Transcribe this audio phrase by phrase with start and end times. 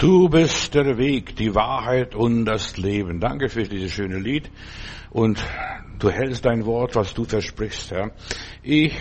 [0.00, 3.20] Du bist der Weg, die Wahrheit und das Leben.
[3.20, 4.50] Danke für dieses schöne Lied.
[5.10, 5.44] Und
[5.98, 8.10] du hältst dein Wort, was du versprichst, Herr.
[8.62, 8.96] Ich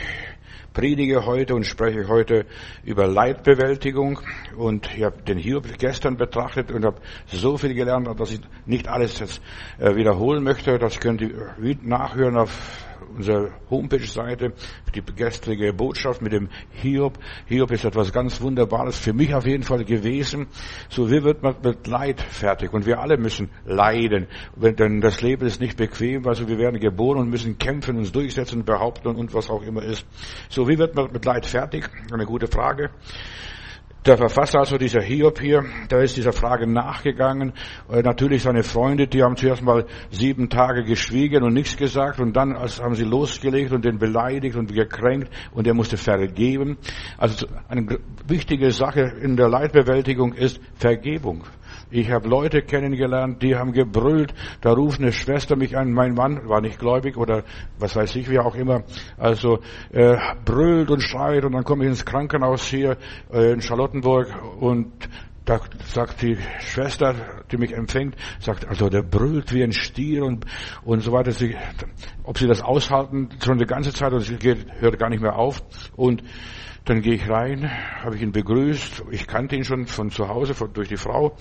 [0.73, 2.45] predige heute und spreche heute
[2.83, 4.19] über Leidbewältigung
[4.57, 6.97] und ich habe den Hiob gestern betrachtet und habe
[7.27, 9.41] so viel gelernt, dass ich nicht alles jetzt
[9.77, 10.77] äh, wiederholen möchte.
[10.79, 14.53] Das könnt ihr nachhören auf unserer Homepage-Seite,
[14.93, 17.17] die gestrige Botschaft mit dem Hiob.
[17.45, 20.47] Hiob ist etwas ganz Wunderbares für mich auf jeden Fall gewesen.
[20.89, 22.73] So wie wird man mit Leid fertig?
[22.73, 24.27] Und wir alle müssen leiden.
[24.55, 28.65] Denn das Leben ist nicht bequem, also wir werden geboren und müssen kämpfen, uns durchsetzen,
[28.65, 30.05] behaupten und was auch immer ist.
[30.49, 31.89] So wie wird man mit Leid fertig?
[32.11, 32.89] Eine gute Frage.
[34.05, 37.51] Der Verfasser, also dieser Hiob hier, der ist dieser Frage nachgegangen.
[37.91, 42.33] Äh, natürlich seine Freunde, die haben zuerst mal sieben Tage geschwiegen und nichts gesagt und
[42.33, 46.77] dann haben sie losgelegt und den beleidigt und gekränkt und er musste vergeben.
[47.17, 51.43] Also eine wichtige Sache in der Leidbewältigung ist Vergebung.
[51.91, 54.33] Ich habe Leute kennengelernt, die haben gebrüllt.
[54.61, 57.43] Da ruft eine Schwester mich an, mein Mann war nicht gläubig oder
[57.79, 58.83] was weiß ich, wie auch immer.
[59.17, 59.59] Also
[59.91, 62.97] äh, brüllt und schreit und dann komme ich ins Krankenhaus hier
[63.33, 64.27] äh, in Charlottenburg
[64.59, 65.09] und
[65.45, 67.15] da sagt die Schwester,
[67.51, 70.45] die mich empfängt, sagt, also der brüllt wie ein Stier und,
[70.83, 71.31] und so weiter.
[71.31, 71.55] Sie,
[72.23, 75.35] ob sie das aushalten, schon die ganze Zeit, und sie geht, hört gar nicht mehr
[75.37, 75.59] auf.
[75.95, 76.21] Und
[76.89, 77.69] dann gehe ich rein,
[78.03, 79.03] habe ich ihn begrüßt.
[79.11, 81.37] Ich kannte ihn schon von zu Hause, von, durch die Frau.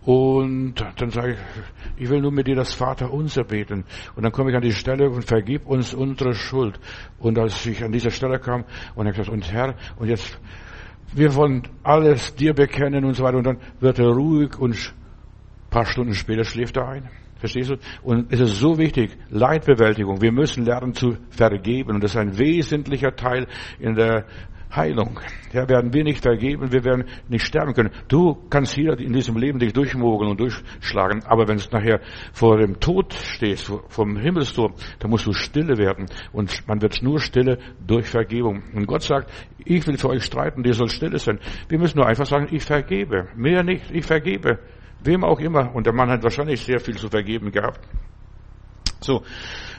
[0.00, 3.84] Und dann sage ich, ich will nur mit dir das Vater unser beten.
[4.14, 6.80] Und dann komme ich an die Stelle und vergib uns unsere Schuld.
[7.18, 10.40] Und als ich an dieser Stelle kam und er gesagt, und Herr, und jetzt,
[11.14, 13.36] wir wollen alles dir bekennen und so weiter.
[13.36, 17.10] Und dann wird er ruhig und ein paar Stunden später schläft er ein.
[17.36, 17.76] Verstehst du?
[18.02, 20.22] Und es ist so wichtig, Leidbewältigung.
[20.22, 21.96] Wir müssen lernen zu vergeben.
[21.96, 23.46] Und das ist ein wesentlicher Teil
[23.78, 24.24] in der
[24.74, 25.20] Heilung.
[25.52, 27.90] Ja, werden wir nicht vergeben, wir werden nicht sterben können.
[28.08, 32.00] Du kannst hier in diesem Leben dich durchmogeln und durchschlagen, aber wenn es nachher
[32.32, 36.06] vor dem Tod stehst, vom Himmelstor, dann musst du stille werden.
[36.32, 38.62] Und man wird nur stille durch Vergebung.
[38.74, 39.32] Und Gott sagt,
[39.64, 41.38] ich will für euch streiten, ihr sollt stille sein.
[41.68, 43.28] Wir müssen nur einfach sagen, ich vergebe.
[43.36, 44.58] Mehr nicht, ich vergebe.
[45.02, 45.74] Wem auch immer.
[45.74, 47.80] Und der Mann hat wahrscheinlich sehr viel zu vergeben gehabt.
[49.00, 49.22] So,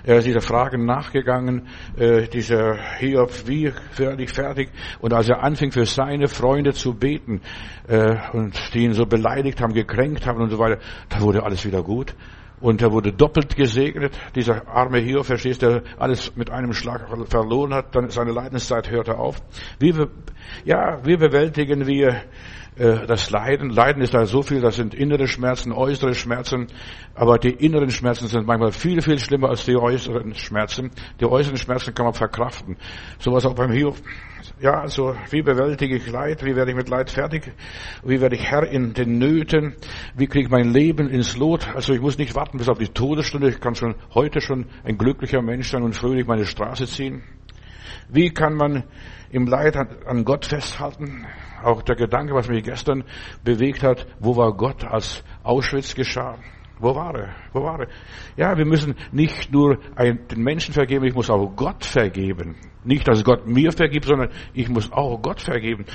[0.04, 1.68] er ist dieser Frage nachgegangen,
[1.98, 3.74] äh, dieser Hiob, wie
[4.20, 4.70] ich fertig?
[5.00, 7.42] Und als er anfing für seine Freunde zu beten
[7.88, 10.80] äh, und die ihn so beleidigt haben, gekränkt haben und so weiter,
[11.10, 12.16] da wurde alles wieder gut.
[12.60, 14.18] Und er wurde doppelt gesegnet.
[14.36, 19.18] Dieser arme Hiob, verstehst du, alles mit einem Schlag verloren hat, dann seine Leidenszeit hörte
[19.18, 19.38] auf.
[19.80, 19.94] Wie,
[20.66, 22.24] ja, wie bewältigen wir
[22.78, 23.70] das Leiden.
[23.70, 26.68] Leiden ist da so viel, das sind innere Schmerzen, äußere Schmerzen,
[27.16, 30.92] aber die inneren Schmerzen sind manchmal viel, viel schlimmer als die äußeren Schmerzen.
[31.20, 32.78] Die äußeren Schmerzen kann man verkraften.
[33.20, 33.98] Sowas auch beim Hiob.
[34.60, 36.44] Ja, also wie bewältige ich Leid?
[36.44, 37.52] Wie werde ich mit Leid fertig?
[38.04, 39.76] Wie werde ich Herr in den Nöten?
[40.16, 41.68] Wie kriege ich mein Leben ins Lot?
[41.76, 43.50] Also ich muss nicht warten bis auf die Todesstunde.
[43.50, 47.24] Ich kann schon heute schon ein glücklicher Mensch sein und fröhlich meine Straße ziehen.
[48.10, 48.84] Wie kann man
[49.32, 51.26] im Leid an Gott festhalten?
[51.64, 53.04] Auch der Gedanke, was mich gestern
[53.44, 56.38] bewegt hat, wo war Gott, als Auschwitz geschah?
[56.80, 57.36] Wo war er?
[57.54, 57.88] Wo war er?
[58.36, 62.56] Ja, wir müssen nicht nur den Menschen vergeben, ich muss auch Gott vergeben.
[62.84, 65.86] Nicht, dass Gott mir vergibt, sondern ich muss auch Gott vergeben.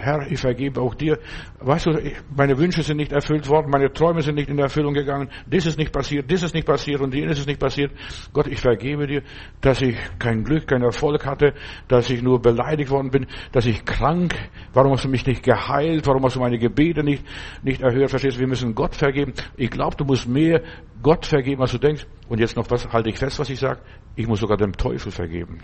[0.00, 1.18] Herr, ich vergebe auch dir.
[1.58, 1.98] Weißt du,
[2.36, 5.76] meine Wünsche sind nicht erfüllt worden, meine Träume sind nicht in Erfüllung gegangen, das ist
[5.76, 7.90] nicht passiert, das ist nicht passiert und jenes ist nicht passiert.
[8.32, 9.22] Gott, ich vergebe dir,
[9.60, 11.52] dass ich kein Glück, keinen Erfolg hatte,
[11.88, 14.34] dass ich nur beleidigt worden bin, dass ich krank,
[14.72, 17.24] warum hast du mich nicht geheilt, warum hast du meine Gebete nicht,
[17.64, 19.32] nicht erhört, verstehst du, wir müssen Gott vergeben.
[19.56, 20.62] Ich glaube, du musst mehr
[21.02, 22.06] Gott vergeben, als du denkst.
[22.28, 23.80] Und jetzt noch was, halte ich fest, was ich sage,
[24.14, 25.58] ich muss sogar dem Teufel vergeben.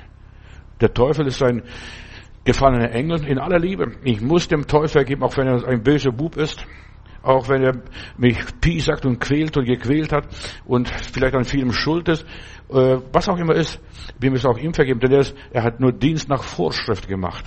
[0.81, 1.63] Der Teufel ist ein,
[2.45, 3.93] gefallene Engel in aller Liebe.
[4.03, 6.65] Ich muss dem Teufel geben, auch wenn er ein böser Bub ist,
[7.23, 7.83] auch wenn er
[8.19, 10.27] mich piesackt und quält und gequält hat
[10.67, 12.25] und vielleicht an vielem schuld ist,
[12.69, 13.81] äh, was auch immer ist,
[14.21, 17.45] wir müssen auch ihm vergeben, denn er, ist, er hat nur Dienst nach Vorschrift gemacht.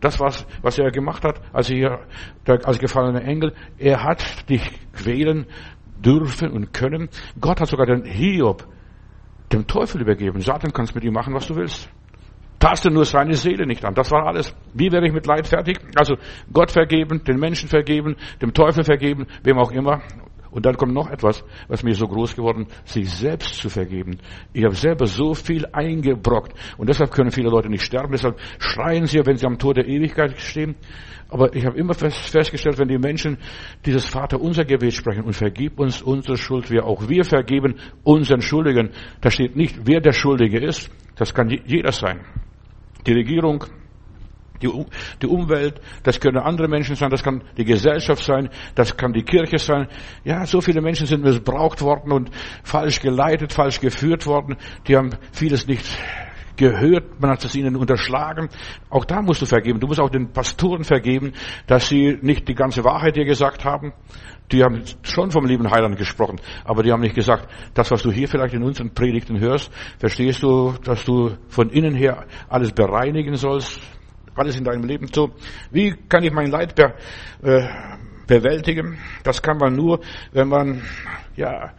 [0.00, 2.00] Das was, was er gemacht hat, als er,
[2.46, 4.62] als gefallener Engel, er hat dich
[4.92, 5.46] quälen
[5.98, 7.08] dürfen und können.
[7.40, 8.64] Gott hat sogar den Hiob
[9.52, 10.40] dem Teufel übergeben.
[10.40, 11.90] Satan kannst mit ihm machen, was du willst.
[12.58, 13.94] Taste nur seine Seele nicht an.
[13.94, 14.54] Das war alles.
[14.74, 15.78] Wie werde ich mit Leid fertig?
[15.94, 16.16] Also
[16.52, 20.02] Gott vergeben, den Menschen vergeben, dem Teufel vergeben, wem auch immer.
[20.50, 24.18] Und dann kommt noch etwas, was mir so groß geworden, sich selbst zu vergeben.
[24.52, 28.12] Ich habe selber so viel eingebrockt und deshalb können viele Leute nicht sterben.
[28.12, 30.74] Deshalb schreien sie, wenn sie am Tor der Ewigkeit stehen.
[31.28, 33.36] Aber ich habe immer festgestellt, wenn die Menschen
[33.84, 38.40] dieses Vater unser Gebet sprechen und vergib uns unsere Schuld, wir auch wir vergeben unseren
[38.40, 38.90] Schuldigen.
[39.20, 40.90] Da steht nicht, wer der Schuldige ist.
[41.16, 42.20] Das kann jeder sein
[43.08, 43.64] die Regierung,
[44.60, 44.68] Die,
[45.22, 49.22] die Umwelt, das können andere Menschen sein, das kann die Gesellschaft sein, das kann die
[49.22, 49.86] Kirche sein.
[50.24, 52.30] Ja, so viele Menschen sind missbraucht worden und
[52.64, 54.56] falsch geleitet, falsch geführt worden.
[54.88, 55.86] Die haben vieles nicht
[56.58, 58.48] gehört, man hat es ihnen unterschlagen.
[58.90, 59.80] Auch da musst du vergeben.
[59.80, 61.32] Du musst auch den Pastoren vergeben,
[61.66, 63.92] dass sie nicht die ganze Wahrheit dir gesagt haben.
[64.52, 68.10] Die haben schon vom lieben Heiland gesprochen, aber die haben nicht gesagt, das, was du
[68.10, 73.36] hier vielleicht in unseren Predigten hörst, verstehst du, dass du von innen her alles bereinigen
[73.36, 73.78] sollst,
[74.34, 75.30] alles in deinem Leben so.
[75.70, 76.94] Wie kann ich mein Leid be,
[77.42, 77.68] äh,
[78.26, 78.98] bewältigen?
[79.22, 80.00] Das kann man nur,
[80.32, 80.82] wenn man,
[81.36, 81.72] ja,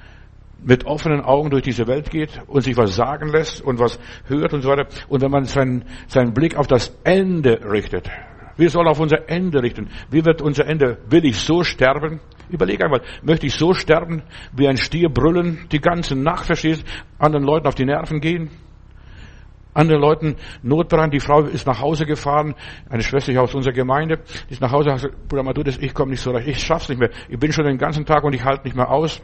[0.64, 4.54] mit offenen Augen durch diese Welt geht und sich was sagen lässt und was hört
[4.54, 4.88] und so weiter.
[5.08, 8.10] Und wenn man seinen, seinen Blick auf das Ende richtet.
[8.58, 9.90] Wir sollen auf unser Ende richten.
[10.12, 10.98] Wie wird unser Ende?
[11.10, 12.20] Will ich so sterben?
[12.50, 16.84] Überleg einmal, möchte ich so sterben, wie ein Stier brüllen, die ganze Nacht, verstehst,
[17.20, 18.50] anderen Leuten auf die Nerven gehen?
[19.74, 22.56] Anderen Leuten notbrand, die Frau ist nach Hause gefahren,
[22.90, 24.20] eine Schwester aus unserer Gemeinde,
[24.50, 27.00] die ist nach Hause, sagt, Bruder Matudis, ich komme nicht so recht, ich schaff's nicht
[27.00, 29.22] mehr, ich bin schon den ganzen Tag und ich halte nicht mehr aus.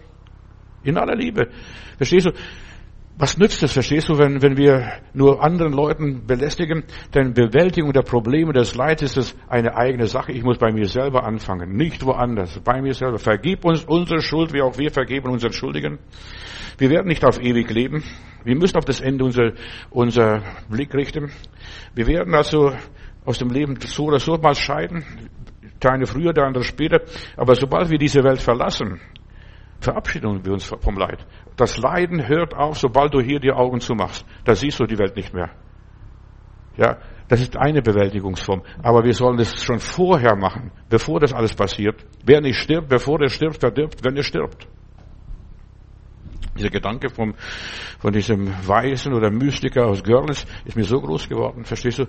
[0.86, 1.50] In aller Liebe.
[1.98, 2.32] Verstehst du?
[3.18, 6.84] Was nützt es, verstehst du, wenn, wenn wir nur anderen Leuten belästigen?
[7.14, 10.34] Denn Bewältigung der Probleme, des Leids ist eine eigene Sache.
[10.34, 12.60] Ich muss bei mir selber anfangen, nicht woanders.
[12.60, 13.18] Bei mir selber.
[13.18, 15.98] Vergib uns unsere Schuld, wie auch wir vergeben unseren Schuldigen.
[16.78, 18.04] Wir werden nicht auf ewig leben.
[18.44, 19.54] Wir müssen auf das Ende unser,
[19.92, 21.32] unser Blick richten.
[21.94, 22.74] Wir werden also
[23.24, 25.06] aus dem Leben so oder so mal scheiden.
[25.82, 27.00] Der eine früher, der andere später.
[27.38, 29.00] Aber sobald wir diese Welt verlassen,
[29.86, 31.26] verabschieden wir uns vom Leid.
[31.56, 34.26] Das Leiden hört auf, sobald du hier die Augen zumachst.
[34.44, 35.50] Da siehst du die Welt nicht mehr.
[36.78, 36.98] Ja,
[37.28, 38.62] das ist eine Bewältigungsform.
[38.84, 42.06] Aber wir sollen das schon vorher machen, bevor das alles passiert.
[42.24, 44.68] Wer nicht stirbt, bevor er stirbt, verdirbt, wenn er stirbt.
[46.58, 47.34] Dieser Gedanke vom,
[48.00, 52.06] von diesem Weisen oder Mystiker aus Görlitz ist mir so groß geworden, verstehst du?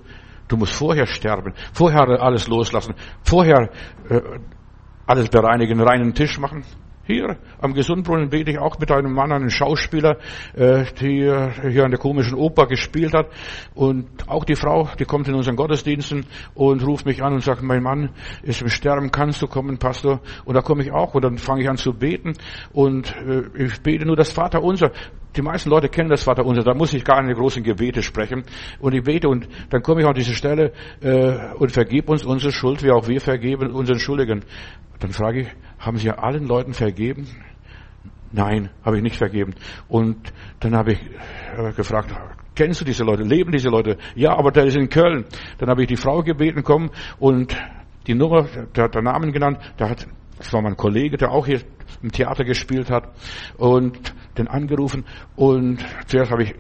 [0.49, 2.95] Du musst vorher sterben, vorher alles loslassen,
[3.25, 3.71] vorher
[4.09, 4.21] äh,
[5.07, 6.63] alles bereinigen, reinen Tisch machen.
[7.07, 10.19] Hier am Gesundbrunnen bete ich auch mit einem Mann, einem Schauspieler,
[10.57, 11.23] äh, die
[11.71, 13.29] hier an der komischen Oper gespielt hat.
[13.77, 17.63] Und auch die Frau, die kommt in unseren Gottesdiensten und ruft mich an und sagt,
[17.63, 18.11] mein Mann
[18.43, 20.21] ist im Sterben, kannst du kommen, Pastor?
[20.45, 22.33] Und da komme ich auch und dann fange ich an zu beten
[22.73, 24.91] und äh, ich bete nur das Vaterunser.
[25.37, 28.43] Die meisten Leute kennen das Vaterunser, da muss ich gar keine großen Gebete sprechen.
[28.81, 30.73] Und ich bete und dann komme ich an diese Stelle
[31.03, 34.45] äh, und vergib uns unsere Schuld, wie auch wir vergeben unseren Schuldigen.
[35.01, 35.49] Dann frage ich,
[35.79, 37.27] haben Sie allen Leuten vergeben?
[38.33, 39.55] Nein, habe ich nicht vergeben.
[39.89, 41.01] Und dann habe ich
[41.57, 42.13] äh, gefragt,
[42.55, 43.23] kennst du diese Leute?
[43.23, 43.99] Leben diese Leute?
[44.15, 45.25] Ja, aber der ist in Köln.
[45.59, 47.57] Dann habe ich die Frau gebeten, komm und
[48.07, 50.07] die Nummer, der hat den Namen genannt, der hat,
[50.39, 51.61] das war mein Kollege, der auch hier
[52.03, 53.09] im Theater gespielt hat
[53.57, 55.05] und den angerufen
[55.35, 56.55] und zuerst habe ich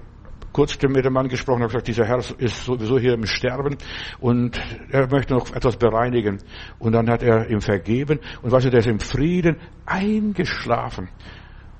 [0.56, 3.76] kurz mit dem Mann gesprochen und gesagt, dieser Herr ist sowieso hier im Sterben
[4.20, 4.58] und
[4.91, 6.38] er möchte noch etwas bereinigen.
[6.79, 11.11] Und dann hat er ihm vergeben und weißt du, der ist im Frieden eingeschlafen.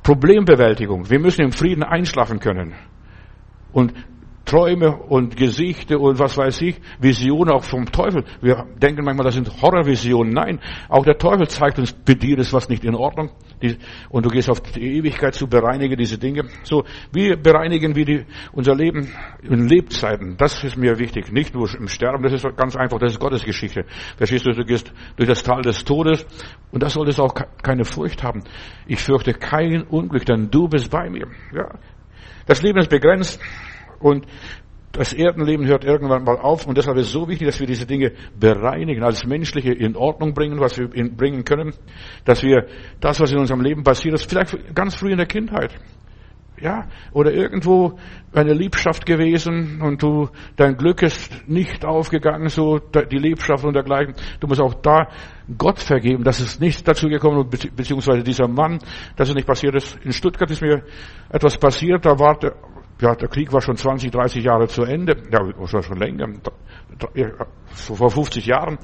[0.03, 1.09] Problembewältigung.
[1.09, 2.75] Wir müssen im Frieden einschlafen können.
[3.73, 3.95] Und
[4.47, 8.25] Träume und Gesichter und was weiß ich, Visionen auch vom Teufel.
[8.41, 10.33] Wir denken manchmal, das sind Horrorvisionen.
[10.33, 13.31] Nein, auch der Teufel zeigt uns, bei dir ist was nicht in Ordnung.
[14.09, 16.45] Und du gehst auf die Ewigkeit zu bereinigen diese Dinge.
[16.63, 19.09] So, wie bereinigen wir die, unser Leben
[19.43, 20.37] in Lebzeiten?
[20.37, 21.33] Das ist mir wichtig.
[21.33, 23.85] Nicht nur im Sterben, das ist ganz einfach, das ist Gottes Geschichte.
[24.17, 26.25] Verstehst du, du gehst durch das Tal des Todes
[26.71, 28.45] und das solltest auch keine Furcht haben.
[28.87, 31.27] Ich fürchte kein Unglück, denn du bist bei mir.
[31.53, 31.69] Ja.
[32.47, 33.41] Das Leben ist begrenzt.
[33.99, 34.27] Und
[34.97, 37.87] das Erdenleben hört irgendwann mal auf und deshalb ist es so wichtig, dass wir diese
[37.87, 41.75] Dinge bereinigen, als Menschliche in Ordnung bringen, was wir bringen können,
[42.25, 42.67] dass wir
[43.01, 45.75] das, was in unserem Leben passiert ist, vielleicht ganz früh in der Kindheit,
[46.61, 47.99] ja, oder irgendwo
[48.33, 54.15] eine Liebschaft gewesen und du, dein Glück ist nicht aufgegangen, so die Liebschaft und dergleichen.
[54.41, 55.09] Du musst auch da
[55.59, 58.79] Gott vergeben, dass es nicht dazu gekommen ist, beziehungsweise dieser Mann,
[59.17, 59.99] dass es nicht passiert ist.
[60.03, 60.83] In Stuttgart ist mir
[61.29, 62.39] etwas passiert, da war
[63.01, 66.29] ja, der Krieg war schon 20, 30 Jahre zu Ende, ja, war schon länger,
[67.69, 68.79] vor 50 Jahren.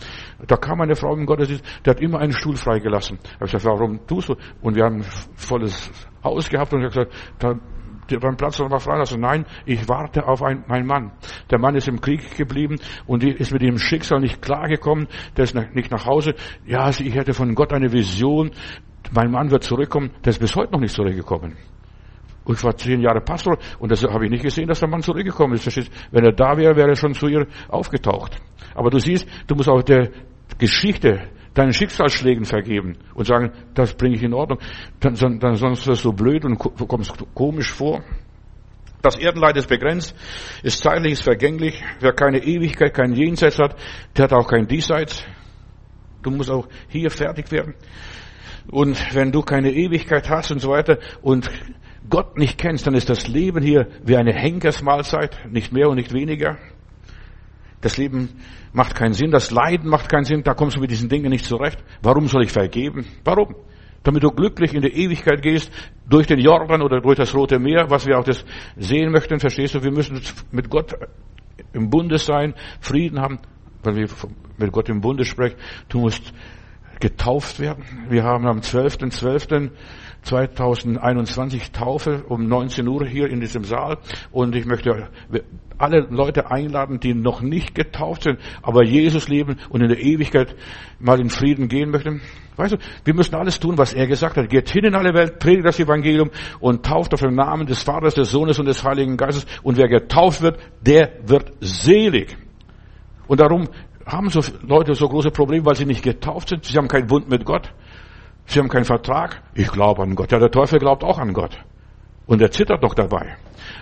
[0.47, 3.19] Da kam eine Frau im Gottesdienst, die hat immer einen Stuhl freigelassen.
[3.23, 4.37] Da habe ich gesagt, warum tust du?
[4.61, 5.91] Und wir haben ein volles
[6.23, 7.55] Haus gehabt und ich habe gesagt, da,
[8.19, 9.21] beim Platz noch mal freilassen.
[9.21, 11.13] Nein, ich warte auf einen, meinen Mann.
[11.51, 15.09] Der Mann ist im Krieg geblieben und ist mit dem Schicksal nicht klargekommen.
[15.37, 16.35] Der ist nicht nach Hause.
[16.67, 18.51] Ja, ich hätte von Gott eine Vision.
[19.15, 20.11] Mein Mann wird zurückkommen.
[20.25, 21.57] Der ist bis heute noch nicht zurückgekommen.
[22.45, 25.03] Und ich war zehn Jahre Pastor und das habe ich nicht gesehen, dass der Mann
[25.03, 25.91] zurückgekommen ist.
[26.11, 28.37] Wenn er da wäre, wäre er schon zu ihr aufgetaucht.
[28.75, 30.11] Aber du siehst, du musst auch der
[30.59, 34.59] Geschichte deinen Schicksalsschlägen vergeben und sagen, das bringe ich in Ordnung.
[35.01, 38.03] Dann, dann sonst wirst du blöd und kommst komisch vor.
[39.03, 40.15] Das Erdenleid ist begrenzt,
[40.63, 41.83] ist zeitlich, ist vergänglich.
[41.99, 43.77] Wer keine Ewigkeit, kein Jenseits hat,
[44.17, 45.25] der hat auch kein Diesseits.
[46.23, 47.75] Du musst auch hier fertig werden.
[48.71, 51.51] Und wenn du keine Ewigkeit hast und so weiter und
[52.13, 56.13] Gott nicht kennst, dann ist das Leben hier wie eine Henkersmahlzeit, nicht mehr und nicht
[56.13, 56.59] weniger.
[57.81, 58.29] Das Leben
[58.75, 61.47] macht keinen Sinn, das Leiden macht keinen Sinn, da kommst du mit diesen Dingen nicht
[61.47, 61.83] zurecht.
[62.03, 63.07] Warum soll ich vergeben?
[63.25, 63.55] Warum?
[64.03, 65.73] Damit du glücklich in die Ewigkeit gehst,
[66.07, 68.45] durch den Jordan oder durch das Rote Meer, was wir auch das
[68.77, 69.83] sehen möchten, verstehst du?
[69.83, 70.95] Wir müssen mit Gott
[71.73, 72.53] im Bunde sein,
[72.83, 73.39] Frieden haben,
[73.85, 74.09] weil wir
[74.59, 75.57] mit Gott im Bunde sprechen.
[75.89, 76.35] Du musst
[77.01, 77.85] getauft werden.
[78.11, 78.61] Wir haben am
[80.25, 83.99] 12.12.2021 Taufe um 19 Uhr hier in diesem Saal
[84.31, 85.09] und ich möchte
[85.79, 90.55] alle Leute einladen, die noch nicht getauft sind, aber Jesus leben und in der Ewigkeit
[91.01, 92.21] mal in Frieden gehen möchten.
[92.57, 94.49] Weißt du, wir müssen alles tun, was er gesagt hat.
[94.49, 98.15] Geht hin in alle Welt, predigt das Evangelium und tauft auf den Namen des Vaters,
[98.15, 99.47] des Sohnes und des Heiligen Geistes.
[99.63, 102.37] Und wer getauft wird, der wird selig.
[103.27, 103.69] Und darum
[104.07, 106.65] haben so Leute so große Probleme, weil sie nicht getauft sind.
[106.65, 107.73] Sie haben keinen Bund mit Gott.
[108.53, 109.41] Sie haben keinen Vertrag.
[109.55, 110.31] Ich glaube an Gott.
[110.31, 111.59] Ja, der Teufel glaubt auch an Gott.
[112.27, 113.37] Und er zittert doch dabei.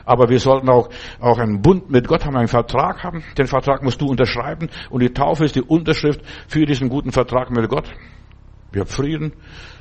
[0.05, 3.25] Aber wir sollten auch, auch einen Bund mit Gott haben, einen Vertrag haben.
[3.37, 4.71] Den Vertrag musst du unterschreiben.
[4.89, 7.91] Und die Taufe ist die Unterschrift für diesen guten Vertrag mit Gott.
[8.73, 9.33] Wir haben Frieden.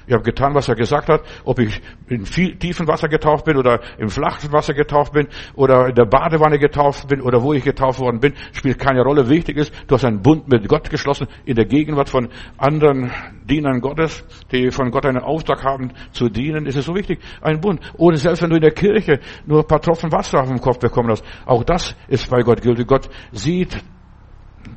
[0.09, 1.21] Ich habe getan, was er gesagt hat.
[1.45, 5.89] Ob ich in viel tiefen Wasser getauft bin oder im flachen Wasser getauft bin oder
[5.89, 9.29] in der Badewanne getauft bin oder wo ich getauft worden bin, spielt keine Rolle.
[9.29, 13.11] Wichtig ist, du hast einen Bund mit Gott geschlossen in der Gegenwart von anderen
[13.43, 16.65] Dienern Gottes, die von Gott einen Auftrag haben zu dienen.
[16.65, 17.19] Ist es so wichtig?
[17.41, 17.79] Ein Bund.
[17.95, 20.79] Oder selbst wenn du in der Kirche nur ein paar Tropfen Wasser auf dem Kopf
[20.79, 22.87] bekommen hast, auch das ist bei Gott gültig.
[22.87, 23.77] Gott sieht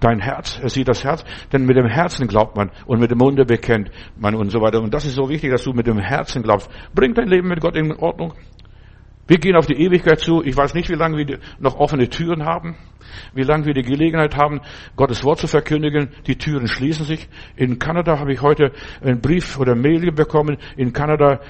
[0.01, 3.19] dein Herz, er sieht das Herz, denn mit dem Herzen glaubt man und mit dem
[3.19, 4.81] Munde bekennt man und so weiter.
[4.81, 6.71] Und das ist so wichtig, dass du mit dem Herzen glaubst.
[6.95, 8.35] Bring dein Leben mit Gott in Ordnung.
[9.29, 10.43] Wir gehen auf die Ewigkeit zu.
[10.43, 12.77] Ich weiß nicht, wie lange wir noch offene Türen haben,
[13.35, 14.61] wie lange wir die Gelegenheit haben,
[14.97, 16.09] Gottes Wort zu verkündigen.
[16.27, 17.29] Die Türen schließen sich.
[17.57, 20.59] In Kanada habe ich heute einen Brief oder Mail bekommen.
[20.77, 21.41] In Kanada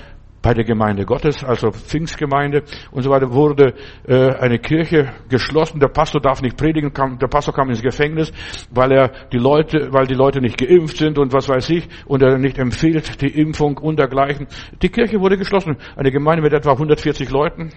[0.43, 3.75] bei der Gemeinde Gottes, also Pfingstgemeinde und so weiter, wurde
[4.07, 5.79] äh, eine Kirche geschlossen.
[5.79, 8.33] Der Pastor darf nicht predigen, kam, der Pastor kam ins Gefängnis,
[8.71, 12.23] weil er die Leute, weil die Leute nicht geimpft sind und was weiß ich und
[12.23, 14.49] er nicht empfiehlt die Impfung und dergleichen.
[14.83, 15.77] Die Kirche wurde geschlossen.
[15.97, 17.71] Eine Gemeinde mit etwa 140 Leuten.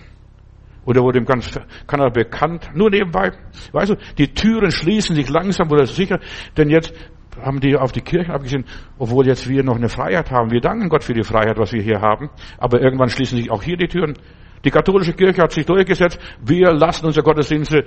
[0.86, 2.70] Oder wurde im ganzen Kanada bekannt.
[2.76, 3.32] Nur nebenbei.
[3.72, 6.20] Weißt du, die Türen schließen sich langsam oder sicher,
[6.58, 6.94] denn jetzt
[7.42, 8.66] haben die auf die Kirchen abgesehen,
[8.98, 10.52] obwohl jetzt wir noch eine Freiheit haben.
[10.52, 12.30] Wir danken Gott für die Freiheit, was wir hier haben.
[12.58, 14.16] Aber irgendwann schließen sich auch hier die Türen.
[14.64, 16.20] Die katholische Kirche hat sich durchgesetzt.
[16.44, 17.86] Wir lassen unsere Gottesdienste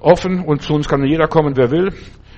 [0.00, 1.92] offen und zu uns kann jeder kommen, wer will.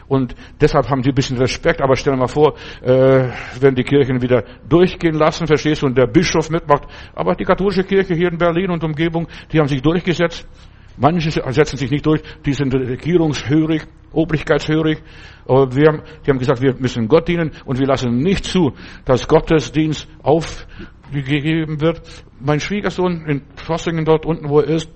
[0.08, 1.80] Und deshalb haben sie ein bisschen Respekt.
[1.80, 3.28] Aber stell dir mal vor, äh,
[3.60, 6.84] wenn die Kirchen wieder durchgehen lassen, verstehst du, und der Bischof mitmacht.
[7.14, 10.48] Aber die katholische Kirche hier in Berlin und Umgebung, die haben sich durchgesetzt.
[10.96, 14.98] Manche setzen sich nicht durch, die sind regierungshörig, obrigkeitshörig.
[15.46, 18.72] Aber wir haben, die haben gesagt, wir müssen Gott dienen und wir lassen nicht zu,
[19.04, 22.02] dass Gottesdienst aufgegeben wird.
[22.40, 24.90] Mein Schwiegersohn in Fossingen dort unten, wo er ist,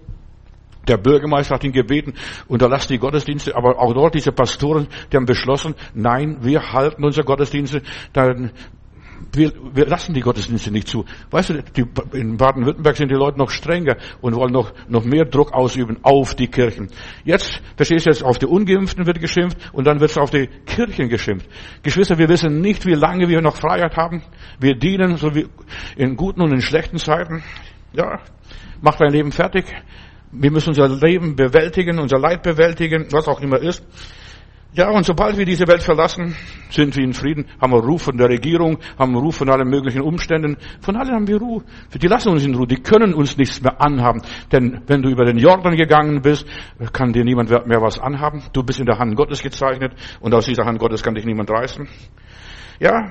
[0.88, 2.14] der Bürgermeister hat ihn gebeten,
[2.48, 7.26] unterlass die Gottesdienste, aber auch dort diese Pastoren, die haben beschlossen, nein, wir halten unsere
[7.26, 8.52] Gottesdienste, dann
[9.32, 11.04] wir, wir lassen die Gottesdienste nicht zu.
[11.30, 15.24] Weißt du, die, in Baden-Württemberg sind die Leute noch strenger und wollen noch, noch mehr
[15.24, 16.88] Druck ausüben auf die Kirchen.
[17.24, 20.48] Jetzt, verstehst du jetzt, auf die Ungeimpften wird geschimpft und dann wird es auf die
[20.66, 21.48] Kirchen geschimpft.
[21.82, 24.22] Geschwister, wir wissen nicht, wie lange wir noch Freiheit haben.
[24.58, 25.46] Wir dienen so wie
[25.96, 27.42] in guten und in schlechten Zeiten.
[27.92, 28.20] Ja,
[28.80, 29.64] mach dein Leben fertig.
[30.32, 33.84] Wir müssen unser Leben bewältigen, unser Leid bewältigen, was auch immer ist.
[34.72, 36.36] Ja, und sobald wir diese Welt verlassen,
[36.70, 39.68] sind wir in Frieden, haben wir Ruf von der Regierung, haben wir Ruf von allen
[39.68, 40.56] möglichen Umständen.
[40.80, 41.64] Von allen haben wir Ruhe.
[42.00, 44.22] Die lassen uns in Ruhe, die können uns nichts mehr anhaben.
[44.52, 46.46] Denn wenn du über den Jordan gegangen bist,
[46.92, 48.44] kann dir niemand mehr was anhaben.
[48.52, 51.50] Du bist in der Hand Gottes gezeichnet und aus dieser Hand Gottes kann dich niemand
[51.50, 51.88] reißen.
[52.78, 53.10] Ja,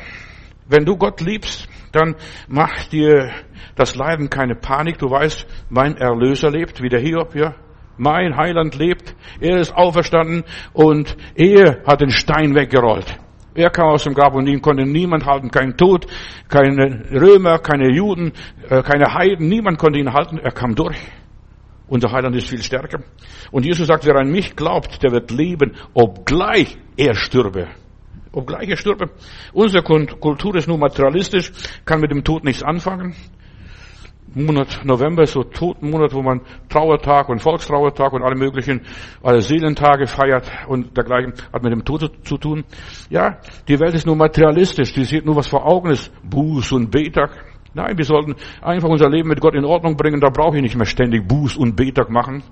[0.69, 2.15] wenn du Gott liebst, dann
[2.47, 3.31] macht dir
[3.75, 4.97] das Leiden keine Panik.
[4.97, 7.55] Du weißt, mein Erlöser lebt, wie der Hiob, ja.
[7.99, 13.19] Mein Heiland lebt, er ist auferstanden und er hat den Stein weggerollt.
[13.53, 16.07] Er kam aus dem Grab und ihn konnte niemand halten, kein Tod,
[16.47, 18.31] keine Römer, keine Juden,
[18.69, 20.95] äh, keine Heiden, niemand konnte ihn halten, er kam durch.
[21.89, 22.99] Unser Heiland ist viel stärker.
[23.51, 27.67] Und Jesus sagt, wer an mich glaubt, der wird leben, obgleich er stürbe.
[28.31, 29.09] Obgleich er stürbe.
[29.51, 31.51] Unsere Kultur ist nur materialistisch,
[31.83, 33.13] kann mit dem Tod nichts anfangen.
[34.36, 38.81] Monat November ist so Totenmonat, wo man Trauertag und Volkstrauertag und alle möglichen,
[39.24, 42.63] alle Seelentage feiert und dergleichen, hat mit dem Tod zu tun.
[43.09, 46.12] Ja, die Welt ist nur materialistisch, die sieht nur, was vor Augen ist.
[46.24, 47.31] Buß und Betag.
[47.74, 50.19] Nein, wir sollten einfach unser Leben mit Gott in Ordnung bringen.
[50.19, 52.43] Da brauche ich nicht mehr ständig Buß und Betag machen.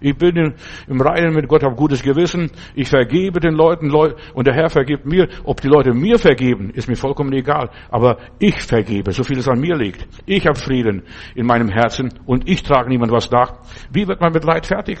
[0.00, 0.54] Ich bin
[0.86, 2.50] im Reinen mit Gott, habe gutes Gewissen.
[2.74, 5.28] Ich vergebe den Leuten und der Herr vergibt mir.
[5.44, 7.70] Ob die Leute mir vergeben, ist mir vollkommen egal.
[7.90, 10.06] Aber ich vergebe, so viel es an mir liegt.
[10.26, 11.02] Ich habe Frieden
[11.34, 13.54] in meinem Herzen und ich trage niemand was nach.
[13.90, 14.98] Wie wird man mit Leid fertig?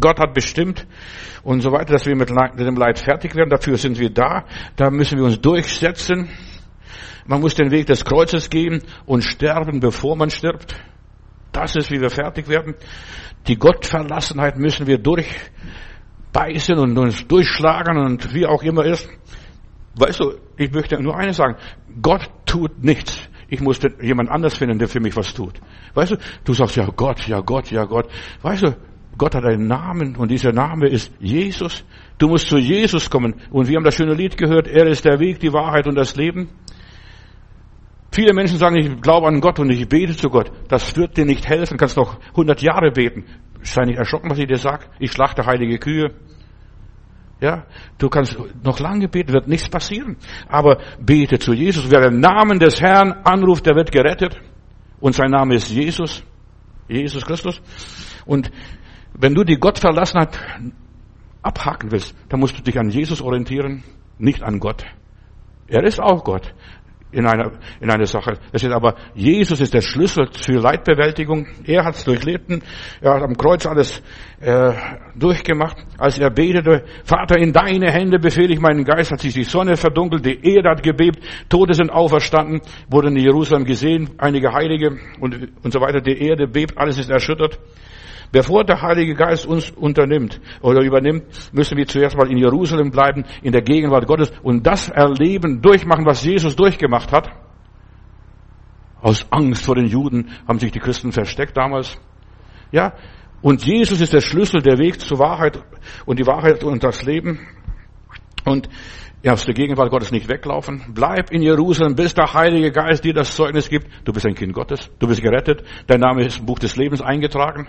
[0.00, 0.86] Gott hat bestimmt
[1.42, 3.50] und so weiter, dass wir mit dem Leid fertig werden.
[3.50, 4.44] Dafür sind wir da.
[4.76, 6.28] Da müssen wir uns durchsetzen.
[7.26, 10.74] Man muss den Weg des Kreuzes gehen und sterben, bevor man stirbt.
[11.52, 12.74] Das ist, wie wir fertig werden.
[13.46, 19.08] Die Gottverlassenheit müssen wir durchbeißen und uns durchschlagen und wie auch immer ist.
[19.96, 21.56] Weißt du, ich möchte nur eines sagen.
[22.00, 23.28] Gott tut nichts.
[23.48, 25.60] Ich muss jemand anders finden, der für mich was tut.
[25.94, 28.08] Weißt du, du sagst ja Gott, ja Gott, ja Gott.
[28.42, 28.76] Weißt du,
[29.18, 31.84] Gott hat einen Namen und dieser Name ist Jesus.
[32.18, 33.34] Du musst zu Jesus kommen.
[33.50, 36.14] Und wir haben das schöne Lied gehört, er ist der Weg, die Wahrheit und das
[36.14, 36.48] Leben.
[38.12, 40.50] Viele Menschen sagen, ich glaube an Gott und ich bete zu Gott.
[40.68, 41.74] Das wird dir nicht helfen.
[41.74, 43.24] Du kannst noch 100 Jahre beten.
[43.62, 44.86] Sei nicht erschrocken, was ich dir sage.
[44.98, 46.14] Ich schlachte heilige Kühe.
[47.40, 47.66] Ja,
[47.98, 50.16] du kannst noch lange beten, wird nichts passieren.
[50.48, 51.90] Aber bete zu Jesus.
[51.90, 54.36] Wer den Namen des Herrn anruft, der wird gerettet.
[54.98, 56.24] Und sein Name ist Jesus.
[56.88, 57.62] Jesus Christus.
[58.26, 58.50] Und
[59.14, 60.38] wenn du die Gottverlassenheit
[61.42, 63.84] abhaken willst, dann musst du dich an Jesus orientieren,
[64.18, 64.84] nicht an Gott.
[65.68, 66.52] Er ist auch Gott
[67.12, 68.38] in einer, in einer Sache.
[68.52, 71.46] Das ist aber, Jesus ist der Schlüssel für Leidbewältigung.
[71.64, 72.50] Er hat es durchlebt.
[73.00, 74.02] Er hat am Kreuz alles
[74.40, 74.72] äh,
[75.14, 75.76] durchgemacht.
[75.98, 79.76] Als er betete, Vater, in deine Hände befehle ich meinen Geist, hat sich die Sonne
[79.76, 85.48] verdunkelt, die Erde hat gebebt, Tote sind auferstanden, wurden in Jerusalem gesehen, einige Heilige und,
[85.62, 86.00] und so weiter.
[86.00, 87.58] Die Erde bebt, alles ist erschüttert.
[88.32, 93.24] Bevor der Heilige Geist uns unternimmt oder übernimmt, müssen wir zuerst mal in Jerusalem bleiben,
[93.42, 97.28] in der Gegenwart Gottes und das erleben, durchmachen, was Jesus durchgemacht hat.
[99.00, 101.98] Aus Angst vor den Juden haben sich die Christen versteckt damals.
[102.70, 102.94] Ja,
[103.42, 105.58] und Jesus ist der Schlüssel, der Weg zur Wahrheit
[106.04, 107.40] und die Wahrheit und das Leben.
[108.44, 108.68] Und
[109.22, 110.92] ja, aus der Gegenwart Gottes nicht weglaufen.
[110.94, 113.88] Bleib in Jerusalem, bis der Heilige Geist dir das Zeugnis gibt.
[114.04, 114.90] Du bist ein Kind Gottes.
[114.98, 115.64] Du bist gerettet.
[115.86, 117.68] Dein Name ist im Buch des Lebens eingetragen.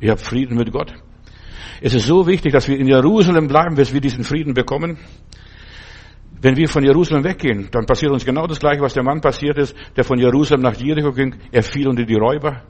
[0.00, 0.94] Ich habe Frieden mit Gott.
[1.82, 4.98] Es ist so wichtig, dass wir in Jerusalem bleiben, bis wir diesen Frieden bekommen.
[6.42, 9.58] Wenn wir von Jerusalem weggehen, dann passiert uns genau das Gleiche, was der Mann passiert
[9.58, 11.34] ist, der von Jerusalem nach Jericho ging.
[11.52, 12.62] Er fiel unter die Räuber.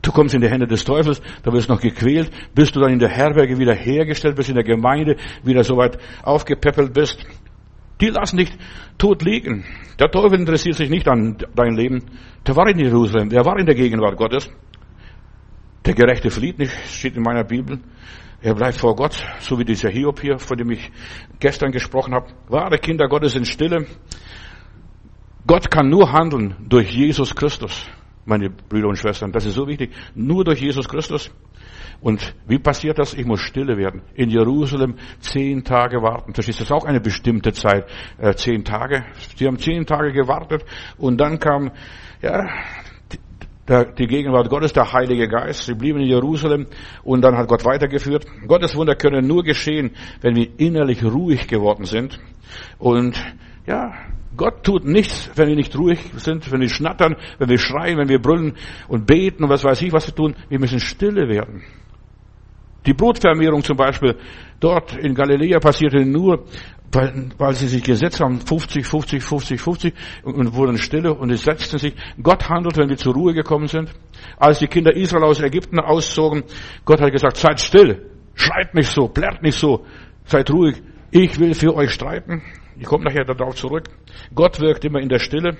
[0.00, 2.92] Du kommst in die Hände des Teufels, da wirst du noch gequält, bis du dann
[2.92, 7.26] in der Herberge wieder hergestellt bist, in der Gemeinde wieder so weit aufgepäppelt bist.
[8.00, 8.52] Die lassen dich
[8.98, 9.64] tot liegen.
[9.98, 12.04] Der Teufel interessiert sich nicht an dein Leben.
[12.46, 14.50] Der war in Jerusalem, der war in der Gegenwart Gottes.
[15.86, 17.78] Der Gerechte flieht nicht, steht in meiner Bibel.
[18.42, 20.90] Er bleibt vor Gott, so wie dieser Hiob hier, von dem ich
[21.38, 22.26] gestern gesprochen habe.
[22.48, 23.86] Wahre Kinder Gottes sind stille.
[25.46, 27.86] Gott kann nur handeln durch Jesus Christus,
[28.24, 29.30] meine Brüder und Schwestern.
[29.30, 29.92] Das ist so wichtig.
[30.16, 31.30] Nur durch Jesus Christus.
[32.00, 33.14] Und wie passiert das?
[33.14, 34.02] Ich muss stille werden.
[34.14, 36.32] In Jerusalem zehn Tage warten.
[36.32, 37.88] Das ist auch eine bestimmte Zeit.
[38.18, 39.04] Äh, zehn Tage.
[39.36, 40.64] Sie haben zehn Tage gewartet
[40.98, 41.70] und dann kam,
[42.22, 42.44] ja,
[43.68, 45.64] der, die Gegenwart Gottes, der Heilige Geist.
[45.64, 46.66] Sie blieben in Jerusalem
[47.02, 48.26] und dann hat Gott weitergeführt.
[48.46, 52.18] Gottes Wunder können nur geschehen, wenn wir innerlich ruhig geworden sind.
[52.78, 53.16] Und
[53.66, 53.92] ja,
[54.36, 58.08] Gott tut nichts, wenn wir nicht ruhig sind, wenn wir schnattern, wenn wir schreien, wenn
[58.08, 58.54] wir brüllen
[58.88, 60.36] und beten und was weiß ich, was wir tun.
[60.48, 61.62] Wir müssen stille werden.
[62.86, 64.16] Die Brotvermehrung zum Beispiel
[64.60, 66.44] dort in Galiläa passierte nur,
[66.92, 71.30] weil, weil sie sich gesetzt haben, 50, 50, 50, 50 und, und wurden stille und
[71.30, 71.94] es setzten sich.
[72.22, 73.90] Gott handelt, wenn wir zur Ruhe gekommen sind.
[74.38, 76.44] Als die Kinder Israel aus Ägypten auszogen,
[76.84, 79.84] Gott hat gesagt, seid still, schreit nicht so, plärrt nicht so,
[80.24, 82.42] seid ruhig, ich will für euch streiten.
[82.78, 83.84] Ich komme nachher darauf zurück.
[84.34, 85.56] Gott wirkt immer in der Stille.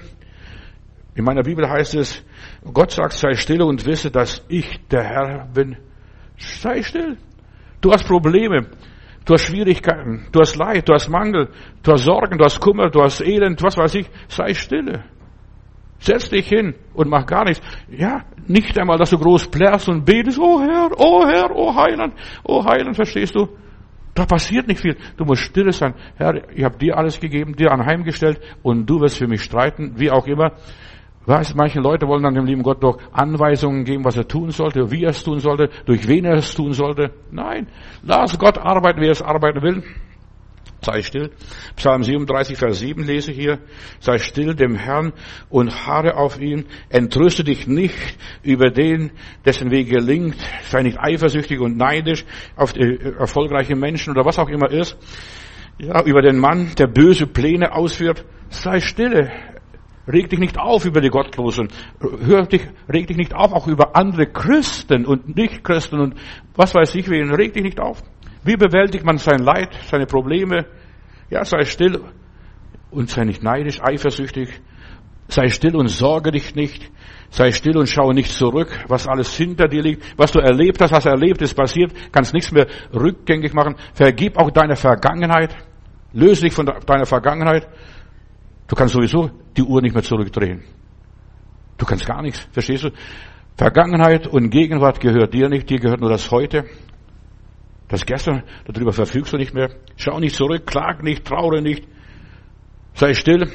[1.14, 2.22] In meiner Bibel heißt es,
[2.72, 5.76] Gott sagt, sei still und wisse, dass ich der Herr bin.
[6.36, 7.16] Sei still.
[7.80, 8.66] Du hast Probleme.
[9.26, 11.48] Du hast Schwierigkeiten, du hast Leid, du hast Mangel,
[11.82, 14.06] du hast Sorgen, du hast Kummer, du hast Elend, was weiß ich.
[14.28, 15.02] Sei stille.
[15.98, 17.60] Setz dich hin und mach gar nichts.
[17.90, 22.14] Ja, nicht einmal, dass du groß plärrst und betest, oh Herr, oh Herr, oh Heiland,
[22.44, 23.48] oh Heiland, verstehst du?
[24.14, 24.96] Da passiert nicht viel.
[25.16, 25.94] Du musst stille sein.
[26.16, 30.10] Herr, ich habe dir alles gegeben, dir anheimgestellt und du wirst für mich streiten, wie
[30.10, 30.52] auch immer.
[31.26, 34.90] Weißt, manche Leute wollen dann dem lieben Gott doch Anweisungen geben, was er tun sollte,
[34.90, 37.10] wie er es tun sollte, durch wen er es tun sollte.
[37.32, 37.66] Nein,
[38.02, 39.82] lass Gott arbeiten, wer es arbeiten will.
[40.82, 41.30] Sei still.
[41.74, 43.58] Psalm 37, Vers 7 lese ich hier.
[43.98, 45.12] Sei still dem Herrn
[45.48, 46.66] und harre auf ihn.
[46.90, 49.10] Entrüste dich nicht über den,
[49.44, 50.36] dessen Weg gelingt.
[50.68, 54.96] Sei nicht eifersüchtig und neidisch auf die erfolgreichen Menschen oder was auch immer ist.
[55.78, 58.24] Ja, über den Mann, der böse Pläne ausführt.
[58.50, 59.55] Sei stille.
[60.08, 61.68] Reg dich nicht auf über die Gottlosen.
[62.00, 66.14] Hör dich, reg dich nicht auf auch über andere Christen und Nicht-Christen und
[66.54, 67.34] was weiß ich wen.
[67.34, 68.02] Reg dich nicht auf.
[68.44, 70.66] Wie bewältigt man sein Leid, seine Probleme?
[71.28, 72.00] Ja, sei still
[72.90, 74.60] und sei nicht neidisch, eifersüchtig.
[75.26, 76.88] Sei still und sorge dich nicht.
[77.30, 80.92] Sei still und schaue nicht zurück, was alles hinter dir liegt, was du erlebt hast,
[80.92, 83.74] was erlebt ist, passiert, kannst nichts mehr rückgängig machen.
[83.94, 85.56] Vergib auch deine Vergangenheit.
[86.12, 87.68] Löse dich von deiner Vergangenheit.
[88.68, 90.62] Du kannst sowieso die Uhr nicht mehr zurückdrehen.
[91.78, 92.90] Du kannst gar nichts, verstehst du?
[93.56, 96.64] Vergangenheit und Gegenwart gehört dir nicht, dir gehört nur das Heute.
[97.88, 99.70] Das Gestern, darüber verfügst du nicht mehr.
[99.96, 101.86] Schau nicht zurück, klag nicht, traure nicht.
[102.94, 103.50] Sei still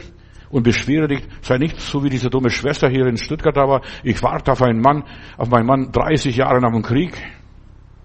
[0.50, 1.24] und beschwere dich.
[1.42, 3.82] Sei nicht so wie diese dumme Schwester hier in Stuttgart da war.
[4.04, 5.04] Ich warte auf einen Mann,
[5.38, 7.14] auf meinen Mann 30 Jahre nach dem Krieg.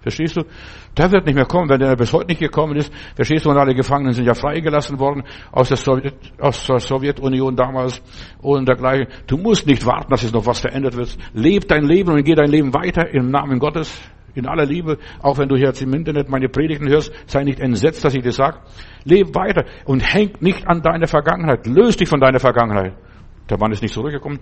[0.07, 0.43] Verstehst du?
[0.97, 2.93] Der wird nicht mehr kommen, wenn der bis heute nicht gekommen ist.
[3.13, 3.49] Verstehst du?
[3.49, 8.01] Und alle Gefangenen sind ja freigelassen worden aus der, Sowjet, aus der Sowjetunion damals
[8.41, 9.07] und dergleichen.
[9.27, 11.17] Du musst nicht warten, dass es noch was verändert wird.
[11.33, 14.01] Leb dein Leben und geh dein Leben weiter im Namen Gottes.
[14.33, 18.05] In aller Liebe, auch wenn du jetzt im Internet meine Predigten hörst, sei nicht entsetzt,
[18.05, 18.59] dass ich dir sage.
[19.03, 21.67] Leb weiter und häng nicht an deine Vergangenheit.
[21.67, 22.93] Löse dich von deiner Vergangenheit.
[23.49, 24.39] Der Mann ist nicht zurückgekommen.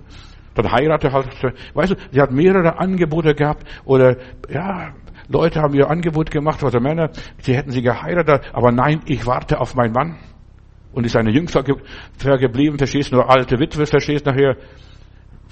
[0.55, 1.27] Dann heirate halt.
[1.73, 4.17] Weißt du, sie hat mehrere Angebote gehabt oder,
[4.49, 4.93] ja,
[5.27, 7.09] Leute haben ihr Angebot gemacht, also Männer,
[7.39, 10.17] sie hätten sie geheiratet, aber nein, ich warte auf meinen Mann.
[10.93, 14.55] Und ist eine Jüngster geblieben, verstehst du, nur alte Witwe, verstehst du nachher.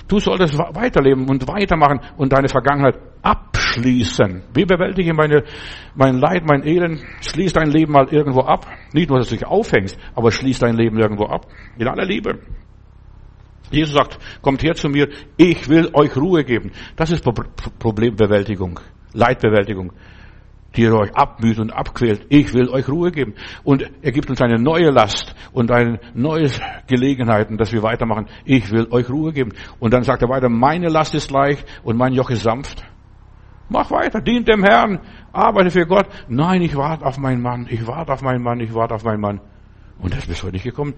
[0.07, 4.43] Du solltest weiterleben und weitermachen und deine Vergangenheit abschließen.
[4.53, 5.43] Wie bewältige ich meine,
[5.95, 7.03] mein Leid, mein Elend?
[7.21, 8.65] Schließ dein Leben mal irgendwo ab.
[8.93, 11.47] Nicht nur, dass du dich aufhängst, aber schließ dein Leben irgendwo ab.
[11.77, 12.39] In aller Liebe.
[13.71, 16.71] Jesus sagt, kommt her zu mir, ich will euch Ruhe geben.
[16.95, 17.23] Das ist
[17.79, 18.79] Problembewältigung.
[19.13, 19.93] Leidbewältigung,
[20.75, 22.25] die ihr euch abmüht und abquält.
[22.29, 23.35] Ich will euch Ruhe geben.
[23.63, 26.49] Und er gibt uns eine neue Last und eine neue
[26.87, 28.27] Gelegenheiten, dass wir weitermachen.
[28.45, 29.53] Ich will euch Ruhe geben.
[29.79, 32.83] Und dann sagt er weiter, meine Last ist leicht und mein Joch ist sanft.
[33.69, 34.99] Mach weiter, dient dem Herrn,
[35.31, 36.07] arbeite für Gott.
[36.27, 39.21] Nein, ich warte auf meinen Mann, ich warte auf meinen Mann, ich warte auf meinen
[39.21, 39.41] Mann.
[39.99, 40.95] Und das ist bis heute nicht gekommen.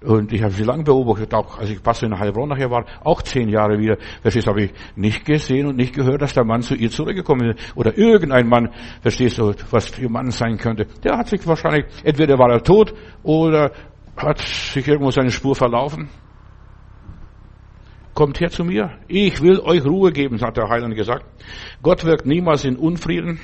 [0.00, 3.20] Und ich habe sie lange beobachtet, auch als ich Pastor in Heilbronn nachher war, auch
[3.22, 3.96] zehn Jahre wieder.
[4.22, 7.50] Verstehst du, habe ich nicht gesehen und nicht gehört, dass der Mann zu ihr zurückgekommen
[7.50, 7.76] ist.
[7.76, 8.70] Oder irgendein Mann,
[9.02, 10.86] verstehst du, was ihr Mann sein könnte.
[11.02, 13.72] Der hat sich wahrscheinlich, entweder war er tot oder
[14.16, 16.08] hat sich irgendwo seine Spur verlaufen.
[18.18, 18.90] Kommt her zu mir.
[19.06, 21.24] Ich will euch Ruhe geben, hat der Heiland gesagt.
[21.84, 23.38] Gott wirkt niemals in Unfrieden,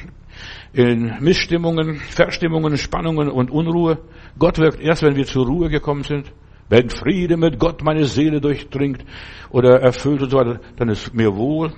[0.72, 3.98] in Missstimmungen, Verstimmungen, Spannungen und Unruhe.
[4.36, 6.32] Gott wirkt erst, wenn wir zur Ruhe gekommen sind.
[6.68, 9.04] Wenn Friede mit Gott meine Seele durchdringt
[9.50, 11.72] oder erfüllt und so weiter, dann ist mir wohl.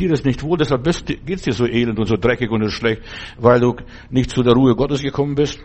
[0.00, 2.70] Dir ist nicht wohl, deshalb geht es dir so elend und so dreckig und so
[2.70, 3.02] schlecht,
[3.38, 3.76] weil du
[4.10, 5.60] nicht zu der Ruhe Gottes gekommen bist.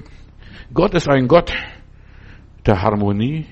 [0.72, 1.52] Gott ist ein Gott
[2.68, 3.48] der Harmonie.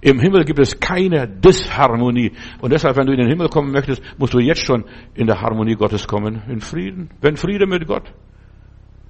[0.00, 2.32] Im Himmel gibt es keine Disharmonie.
[2.60, 4.84] Und deshalb, wenn du in den Himmel kommen möchtest, musst du jetzt schon
[5.14, 7.10] in der Harmonie Gottes kommen, in Frieden.
[7.20, 8.12] Wenn Friede mit Gott.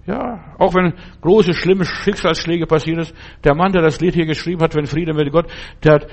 [0.06, 3.14] Ja, auch wenn große, schlimme Schicksalsschläge passiert ist.
[3.44, 5.52] Der Mann, der das Lied hier geschrieben hat, wenn Friede mit Gott,
[5.84, 6.06] der hat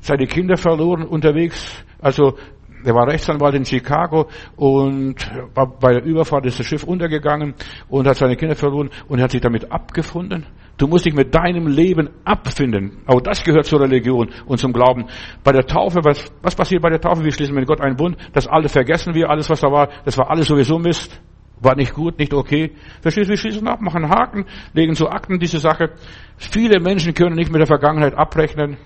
[0.00, 1.84] seine Kinder verloren unterwegs.
[2.00, 2.38] Also,
[2.84, 5.16] er war Rechtsanwalt in Chicago und
[5.54, 7.54] bei der Überfahrt ist das Schiff untergegangen
[7.88, 10.46] und hat seine Kinder verloren und hat sich damit abgefunden.
[10.78, 13.02] Du musst dich mit deinem Leben abfinden.
[13.06, 15.06] Auch das gehört zur Religion und zum Glauben.
[15.44, 17.24] Bei der Taufe, was, was passiert bei der Taufe?
[17.24, 18.16] Wir schließen mit Gott einen Bund.
[18.32, 21.20] Das alle vergessen wir, alles was da war, das war alles sowieso Mist.
[21.60, 22.72] War nicht gut, nicht okay.
[23.02, 25.90] Verstehst du, wir schließen ab, machen Haken, legen zu Akten diese Sache.
[26.36, 28.78] Viele Menschen können nicht mit der Vergangenheit abrechnen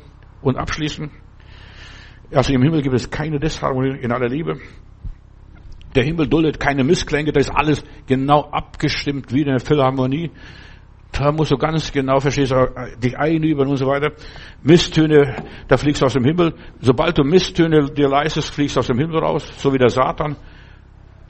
[0.43, 1.11] und abschließen.
[2.35, 4.59] Also im Himmel gibt es keine Disharmonie in aller Liebe.
[5.95, 10.31] Der Himmel duldet keine Missklänge, da ist alles genau abgestimmt wie in der Philharmonie.
[11.13, 12.55] Da musst du ganz genau verstehst,
[13.03, 14.13] dich einüben und so weiter.
[14.63, 16.55] Misstöne, da fliegst du aus dem Himmel.
[16.81, 20.37] Sobald du Misstöne dir leistest, fliegst du aus dem Himmel raus, so wie der Satan.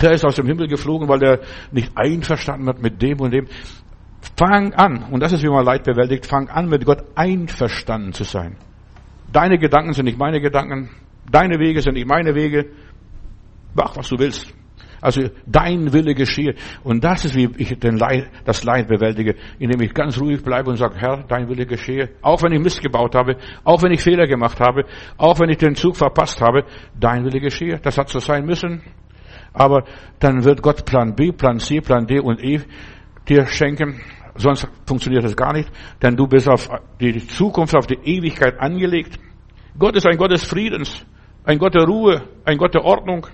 [0.01, 3.47] Der ist aus dem Himmel geflogen, weil er nicht einverstanden hat mit dem und dem.
[4.37, 8.25] Fang an, und das ist, wie man Leid bewältigt, fang an, mit Gott einverstanden zu
[8.25, 8.57] sein.
[9.33, 10.91] Deine Gedanken sind nicht meine Gedanken,
[11.31, 12.71] deine Wege sind nicht meine Wege.
[13.75, 14.53] Mach, was du willst.
[15.07, 16.57] Also dein Wille geschehe.
[16.83, 20.79] Und das ist, wie ich Leid, das Leid bewältige, indem ich ganz ruhig bleibe und
[20.79, 22.09] sage, Herr, dein Wille geschehe.
[22.23, 24.85] Auch wenn ich Mist gebaut habe, auch wenn ich Fehler gemacht habe,
[25.17, 26.65] auch wenn ich den Zug verpasst habe,
[26.99, 27.79] dein Wille geschehe.
[27.79, 28.83] Das hat so sein müssen.
[29.53, 29.85] Aber
[30.19, 32.63] dann wird Gott Plan B, Plan C, Plan D und E
[33.29, 34.01] dir schenken.
[34.35, 35.71] Sonst funktioniert das gar nicht,
[36.03, 36.69] denn du bist auf
[37.01, 39.21] die Zukunft, auf die Ewigkeit angelegt.
[39.79, 41.07] Gott ist ein Gott des Friedens,
[41.45, 43.29] ein Gott der Ruhe, ein Gott der Ordnung.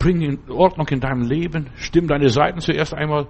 [0.00, 3.28] Bring Ordnung in deinem Leben, stimm deine Seiten zuerst einmal.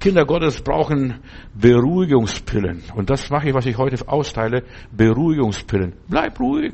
[0.00, 1.20] Kinder Gottes brauchen
[1.54, 2.82] Beruhigungspillen.
[2.94, 4.62] Und das mache ich, was ich heute austeile.
[4.90, 5.92] Beruhigungspillen.
[6.08, 6.72] Bleib ruhig.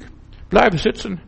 [0.51, 1.21] Bleib sitzen.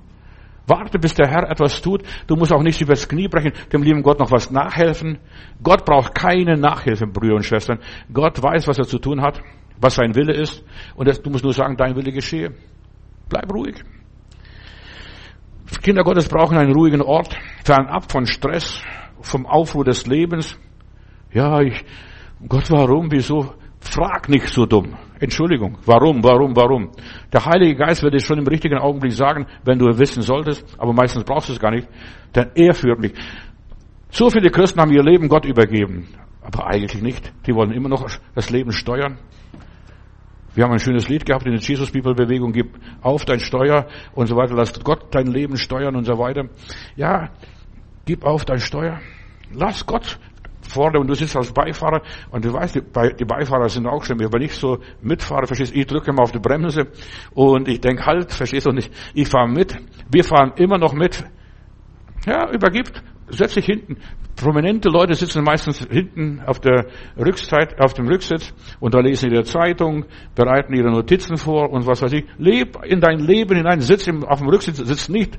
[0.68, 2.04] Warte, bis der Herr etwas tut.
[2.28, 5.18] Du musst auch nicht übers Knie brechen, dem lieben Gott noch was nachhelfen.
[5.62, 7.80] Gott braucht keine Nachhilfe, Brüder und Schwestern.
[8.12, 9.40] Gott weiß, was er zu tun hat,
[9.80, 10.64] was sein Wille ist.
[10.94, 12.52] Und du musst nur sagen, dein Wille geschehe.
[13.28, 13.82] Bleib ruhig.
[15.82, 18.82] Kinder Gottes brauchen einen ruhigen Ort, fernab von Stress,
[19.20, 20.58] vom Aufruhr des Lebens.
[21.32, 21.84] Ja, ich,
[22.48, 23.54] Gott, warum, wieso?
[23.80, 24.96] Frag nicht so dumm.
[25.18, 25.78] Entschuldigung.
[25.86, 26.90] Warum, warum, warum?
[27.32, 30.92] Der Heilige Geist wird es schon im richtigen Augenblick sagen, wenn du wissen solltest, aber
[30.92, 31.88] meistens brauchst du es gar nicht,
[32.34, 33.12] denn er führt mich.
[34.10, 36.08] So viele Christen haben ihr Leben Gott übergeben,
[36.42, 37.32] aber eigentlich nicht.
[37.46, 39.18] Die wollen immer noch das Leben steuern.
[40.56, 43.86] Wir haben ein schönes Lied gehabt in der Jesus People Bewegung, gib auf dein Steuer
[44.14, 46.48] und so weiter, lass Gott dein Leben steuern und so weiter.
[46.96, 47.28] Ja,
[48.06, 48.98] gib auf dein Steuer.
[49.52, 50.18] Lass Gott
[50.62, 52.80] vorne und du sitzt als Beifahrer und du weißt, die,
[53.26, 56.88] Beifahrer sind auch schon, aber nicht so Mitfahrer, verstehst Ich drücke mal auf die Bremse
[57.34, 59.76] und ich denke halt, verstehst du nicht, ich fahre mit.
[60.10, 61.22] Wir fahren immer noch mit.
[62.24, 63.98] Ja, übergibt, setz dich hinten.
[64.36, 69.44] Prominente Leute sitzen meistens hinten auf der Rückzeit, auf dem Rücksitz und da lesen ihre
[69.44, 72.26] Zeitung, bereiten ihre Notizen vor und was weiß ich.
[72.36, 75.38] Leb in dein Leben hinein, sitz auf dem Rücksitz, sitz nicht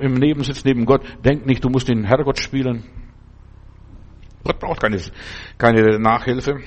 [0.00, 2.84] im Nebensitz neben Gott, denk nicht, du musst den Herrgott spielen.
[4.44, 4.98] Gott braucht keine,
[5.58, 6.60] keine Nachhilfe.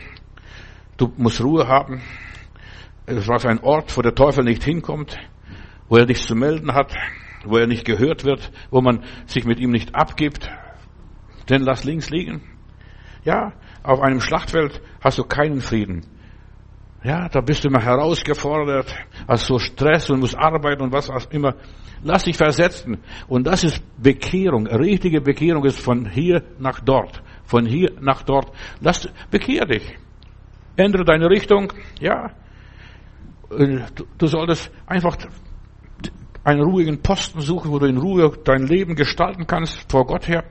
[0.97, 2.01] Du musst Ruhe haben.
[3.05, 5.17] Es war ein Ort, wo der Teufel nicht hinkommt,
[5.87, 6.93] wo er nichts zu melden hat,
[7.45, 10.51] wo er nicht gehört wird, wo man sich mit ihm nicht abgibt.
[11.51, 12.41] Denn lass links liegen.
[13.23, 16.07] Ja, auf einem Schlachtfeld hast du keinen Frieden.
[17.03, 18.95] Ja, da bist du immer herausgefordert,
[19.27, 21.55] hast so Stress und musst arbeiten und was auch immer.
[22.03, 22.97] Lass dich versetzen.
[23.27, 24.65] Und das ist Bekehrung.
[24.65, 28.51] Richtige Bekehrung ist von hier nach dort von hier nach dort.
[28.79, 29.93] Lass, bekehr dich.
[30.77, 31.73] Ändere deine Richtung.
[31.99, 32.31] Ja.
[33.51, 35.17] Äh, du, du solltest einfach
[36.43, 40.45] einen ruhigen Posten suchen, wo du in Ruhe dein Leben gestalten kannst vor Gott her.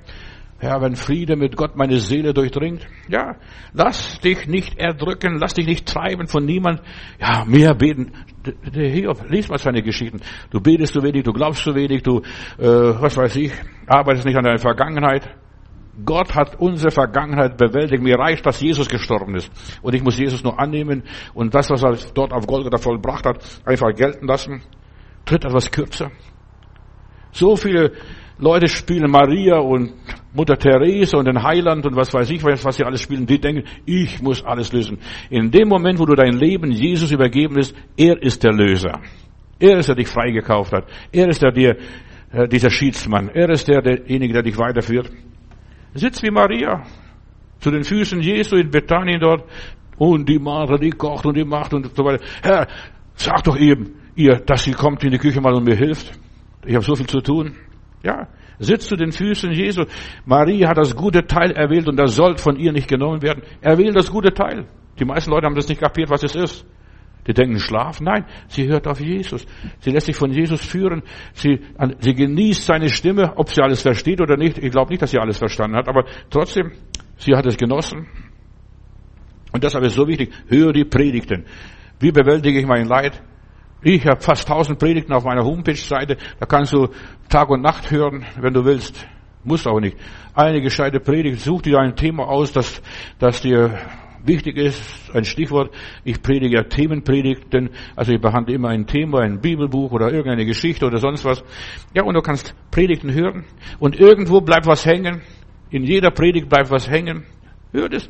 [0.63, 2.87] Ja, wenn Friede mit Gott meine Seele durchdringt.
[3.09, 3.37] Ja,
[3.73, 6.83] lass dich nicht erdrücken, lass dich nicht treiben von niemand.
[7.19, 8.13] Ja, mehr beten.
[8.45, 10.21] Der Hiob, lies mal seine Geschichten.
[10.51, 12.21] Du betest zu wenig, du glaubst zu wenig, du,
[12.59, 13.53] äh, was weiß ich,
[13.87, 15.35] arbeitest nicht an deiner Vergangenheit.
[16.05, 18.03] Gott hat unsere Vergangenheit bewältigt.
[18.03, 19.51] Mir reicht, dass Jesus gestorben ist.
[19.83, 23.43] Und ich muss Jesus nur annehmen und das, was er dort auf Golgatha vollbracht hat,
[23.65, 24.63] einfach gelten lassen.
[25.25, 26.11] Tritt etwas kürzer.
[27.33, 27.93] So viele
[28.41, 29.93] Leute spielen Maria und
[30.33, 33.27] Mutter Therese und den Heiland und was weiß ich, was sie alles spielen.
[33.27, 34.99] Die denken, ich muss alles lösen.
[35.29, 39.01] In dem Moment, wo du dein Leben Jesus übergeben ist, er ist der Löser.
[39.59, 40.85] Er ist der, der dich freigekauft hat.
[41.13, 41.77] Er ist der, der,
[42.33, 43.29] äh, dieser Schiedsmann.
[43.29, 45.11] Er ist der, derjenige, der dich weiterführt.
[45.95, 46.83] Sitz wie Maria
[47.59, 49.45] zu den Füßen Jesu in Bethanien dort
[49.99, 52.25] und die Martha, die kocht und die macht und so weiter.
[52.43, 52.67] Herr,
[53.15, 56.19] sag doch eben ihr, dass sie kommt in die Küche mal und mir hilft.
[56.65, 57.53] Ich habe so viel zu tun.
[58.03, 59.85] Ja, sitzt zu den Füßen Jesu.
[60.25, 63.43] Maria hat das gute Teil erwählt und das soll von ihr nicht genommen werden.
[63.61, 64.67] Er wählt das gute Teil.
[64.99, 66.67] Die meisten Leute haben das nicht kapiert, was es ist.
[67.27, 68.01] Die denken Schlaf.
[68.01, 69.47] Nein, sie hört auf Jesus.
[69.81, 71.03] Sie lässt sich von Jesus führen.
[71.35, 71.61] Sie,
[71.99, 74.59] sie genießt seine Stimme, ob sie alles versteht oder nicht.
[74.59, 76.73] Ich glaube nicht, dass sie alles verstanden hat, aber trotzdem,
[77.17, 78.09] sie hat es genossen.
[79.53, 81.45] Und deshalb ist es so wichtig, höre die Predigten.
[81.99, 83.21] Wie bewältige ich mein Leid?
[83.83, 86.17] Ich habe fast tausend Predigten auf meiner Homepage-Seite.
[86.39, 86.89] Da kannst du
[87.29, 89.07] Tag und Nacht hören, wenn du willst.
[89.43, 89.97] Muss auch nicht.
[90.35, 91.41] Eine gescheite Predigt.
[91.41, 92.83] Such dir ein Thema aus, das,
[93.19, 93.79] das dir
[94.25, 99.41] wichtig ist, ein Stichwort, ich predige ja Themenpredigten, also ich behandle immer ein Thema, ein
[99.41, 101.43] Bibelbuch oder irgendeine Geschichte oder sonst was.
[101.95, 103.45] Ja, und du kannst Predigten hören
[103.79, 105.23] und irgendwo bleibt was hängen.
[105.71, 107.25] In jeder Predigt bleibt was hängen.
[107.73, 108.09] Hör das.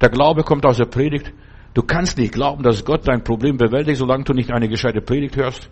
[0.00, 1.32] Der Glaube kommt aus der Predigt.
[1.74, 5.36] Du kannst nicht glauben, dass Gott dein Problem bewältigt, solange du nicht eine gescheite Predigt
[5.36, 5.70] hörst,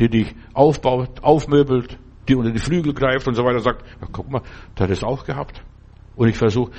[0.00, 4.30] die dich aufbaut, aufmöbelt, die unter die Flügel greift und so weiter, sagt, ja, guck
[4.30, 4.42] mal,
[4.76, 5.62] der hat es auch gehabt.
[6.16, 6.72] Und ich versuche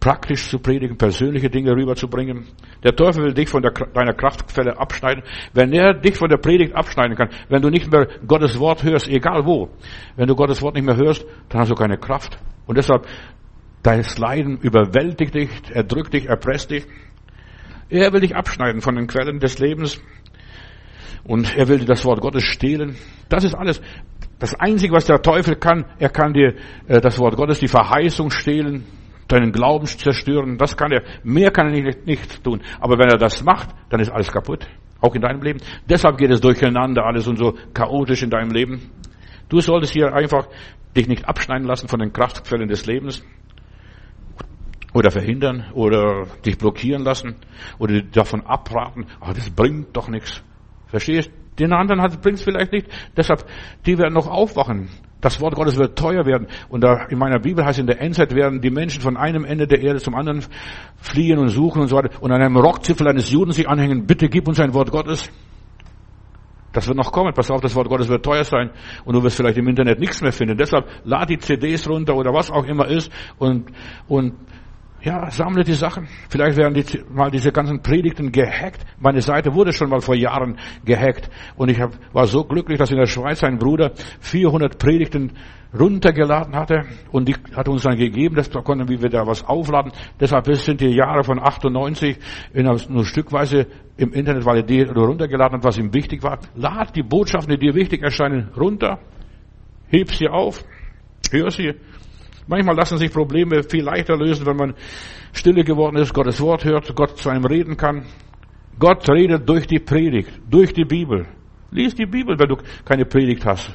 [0.00, 2.44] praktisch zu predigen, persönliche Dinge rüberzubringen.
[2.82, 5.22] Der Teufel will dich von der, deiner Kraftquelle abschneiden.
[5.54, 9.08] Wenn er dich von der Predigt abschneiden kann, wenn du nicht mehr Gottes Wort hörst,
[9.08, 9.70] egal wo,
[10.16, 12.36] wenn du Gottes Wort nicht mehr hörst, dann hast du keine Kraft.
[12.66, 13.06] Und deshalb,
[13.82, 16.84] dein Leiden überwältigt dich, erdrückt dich, erpresst dich.
[17.88, 20.00] Er will dich abschneiden von den Quellen des Lebens.
[21.24, 22.96] Und er will dir das Wort Gottes stehlen.
[23.28, 23.80] Das ist alles.
[24.38, 26.54] Das Einzige, was der Teufel kann, er kann dir
[26.88, 28.84] äh, das Wort Gottes, die Verheißung stehlen,
[29.28, 30.58] deinen Glauben zerstören.
[30.58, 31.02] Das kann er.
[31.22, 32.60] Mehr kann er nicht, nicht tun.
[32.80, 34.66] Aber wenn er das macht, dann ist alles kaputt.
[35.00, 35.60] Auch in deinem Leben.
[35.88, 38.90] Deshalb geht es durcheinander alles und so chaotisch in deinem Leben.
[39.48, 40.48] Du solltest hier einfach
[40.96, 43.24] dich nicht abschneiden lassen von den Kraftquellen des Lebens.
[44.92, 47.36] Oder verhindern oder dich blockieren lassen
[47.78, 49.06] oder davon abraten.
[49.20, 50.42] Ach, das bringt doch nichts.
[50.86, 51.30] Verstehst?
[51.58, 52.86] Den anderen bringt es vielleicht nicht.
[53.16, 53.44] Deshalb,
[53.86, 54.88] die werden noch aufwachen.
[55.20, 56.48] Das Wort Gottes wird teuer werden.
[56.68, 59.66] Und da in meiner Bibel heißt in der Endzeit werden die Menschen von einem Ende
[59.66, 60.42] der Erde zum anderen
[60.96, 64.06] fliehen und suchen und so weiter und an einem Rockzipfel eines Juden sich anhängen.
[64.06, 65.30] Bitte gib uns ein Wort Gottes.
[66.72, 67.32] Das wird noch kommen.
[67.34, 68.70] Pass auf, das Wort Gottes wird teuer sein
[69.04, 70.56] und du wirst vielleicht im Internet nichts mehr finden.
[70.56, 73.70] Deshalb lad die CDs runter oder was auch immer ist und,
[74.08, 74.34] und
[75.02, 76.06] ja, sammle die Sachen.
[76.28, 78.84] Vielleicht werden die, mal diese ganzen Predigten gehackt.
[79.00, 81.28] Meine Seite wurde schon mal vor Jahren gehackt.
[81.56, 85.32] Und ich hab, war so glücklich, dass in der Schweiz ein Bruder 400 Predigten
[85.78, 86.84] runtergeladen hatte.
[87.10, 89.90] Und die hat uns dann gegeben, das konnten wir da was aufladen.
[90.20, 92.16] Deshalb sind die Jahre von 98
[92.52, 96.38] in nur stückweise im Internet, weil er die runtergeladen hat, was ihm wichtig war.
[96.54, 99.00] Lad die Botschaften, die dir wichtig erscheinen, runter.
[99.88, 100.64] Heb sie auf.
[101.30, 101.74] Hör sie
[102.46, 104.74] Manchmal lassen sich Probleme viel leichter lösen, wenn man
[105.32, 108.06] stille geworden ist, Gottes Wort hört, Gott zu einem reden kann.
[108.78, 111.26] Gott redet durch die Predigt, durch die Bibel.
[111.70, 113.72] Lies die Bibel, wenn du keine Predigt hast.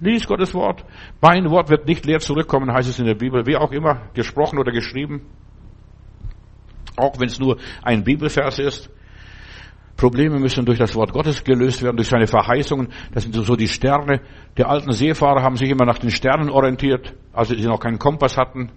[0.00, 0.84] Lies Gottes Wort.
[1.20, 4.58] Mein Wort wird nicht leer zurückkommen, heißt es in der Bibel, wie auch immer, gesprochen
[4.58, 5.22] oder geschrieben.
[6.96, 8.90] Auch wenn es nur ein Bibelvers ist.
[10.00, 12.88] Probleme müssen durch das Wort Gottes gelöst werden, durch seine Verheißungen.
[13.12, 14.22] Das sind so die Sterne.
[14.56, 18.38] Die alten Seefahrer haben sich immer nach den Sternen orientiert, als sie noch keinen Kompass
[18.38, 18.70] hatten.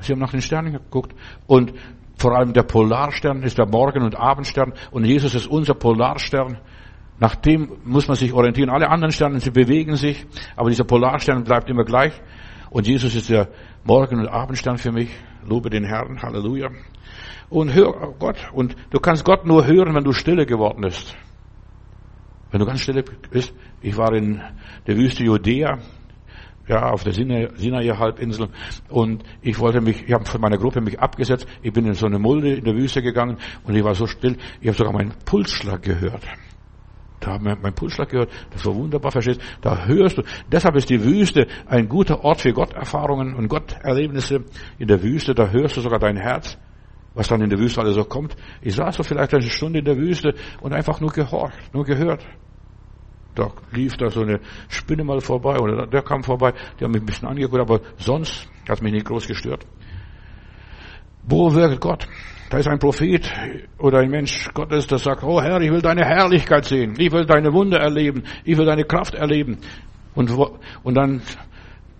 [0.00, 1.14] Sie haben nach den Sternen geguckt.
[1.46, 1.74] Und
[2.16, 4.72] vor allem der Polarstern ist der Morgen- und Abendstern.
[4.90, 6.56] Und Jesus ist unser Polarstern.
[7.20, 8.70] Nach dem muss man sich orientieren.
[8.70, 10.24] Alle anderen Sterne, sie bewegen sich.
[10.56, 12.14] Aber dieser Polarstern bleibt immer gleich.
[12.70, 13.48] Und Jesus ist der
[13.84, 15.10] Morgen- und Abendstern für mich.
[15.46, 16.20] Lobe den Herrn.
[16.22, 16.70] Halleluja
[17.50, 18.36] und hör Gott.
[18.52, 21.16] Und du kannst Gott nur hören, wenn du stille geworden bist.
[22.50, 23.54] Wenn du ganz stille bist.
[23.80, 24.40] Ich war in
[24.86, 25.78] der Wüste Judäa,
[26.66, 28.48] ja, auf der Sinai-Halbinsel
[28.90, 31.46] und ich wollte mich, ich habe von meiner Gruppe mich abgesetzt.
[31.62, 34.36] Ich bin in so eine Mulde in der Wüste gegangen und ich war so still.
[34.60, 36.24] Ich habe sogar meinen Pulsschlag gehört.
[37.20, 38.30] Da haben wir meinen Pulsschlag gehört.
[38.50, 39.40] Das war wunderbar, verstehst?
[39.60, 40.22] Da hörst du.
[40.50, 44.44] Deshalb ist die Wüste ein guter Ort für Gotterfahrungen und Gotterlebnisse.
[44.78, 46.58] In der Wüste, da hörst du sogar dein Herz
[47.14, 48.36] was dann in der Wüste alles so kommt.
[48.62, 52.24] Ich saß so vielleicht eine Stunde in der Wüste und einfach nur gehorcht, nur gehört.
[53.34, 57.02] Da lief da so eine Spinne mal vorbei oder der kam vorbei, die haben mich
[57.02, 59.66] ein bisschen angeguckt, aber sonst hat mich nicht groß gestört.
[61.28, 62.08] Wo wirkt Gott?
[62.48, 63.30] Da ist ein Prophet
[63.78, 67.26] oder ein Mensch Gottes, der sagt, oh Herr, ich will deine Herrlichkeit sehen, ich will
[67.26, 69.58] deine Wunder erleben, ich will deine Kraft erleben.
[70.14, 70.30] Und,
[70.82, 71.20] und dann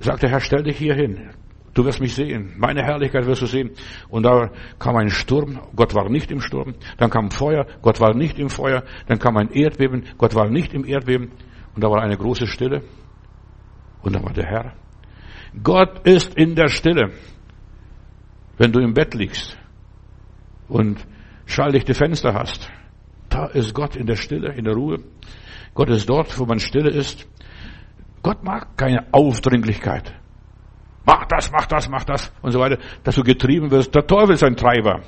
[0.01, 1.31] sagt der Herr, stell dich hier hin.
[1.75, 2.55] Du wirst mich sehen.
[2.57, 3.71] Meine Herrlichkeit wirst du sehen.
[4.09, 5.61] Und da kam ein Sturm.
[5.77, 6.75] Gott war nicht im Sturm.
[6.97, 7.67] Dann kam Feuer.
[7.83, 8.83] Gott war nicht im Feuer.
[9.07, 10.05] Dann kam ein Erdbeben.
[10.17, 11.31] Gott war nicht im Erdbeben.
[11.77, 12.83] Und da war eine große Stille.
[14.03, 14.73] Und da war der Herr.
[15.63, 17.13] Gott ist in der Stille.
[18.59, 19.57] Wenn du im Bett liegst
[20.69, 20.99] und
[21.47, 22.71] schalldichte Fenster hast,
[23.31, 24.99] da ist Gott in der Stille, in der Ruhe.
[25.75, 27.27] Gott ist dort, wo man stille ist.
[28.23, 30.13] Gott mag keine Aufdringlichkeit
[31.09, 33.95] mach das, mach das, mach das und so weiter, dass du getrieben wirst.
[33.95, 35.01] Der Teufel ist ein Treiber.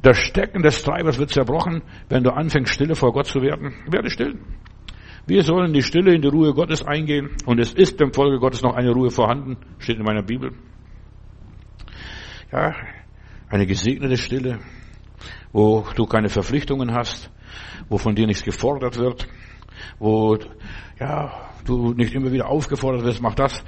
[0.00, 3.74] Das Stecken des Treibers wird zerbrochen, wenn du anfängst, stille vor Gott zu werden.
[3.90, 4.38] Werde still.
[5.26, 8.62] Wir sollen die Stille in die Ruhe Gottes eingehen und es ist dem Volke Gottes
[8.62, 10.52] noch eine Ruhe vorhanden, steht in meiner Bibel.
[12.54, 12.72] Ja,
[13.48, 14.60] eine gesegnete Stille,
[15.52, 17.28] wo du keine Verpflichtungen hast,
[17.88, 19.26] wo von dir nichts gefordert wird,
[19.98, 20.38] wo
[21.00, 21.32] ja,
[21.64, 23.64] du nicht immer wieder aufgefordert wirst, mach das.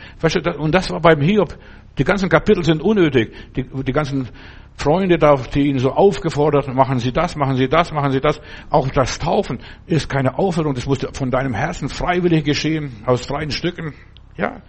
[0.56, 1.58] Und das war beim Hiob.
[1.98, 3.34] Die ganzen Kapitel sind unnötig.
[3.56, 4.28] Die, die ganzen
[4.76, 8.40] Freunde da, die ihn so aufgefordert, machen Sie das, machen Sie das, machen Sie das.
[8.70, 13.50] Auch das Taufen ist keine Aufforderung, das muss von deinem Herzen freiwillig geschehen, aus freien
[13.50, 13.94] Stücken.
[14.36, 14.62] Ja.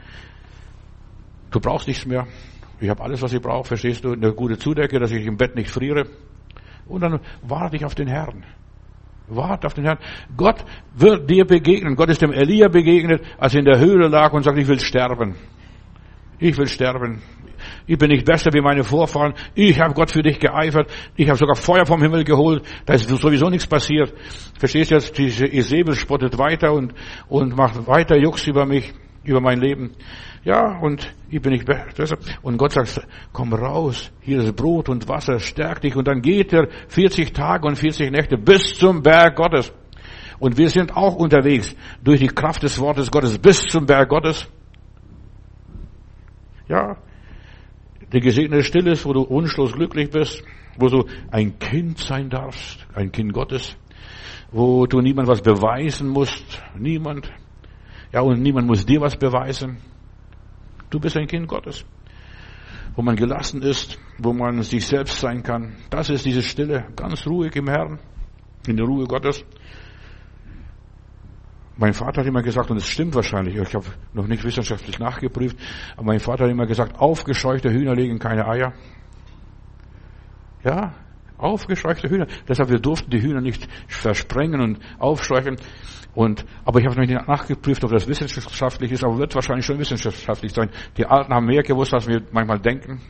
[1.52, 2.26] Du brauchst nichts mehr.
[2.80, 4.14] Ich habe alles, was ich brauche, verstehst du?
[4.14, 6.06] Eine gute Zudecke, dass ich im Bett nicht friere.
[6.88, 8.44] Und dann warte ich auf den Herrn.
[9.28, 9.98] Warte auf den Herrn.
[10.36, 10.64] Gott
[10.96, 11.96] wird dir begegnen.
[11.96, 14.80] Gott ist dem Elia begegnet, als er in der Höhle lag und sagt, ich will
[14.80, 15.36] sterben.
[16.40, 17.22] Ich will sterben.
[17.88, 19.34] Ich bin nicht besser wie meine Vorfahren.
[19.56, 20.90] Ich habe Gott für dich geeifert.
[21.16, 22.64] Ich habe sogar Feuer vom Himmel geholt.
[22.86, 24.14] Da ist sowieso nichts passiert.
[24.58, 25.18] Verstehst du jetzt?
[25.18, 26.94] Diese Isabel spottet weiter und,
[27.28, 29.92] und macht weiter Jux über mich, über mein Leben.
[30.48, 32.18] Ja, und ich bin nicht besser.
[32.42, 35.94] Und Gott sagt, komm raus, hier ist Brot und Wasser, stärk dich.
[35.98, 39.74] Und dann geht er 40 Tage und 40 Nächte bis zum Berg Gottes.
[40.40, 44.48] Und wir sind auch unterwegs durch die Kraft des Wortes Gottes bis zum Berg Gottes.
[46.70, 46.96] Ja,
[48.14, 50.46] die gesegnete Stille ist, wo du unschluss glücklich bist,
[50.78, 53.76] wo du ein Kind sein darfst, ein Kind Gottes,
[54.54, 57.30] wo du niemand was beweisen musst, niemand.
[58.14, 59.80] Ja, und niemand muss dir was beweisen.
[60.90, 61.86] Du bist ein Kind Gottes.
[62.98, 65.76] wo man gelassen ist, wo man sich selbst sein kann.
[65.92, 68.00] Das ist diese Stille, ganz ruhig im Herrn,
[68.66, 69.46] in der Ruhe Gottes.
[71.78, 75.60] Mein Vater hat immer gesagt, und es stimmt wahrscheinlich, ich habe noch nicht wissenschaftlich nachgeprüft,
[75.96, 78.74] aber mein Vater hat immer gesagt, aufgescheuchte Hühner legen keine Eier.
[80.64, 80.96] Ja,
[81.38, 82.28] aufgescheuchte Hühner.
[82.48, 85.58] Deshalb, wir durften die Hühner nicht versprengen und aufscheuchen.
[86.16, 89.78] Und, aber ich habe noch nicht nachgeprüft, ob das wissenschaftlich ist, aber wird wahrscheinlich schon
[89.78, 90.70] wissenschaftlich sein.
[90.98, 93.02] Die Alten haben mehr gewusst, als wir manchmal denken.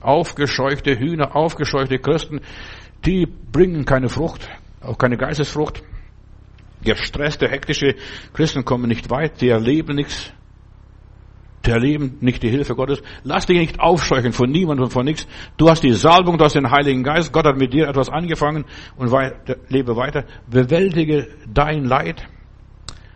[0.00, 2.40] Aufgescheuchte Hühner, aufgescheuchte Christen,
[3.06, 4.48] die bringen keine Frucht,
[4.82, 5.82] auch keine Geistesfrucht.
[6.82, 7.94] Gestresste, hektische
[8.34, 10.32] Christen kommen nicht weit, die erleben nichts.
[11.72, 13.02] Erleben nicht die Hilfe Gottes.
[13.24, 15.26] Lass dich nicht aufscheuchen von niemandem und von nichts.
[15.56, 17.32] Du hast die Salbung, du hast den Heiligen Geist.
[17.32, 18.64] Gott hat mit dir etwas angefangen
[18.96, 20.24] und weiter, lebe weiter.
[20.48, 22.28] Bewältige dein Leid.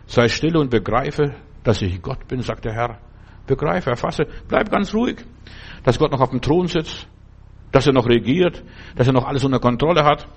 [0.05, 2.99] Sei still und begreife, dass ich Gott bin, sagt der Herr.
[3.47, 5.17] Begreife, erfasse, bleib ganz ruhig,
[5.83, 7.07] dass Gott noch auf dem Thron sitzt,
[7.71, 8.63] dass er noch regiert,
[8.95, 10.27] dass er noch alles unter Kontrolle hat.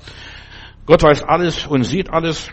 [0.86, 2.50] Gott weiß alles und sieht alles.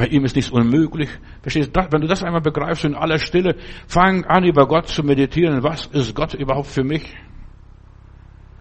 [0.00, 1.10] Bei ihm ist nichts unmöglich.
[1.42, 1.86] Verstehst du?
[1.90, 5.62] Wenn du das einmal begreifst in aller Stille, fang an, über Gott zu meditieren.
[5.62, 7.14] Was ist Gott überhaupt für mich?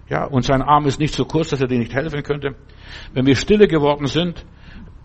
[0.10, 2.56] Ja, und sein Arm ist nicht so kurz, dass er dir nicht helfen könnte.
[3.14, 4.46] Wenn wir stille geworden sind,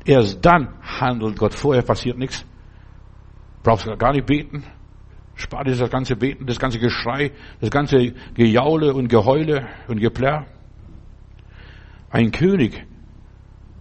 [0.05, 1.55] erst dann handelt Gott.
[1.55, 2.45] Vorher passiert nichts.
[3.63, 4.65] Brauchst gar nicht beten.
[5.37, 7.31] Spar dir das ganze Beten, das ganze Geschrei,
[7.61, 10.47] das ganze Gejaule und Geheule und Geplärr.
[12.11, 12.85] Ein König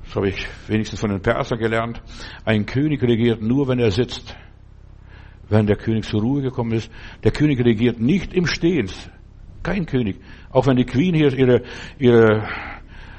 [0.04, 2.02] das habe ich wenigstens von den Perser gelernt.
[2.46, 4.36] Ein König regiert nur, wenn er sitzt.
[5.50, 6.92] Wenn der König zur Ruhe gekommen ist.
[7.24, 8.90] Der König regiert nicht im Stehen.
[9.62, 10.20] Kein König.
[10.52, 11.64] Auch wenn die Queen hier ihre,
[11.98, 12.48] ihre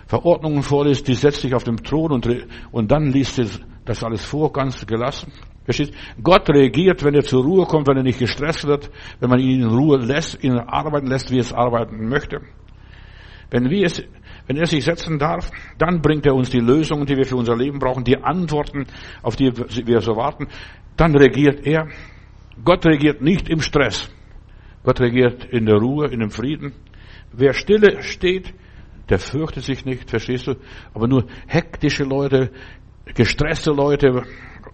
[0.07, 2.29] Verordnungen vorliest, die setzt sich auf dem Thron und,
[2.71, 3.47] und dann liest sie
[3.85, 5.33] das alles vor, ganz gelassen.
[5.65, 5.95] Versteht?
[6.23, 9.63] Gott regiert, wenn er zur Ruhe kommt, wenn er nicht gestresst wird, wenn man ihn
[9.63, 12.43] in Ruhe lässt, ihn arbeiten lässt, wie er es arbeiten möchte.
[13.51, 14.03] Wenn wir es
[14.47, 17.57] wenn er sich setzen darf, dann bringt er uns die Lösungen, die wir für unser
[17.57, 18.87] Leben brauchen, die Antworten,
[19.23, 20.49] auf die wir so warten.
[20.97, 21.89] Dann regiert er.
[22.63, 24.11] Gott regiert nicht im Stress.
[24.85, 26.73] Gott regiert in der Ruhe, in dem Frieden.
[27.33, 28.55] Wer stille steht,
[29.09, 30.55] der fürchtet sich nicht, verstehst du?
[30.93, 32.51] Aber nur hektische Leute,
[33.15, 34.23] gestresste Leute,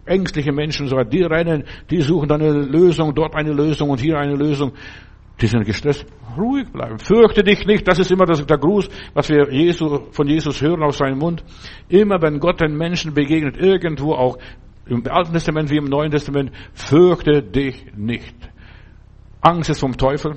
[0.04, 4.18] ängstliche Menschen, sogar die rennen, die suchen dann eine Lösung, dort eine Lösung und hier
[4.18, 4.72] eine Lösung.
[5.40, 6.06] Die sind gestresst.
[6.36, 6.98] Ruhig bleiben.
[6.98, 7.88] Fürchte dich nicht.
[7.88, 11.42] Das ist immer das, der Gruß, was wir Jesu, von Jesus hören aus seinem Mund.
[11.88, 14.38] Immer wenn Gott den Menschen begegnet, irgendwo auch
[14.86, 18.34] im Alten Testament wie im Neuen Testament, fürchte dich nicht.
[19.40, 20.36] Angst ist vom Teufel.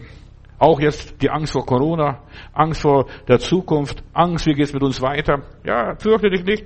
[0.60, 2.22] Auch jetzt die Angst vor Corona,
[2.54, 5.42] Angst vor der Zukunft, Angst, wie geht's mit uns weiter.
[5.66, 6.66] Ja, fürchte dich nicht.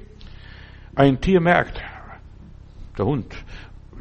[0.93, 1.81] Ein Tier merkt,
[2.97, 3.33] der Hund,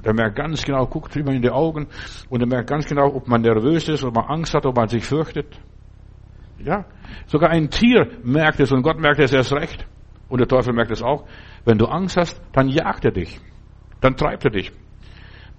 [0.07, 1.89] der merkt ganz genau, guckt immer in die Augen
[2.29, 4.87] und er merkt ganz genau, ob man nervös ist, ob man Angst hat, ob man
[4.87, 5.59] sich fürchtet.
[6.61, 6.85] Ja,
[7.27, 9.85] sogar ein Tier merkt es und Gott merkt es erst recht.
[10.29, 11.27] Und der Teufel merkt es auch.
[11.65, 13.41] Wenn du Angst hast, dann jagt er dich.
[14.01, 14.71] Dann treibt er dich.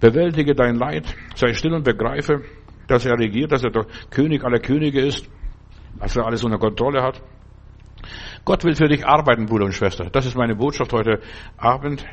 [0.00, 2.42] Bewältige dein Leid, sei still und begreife,
[2.86, 5.28] dass er regiert, dass er der König aller Könige ist,
[6.00, 7.20] dass er alles unter Kontrolle hat.
[8.46, 10.08] Gott will für dich arbeiten, Bruder und Schwester.
[10.10, 11.20] Das ist meine Botschaft heute
[11.58, 12.06] Abend.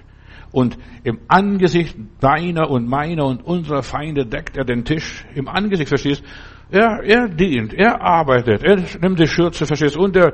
[0.55, 5.25] Und im Angesicht deiner und meiner und unserer Feinde deckt er den Tisch.
[5.35, 6.23] Im Angesicht, verstehst
[6.71, 10.31] er, er dient, er arbeitet, er nimmt die Schürze, verstehst und er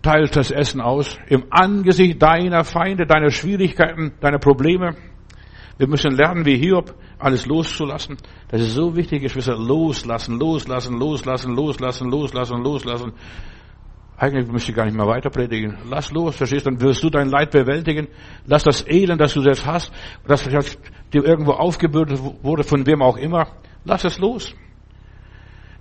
[0.00, 1.18] teilt das Essen aus.
[1.28, 4.96] Im Angesicht deiner Feinde, deiner Schwierigkeiten, deiner Probleme.
[5.76, 8.16] Wir müssen lernen, wie Hiob, alles loszulassen.
[8.48, 9.54] Das ist so wichtig, Geschwister.
[9.54, 13.12] Loslassen, loslassen, loslassen, loslassen, loslassen, loslassen.
[14.20, 15.78] Eigentlich müsste ich gar nicht mehr weiter predigen.
[15.88, 16.70] Lass los, verstehst du?
[16.70, 18.08] Dann wirst du dein Leid bewältigen.
[18.46, 19.92] Lass das Elend, das du selbst hast,
[20.26, 23.46] das dir irgendwo aufgebürdet wurde, von wem auch immer,
[23.84, 24.54] lass es los.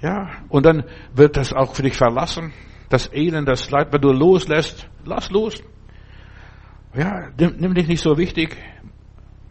[0.01, 0.83] Ja, und dann
[1.15, 2.53] wird das auch für dich verlassen.
[2.89, 5.63] Das Elend, das Leid, wenn du loslässt, lass los.
[6.95, 8.55] Ja, nimm, nimm dich nicht so wichtig.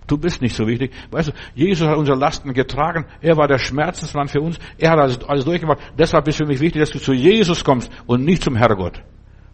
[0.06, 0.92] Du bist nicht so wichtig.
[1.10, 3.06] Weißt du, Jesus hat unsere Lasten getragen.
[3.20, 4.58] Er war der Schmerzensmann für uns.
[4.78, 4.98] Er hat
[5.28, 5.78] alles, durchgemacht.
[5.98, 9.02] Deshalb ist für mich wichtig, dass du zu Jesus kommst und nicht zum Herrgott.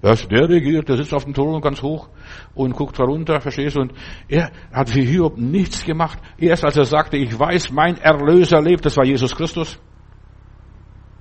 [0.02, 2.08] Das, der regiert, der sitzt auf dem Thron ganz hoch
[2.54, 3.82] und guckt herunter, verstehst du?
[3.82, 3.92] Und
[4.28, 6.18] er hat für Hiob nichts gemacht.
[6.38, 9.78] Erst als er sagte, ich weiß, mein Erlöser lebt, das war Jesus Christus.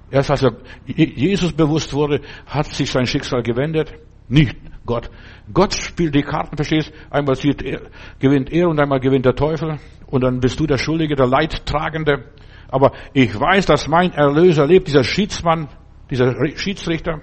[0.10, 0.58] Erst als er
[0.88, 3.94] Jesus bewusst wurde, hat sich sein Schicksal gewendet.
[4.28, 4.56] Nicht
[4.86, 5.10] Gott.
[5.54, 6.92] Gott spielt die Karten, verstehst?
[7.10, 7.82] Einmal er,
[8.20, 9.80] gewinnt er und einmal gewinnt der Teufel.
[10.08, 12.26] Und dann bist du der Schuldige, der Leidtragende.
[12.70, 15.68] Aber ich weiß, dass mein Erlöser lebt, dieser Schiedsmann,
[16.10, 17.22] dieser Schiedsrichter.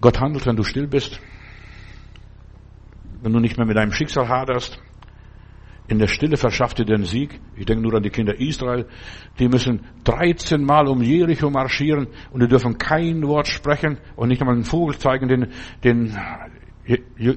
[0.00, 1.20] Gott handelt, wenn du still bist.
[3.22, 4.78] Wenn du nicht mehr mit deinem Schicksal haderst.
[5.88, 7.40] In der Stille verschafft dir den Sieg.
[7.56, 8.86] Ich denke nur an die Kinder Israel.
[9.38, 14.40] Die müssen 13 Mal um Jericho marschieren und die dürfen kein Wort sprechen und nicht
[14.40, 15.52] einmal einen Vogel zeigen den,
[15.84, 16.16] den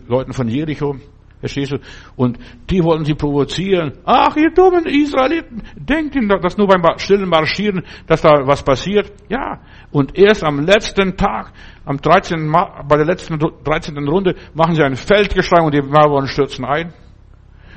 [0.07, 0.95] Leuten von Jericho.
[1.39, 1.77] Verstehst du?
[2.17, 2.37] Und
[2.69, 3.93] die wollen sie provozieren.
[4.03, 9.11] Ach, ihr dummen Israeliten, denkt ihr, dass nur beim stillen Marschieren, dass da was passiert?
[9.29, 9.61] Ja.
[9.91, 11.53] Und erst am letzten Tag,
[11.85, 12.51] am 13.
[12.51, 13.97] bei der letzten 13.
[14.05, 16.93] Runde, machen sie ein Feldgeschrei und die Mauern stürzen ein.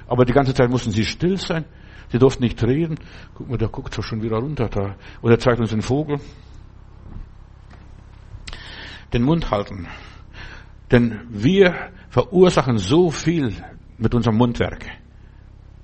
[0.07, 1.64] Aber die ganze Zeit mussten sie still sein.
[2.12, 2.98] Sie durften nicht reden.
[3.34, 4.96] Guck mal, der guckt doch schon wieder runter da.
[5.22, 6.18] Oder zeigt uns den Vogel.
[9.12, 9.88] Den Mund halten.
[10.90, 13.55] Denn wir verursachen so viel
[13.96, 14.84] mit unserem Mundwerk.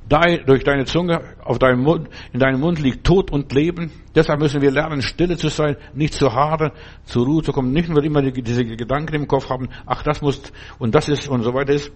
[0.08, 3.90] durch deine Zunge, auf deinem Mund, in deinem Mund liegt Tod und Leben.
[4.14, 6.72] Deshalb müssen wir lernen, stille zu sein, nicht zu hadern,
[7.04, 10.42] zur Ruhe zu kommen, nicht nur immer diese Gedanken im Kopf haben, ach, das muss,
[10.78, 11.90] und das ist, und so weiter ist.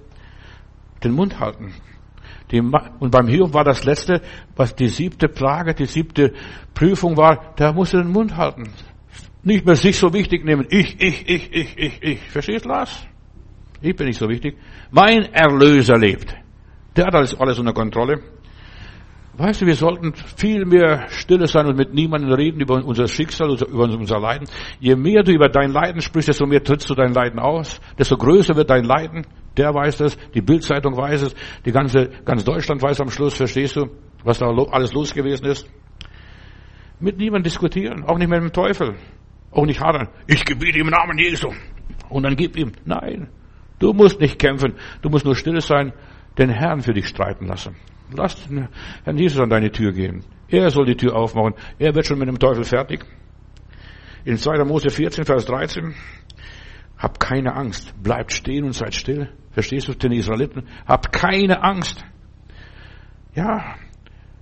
[1.05, 1.75] Den Mund halten.
[3.01, 4.21] Und beim Hiob war das letzte,
[4.57, 6.33] was die siebte Plage, die siebte
[6.75, 8.71] Prüfung war, der musste den Mund halten.
[9.43, 10.67] Nicht mehr sich so wichtig nehmen.
[10.71, 12.21] Ich, ich, ich, ich, ich, ich.
[12.31, 13.07] Verstehst das?
[13.81, 14.57] Ich bin nicht so wichtig.
[14.91, 16.35] Mein Erlöser lebt.
[16.95, 18.21] Der hat alles, alles unter Kontrolle.
[19.43, 23.51] Weißt du, wir sollten viel mehr stille sein und mit niemandem reden über unser Schicksal,
[23.51, 24.47] über unser Leiden.
[24.79, 28.17] Je mehr du über dein Leiden sprichst, desto mehr trittst du dein Leiden aus, desto
[28.17, 29.27] größer wird dein Leiden.
[29.57, 31.35] Der weiß das, die Bildzeitung weiß es,
[31.65, 33.87] die ganze, ganz Deutschland weiß am Schluss, verstehst du,
[34.23, 35.69] was da alles los gewesen ist.
[37.01, 38.95] Mit niemandem diskutieren, auch nicht mit dem Teufel,
[39.51, 40.07] auch nicht hadern.
[40.29, 41.49] Ich gebiete im Namen Jesu.
[42.09, 42.71] Und dann gib ihm.
[42.85, 43.27] Nein,
[43.81, 45.93] Du musst nicht kämpfen, du musst nur still sein,
[46.39, 47.75] den Herrn für dich streiten lassen.
[48.17, 48.69] Lass den
[49.05, 50.25] Herrn Jesus an deine Tür gehen.
[50.49, 51.55] Er soll die Tür aufmachen.
[51.79, 53.05] Er wird schon mit dem Teufel fertig.
[54.25, 54.65] In 2.
[54.65, 55.95] Mose 14, Vers 13.
[56.99, 57.95] Habt keine Angst.
[58.03, 59.29] Bleibt stehen und seid still.
[59.51, 60.69] Verstehst du den Israeliten?
[60.87, 62.05] Habt keine Angst.
[63.35, 63.77] Ja,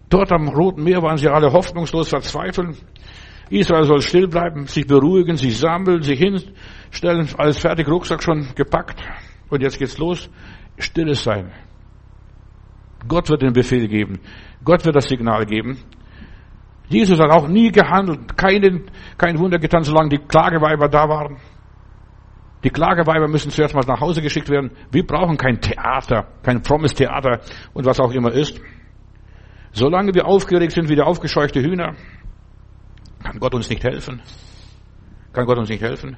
[0.09, 2.77] dort am Roten Meer waren sie alle hoffnungslos verzweifeln.
[3.51, 9.03] Israel soll still bleiben, sich beruhigen, sich sammeln, sich hinstellen, alles fertig, Rucksack schon gepackt.
[9.49, 10.31] Und jetzt geht's los.
[10.79, 11.51] Stilles sein.
[13.09, 14.21] Gott wird den Befehl geben.
[14.65, 15.79] Gott wird das Signal geben.
[16.89, 21.39] Jesus hat auch nie gehandelt, keinen, kein Wunder getan, solange die Klageweiber da waren.
[22.65, 24.73] Die Klageweiber müssen zuerst mal nach Hause geschickt werden.
[24.91, 27.41] Wir brauchen kein Theater, kein frommes Theater
[27.73, 28.61] und was auch immer ist.
[29.73, 31.95] Solange wir aufgeregt sind wie der aufgescheuchte Hühner,
[33.23, 34.21] kann Gott uns nicht helfen.
[35.33, 36.17] Kann Gott uns nicht helfen.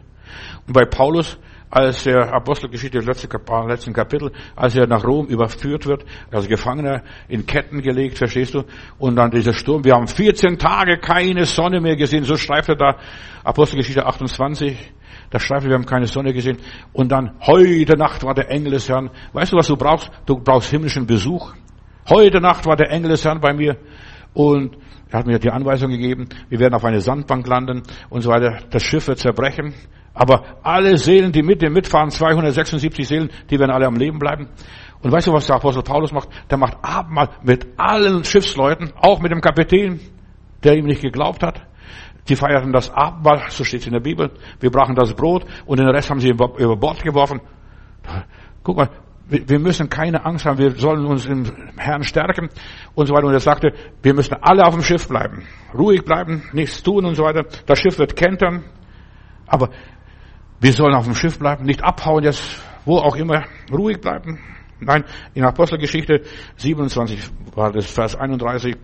[0.67, 1.39] Und bei Paulus
[1.73, 7.47] als der Apostelgeschichte des letzten Kapitel, als er nach Rom überführt wird, als Gefangener in
[7.47, 8.65] Ketten gelegt, verstehst du?
[8.99, 9.83] Und dann dieser Sturm.
[9.83, 12.25] Wir haben 14 Tage keine Sonne mehr gesehen.
[12.25, 12.99] So schreibt er da,
[13.43, 14.93] Apostelgeschichte 28.
[15.31, 16.59] Da schreibt er, wir haben keine Sonne gesehen.
[16.93, 19.09] Und dann, heute Nacht war der Engel des Herrn.
[19.33, 20.11] Weißt du, was du brauchst?
[20.27, 21.55] Du brauchst himmlischen Besuch.
[22.07, 23.79] Heute Nacht war der Engel des Herrn bei mir.
[24.35, 24.77] Und
[25.11, 28.61] er hat mir die Anweisung gegeben, wir werden auf eine Sandbank landen und so weiter.
[28.71, 29.75] Das Schiff wird zerbrechen.
[30.15, 34.49] Aber alle Seelen, die mit dem mitfahren, 276 Seelen, die werden alle am Leben bleiben.
[35.03, 36.29] Und weißt du, was der Apostel Paulus macht?
[36.51, 40.01] Der macht Abendmahl mit allen Schiffsleuten, auch mit dem Kapitän,
[40.63, 41.63] der ihm nicht geglaubt hat.
[42.29, 44.31] Die feierten das Abendmahl, so steht es in der Bibel.
[44.61, 47.41] Wir brachen das Brot und den Rest haben sie über Bord geworfen.
[48.63, 48.91] Guck mal,
[49.29, 51.45] wir müssen keine Angst haben, wir sollen uns im
[51.77, 52.49] Herrn stärken
[52.95, 53.27] und so weiter.
[53.27, 55.45] Und er sagte, wir müssen alle auf dem Schiff bleiben,
[55.77, 57.45] ruhig bleiben, nichts tun und so weiter.
[57.67, 58.65] Das Schiff wird kentern,
[59.47, 59.71] aber
[60.61, 64.39] wir sollen auf dem Schiff bleiben, nicht abhauen jetzt, wo auch immer, ruhig bleiben.
[64.81, 65.05] Nein,
[65.35, 66.23] in Apostelgeschichte
[66.57, 68.77] 27 war das Vers 31,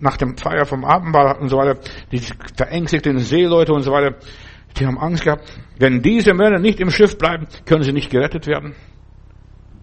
[0.00, 1.80] nach dem Feier vom Abendmahl und so weiter,
[2.12, 4.16] die verängstigten Seeleute und so weiter,
[4.78, 5.50] die haben Angst gehabt.
[5.78, 8.74] Wenn diese Männer nicht im Schiff bleiben, können sie nicht gerettet werden.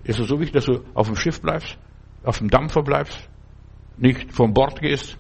[0.06, 1.78] Ist es so wichtig, dass du auf dem Schiff bleibst,
[2.24, 3.30] auf dem Dampfer bleibst,
[3.97, 5.18] nicht vom Bord gehst?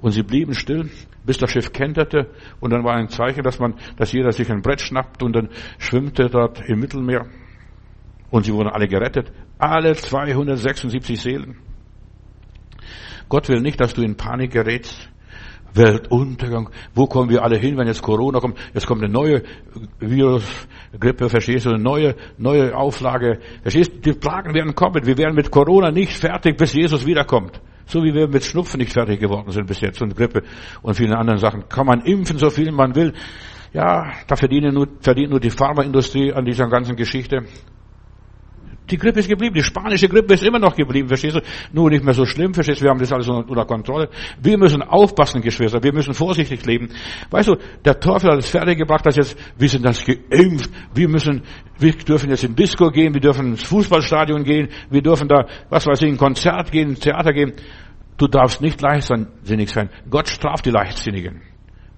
[0.00, 0.90] Und sie blieben still
[1.28, 4.62] bis das Schiff kenterte und dann war ein Zeichen, dass man, dass jeder sich ein
[4.62, 7.26] Brett schnappt und dann schwimmte dort im Mittelmeer
[8.30, 9.30] und sie wurden alle gerettet.
[9.58, 11.58] Alle 276 Seelen.
[13.28, 15.10] Gott will nicht, dass du in Panik gerätst.
[15.74, 16.70] Weltuntergang.
[16.94, 18.58] Wo kommen wir alle hin, wenn jetzt Corona kommt?
[18.74, 19.42] Jetzt kommt eine neue
[19.98, 21.70] Virusgrippe, verstehst du?
[21.70, 23.40] Eine neue, neue Auflage.
[23.62, 24.12] Verstehst du?
[24.12, 25.04] Die Plagen werden kommen.
[25.06, 27.60] Wir werden mit Corona nicht fertig, bis Jesus wiederkommt.
[27.86, 30.42] So wie wir mit Schnupfen nicht fertig geworden sind bis jetzt und Grippe
[30.82, 31.68] und vielen anderen Sachen.
[31.68, 33.14] Kann man impfen, so viel man will.
[33.72, 37.44] Ja, da verdient nur, verdient nur die Pharmaindustrie an dieser ganzen Geschichte.
[38.90, 41.40] Die Grippe ist geblieben, die spanische Grippe ist immer noch geblieben, verstehst du?
[41.72, 42.84] Nur nicht mehr so schlimm, verstehst du?
[42.84, 44.08] Wir haben das alles unter Kontrolle.
[44.40, 46.88] Wir müssen aufpassen, Geschwister, wir müssen vorsichtig leben.
[47.30, 51.42] Weißt du, der Teufel hat es fertiggebracht, dass jetzt, wir sind das geimpft, wir müssen,
[51.78, 55.86] wir dürfen jetzt in Disco gehen, wir dürfen ins Fußballstadion gehen, wir dürfen da, was
[55.86, 57.52] weiß ich, in Konzert gehen, ins Theater gehen.
[58.16, 59.90] Du darfst nicht leichtsinnig sein.
[60.10, 61.47] Gott straft die Leichtsinnigen.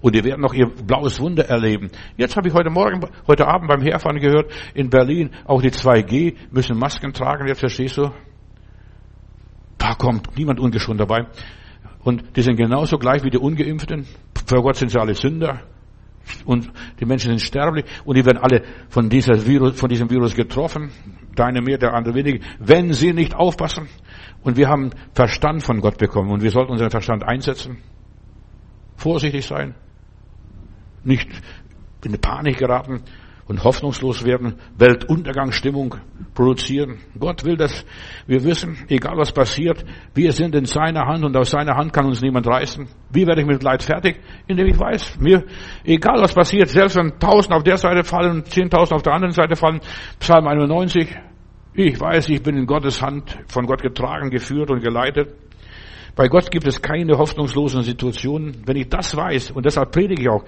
[0.01, 1.91] Und die werden noch ihr blaues Wunder erleben.
[2.17, 6.35] Jetzt habe ich heute Morgen, heute Abend beim Herfahren gehört, in Berlin, auch die 2G
[6.49, 8.11] müssen Masken tragen, jetzt verstehst du?
[9.77, 11.27] Da kommt niemand ungeschoren dabei.
[12.03, 14.07] Und die sind genauso gleich wie die Ungeimpften.
[14.47, 15.61] Vor Gott sind sie alle Sünder.
[16.45, 17.85] Und die Menschen sind sterblich.
[18.03, 20.91] Und die werden alle von, dieser Virus, von diesem Virus getroffen.
[21.37, 22.43] Der eine mehr, der andere weniger.
[22.59, 23.87] Wenn sie nicht aufpassen.
[24.43, 26.31] Und wir haben Verstand von Gott bekommen.
[26.31, 27.77] Und wir sollten unseren Verstand einsetzen.
[28.95, 29.75] Vorsichtig sein
[31.03, 31.29] nicht
[32.03, 33.03] in Panik geraten
[33.51, 35.95] und hoffnungslos werden, Weltuntergangsstimmung
[36.33, 36.99] produzieren.
[37.19, 37.85] Gott will, dass
[38.25, 39.83] wir wissen, egal was passiert,
[40.13, 42.87] wir sind in seiner Hand und aus seiner Hand kann uns niemand reißen.
[43.09, 44.21] Wie werde ich mit Leid fertig?
[44.47, 45.43] Indem ich weiß, mir,
[45.83, 49.57] egal was passiert, selbst wenn tausend auf der Seite fallen zehntausend auf der anderen Seite
[49.57, 49.81] fallen,
[50.19, 51.13] Psalm 91,
[51.73, 55.35] ich weiß, ich bin in Gottes Hand, von Gott getragen, geführt und geleitet.
[56.15, 58.63] Bei Gott gibt es keine hoffnungslosen Situationen.
[58.65, 60.43] Wenn ich das weiß, und deshalb predige ich auch,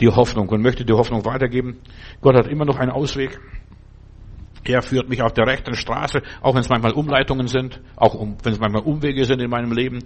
[0.00, 1.80] die Hoffnung und möchte die Hoffnung weitergeben.
[2.20, 3.40] Gott hat immer noch einen Ausweg.
[4.64, 8.36] Er führt mich auf der rechten Straße, auch wenn es manchmal Umleitungen sind, auch um,
[8.42, 10.00] wenn es manchmal Umwege sind in meinem Leben.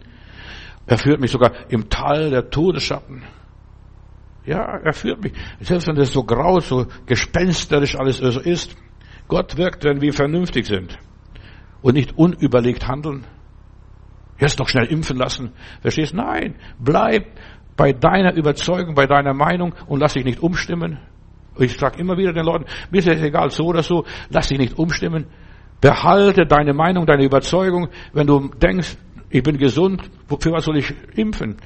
[0.87, 3.23] Er führt mich sogar im Tal der Todesschatten.
[4.47, 5.33] Ja, er führt mich.
[5.61, 8.75] Selbst wenn das so grau, so gespensterisch alles so ist.
[9.29, 10.99] Gott wirkt, wenn wir vernünftig sind
[11.83, 13.27] und nicht unüberlegt handeln.
[14.39, 15.53] Erst noch schnell impfen lassen.
[15.83, 16.15] Verstehst?
[16.15, 17.27] Nein, bleib
[17.79, 20.99] bei deiner Überzeugung, bei deiner Meinung und lass dich nicht umstimmen.
[21.57, 24.59] Ich sage immer wieder den Leuten, mir ist es egal, so oder so, lass dich
[24.59, 25.27] nicht umstimmen.
[25.81, 27.89] Behalte deine Meinung, deine Überzeugung.
[28.13, 28.97] Wenn du denkst,
[29.31, 30.03] ich bin gesund,
[30.41, 31.57] für was soll ich impfen?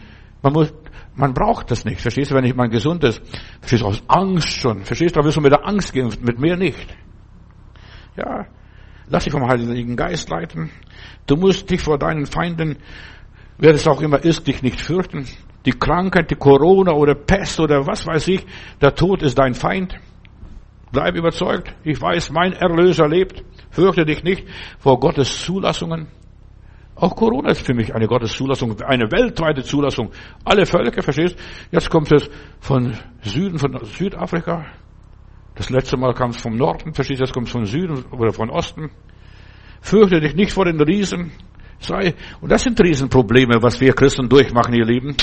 [0.43, 0.75] Man muss,
[1.15, 2.03] man braucht das nicht.
[2.03, 3.23] Verstehst du, wenn ich mal gesund ist?
[3.61, 4.85] Verstehst du, aus Angst schon.
[4.85, 6.95] Verstehst du, da wirst du mit der Angst geimpft, mit mir nicht.
[8.17, 8.47] Ja.
[9.09, 10.69] Lass dich vom Heiligen Geist leiten.
[11.27, 12.77] Du musst dich vor deinen Feinden,
[13.57, 15.27] wer es auch immer ist, dich nicht fürchten
[15.65, 18.45] die Krankheit, die Corona oder Pest oder was weiß ich,
[18.81, 19.97] der Tod ist dein Feind.
[20.93, 21.75] Bleib überzeugt.
[21.85, 23.43] Ich weiß, mein Erlöser lebt.
[23.71, 24.47] Fürchte dich nicht
[24.79, 26.09] vor Gottes Zulassungen.
[26.95, 30.11] Auch Corona ist für mich eine Gottes Zulassung, eine weltweite Zulassung.
[30.45, 31.39] Alle Völker, verstehst?
[31.71, 32.29] Jetzt kommt es
[32.61, 34.67] von Süden, von Südafrika.
[35.55, 37.21] Das letzte Mal kam es vom Norden, verstehst?
[37.21, 38.91] Jetzt kommt es von Süden oder von Osten.
[39.81, 41.33] Fürchte dich nicht vor den Riesen.
[41.83, 45.16] Sei, und das sind Riesenprobleme, was wir Christen durchmachen, ihr Lieben.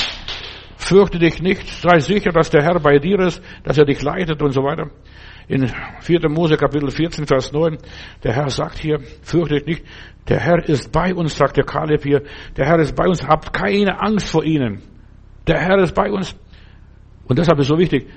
[0.75, 4.41] Fürchte dich nicht, sei sicher, dass der Herr bei dir ist, dass er dich leitet
[4.41, 4.89] und so weiter.
[5.47, 5.67] In
[6.01, 6.29] 4.
[6.29, 7.77] Mose Kapitel 14, Vers 9,
[8.23, 9.85] der Herr sagt hier, fürchte dich nicht,
[10.27, 12.23] der Herr ist bei uns, sagt der Kaleb hier,
[12.55, 14.81] der Herr ist bei uns, habt keine Angst vor ihnen.
[15.47, 16.35] Der Herr ist bei uns.
[17.25, 18.07] Und deshalb ist so wichtig,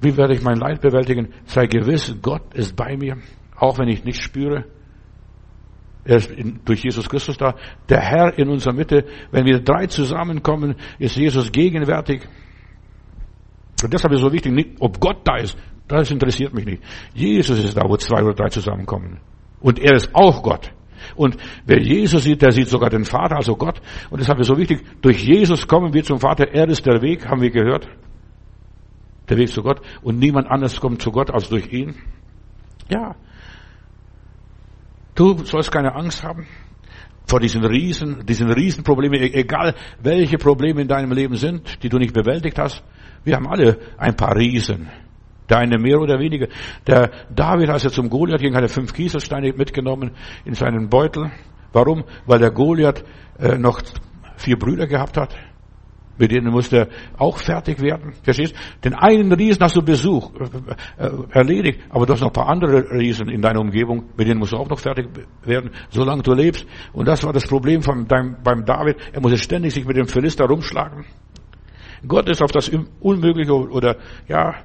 [0.00, 1.32] wie werde ich mein Leid bewältigen?
[1.44, 3.16] Sei gewiss, Gott ist bei mir,
[3.56, 4.64] auch wenn ich nicht spüre.
[6.04, 6.30] Er ist
[6.64, 7.54] durch Jesus Christus da.
[7.88, 9.04] Der Herr in unserer Mitte.
[9.30, 12.22] Wenn wir drei zusammenkommen, ist Jesus gegenwärtig.
[13.82, 15.56] Und deshalb ist es so wichtig, nicht, ob Gott da ist.
[15.88, 16.82] Das interessiert mich nicht.
[17.14, 19.20] Jesus ist da, wo zwei oder drei zusammenkommen.
[19.60, 20.72] Und er ist auch Gott.
[21.16, 21.36] Und
[21.66, 23.80] wer Jesus sieht, der sieht sogar den Vater, also Gott.
[24.10, 26.52] Und deshalb ist es so wichtig, durch Jesus kommen wir zum Vater.
[26.52, 27.88] Er ist der Weg, haben wir gehört.
[29.28, 29.80] Der Weg zu Gott.
[30.02, 31.94] Und niemand anders kommt zu Gott als durch ihn.
[32.88, 33.16] Ja.
[35.20, 36.46] Du sollst keine Angst haben
[37.26, 41.98] vor diesen Riesen, diesen Riesenproblemen, e-, egal welche Probleme in deinem Leben sind, die du
[41.98, 42.82] nicht bewältigt hast.
[43.22, 44.88] Wir haben alle ein paar Riesen.
[45.50, 46.48] Der eine mehr oder weniger.
[46.86, 50.12] Der David, als er zum Goliath ging, hat er fünf Kieselsteine mitgenommen
[50.46, 51.30] in seinen Beutel.
[51.74, 52.04] Warum?
[52.24, 53.04] Weil der Goliath
[53.38, 53.82] äh, noch
[54.36, 55.36] vier Brüder gehabt hat.
[56.20, 58.12] Mit denen musste er auch fertig werden.
[58.22, 58.54] Verstehst?
[58.84, 60.30] Den einen Riesen hast du Besuch,
[60.98, 64.28] äh, äh, erledigt, aber du hast noch ein paar andere Riesen in deiner Umgebung, mit
[64.28, 65.08] denen musst du auch noch fertig
[65.44, 66.66] werden, solange du lebst.
[66.92, 68.98] Und das war das Problem von deinem, beim David.
[69.14, 71.06] Er musste ständig sich mit dem Philister rumschlagen.
[72.06, 73.96] Gott ist auf das Unmögliche oder,
[74.28, 74.56] ja,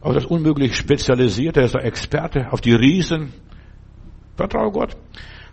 [0.00, 1.58] auf das Unmögliche spezialisiert.
[1.58, 3.34] Er ist der Experte auf die Riesen.
[4.34, 4.96] Vertraue Gott.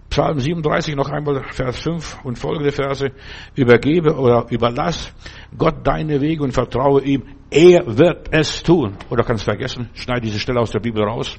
[0.09, 3.11] Psalm 37 noch einmal Vers 5 und folgende Verse.
[3.55, 5.13] Übergebe oder überlass
[5.55, 7.23] Gott deine Wege und vertraue ihm.
[7.51, 8.97] Er wird es tun.
[9.09, 11.37] Oder kannst vergessen, schneide diese Stelle aus der Bibel raus.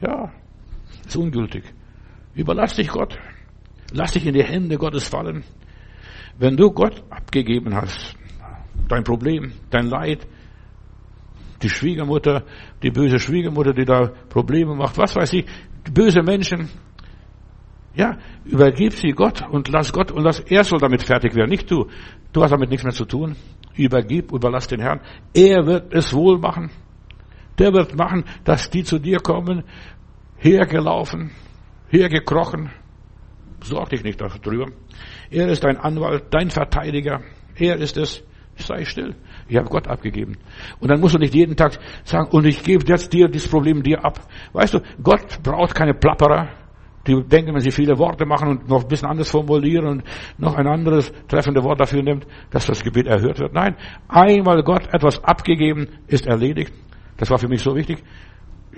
[0.00, 0.30] Ja,
[1.06, 1.64] ist ungültig.
[2.34, 3.18] Überlass dich Gott.
[3.92, 5.44] Lass dich in die Hände Gottes fallen.
[6.38, 8.14] Wenn du Gott abgegeben hast,
[8.88, 10.26] dein Problem, dein Leid,
[11.62, 12.44] die Schwiegermutter,
[12.82, 15.46] die böse Schwiegermutter, die da Probleme macht, was weiß ich,
[15.92, 16.68] böse Menschen.
[17.94, 21.70] Ja, übergib sie Gott und lass Gott und lass, er soll damit fertig werden, nicht
[21.70, 21.86] du.
[22.32, 23.36] Du hast damit nichts mehr zu tun.
[23.74, 25.00] Übergib, überlass den Herrn.
[25.32, 26.70] Er wird es wohl machen.
[27.58, 29.64] Der wird machen, dass die zu dir kommen,
[30.36, 31.30] hergelaufen,
[31.88, 32.70] hergekrochen.
[33.62, 34.66] Sorg dich nicht darüber.
[35.30, 37.22] Er ist dein Anwalt, dein Verteidiger.
[37.54, 38.22] Er ist es.
[38.56, 39.14] Sei still.
[39.48, 40.36] Ich habe Gott abgegeben.
[40.80, 43.82] Und dann musst du nicht jeden Tag sagen, und ich gebe jetzt dir dieses Problem
[43.82, 44.20] dir ab.
[44.52, 46.48] Weißt du, Gott braucht keine Plapperer,
[47.06, 50.04] die denken, wenn sie viele Worte machen und noch ein bisschen anders formulieren und
[50.38, 53.52] noch ein anderes treffende Wort dafür nimmt, dass das Gebet erhört wird.
[53.52, 53.76] Nein,
[54.08, 56.72] einmal Gott etwas abgegeben, ist erledigt.
[57.16, 58.02] Das war für mich so wichtig.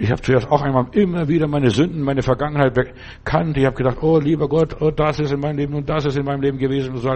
[0.01, 3.57] Ich habe zuerst auch einmal immer wieder meine Sünden, meine Vergangenheit bekannt.
[3.57, 6.17] Ich habe gedacht, oh lieber Gott, oh das ist in meinem Leben und das ist
[6.17, 6.95] in meinem Leben gewesen.
[6.95, 7.11] Und so.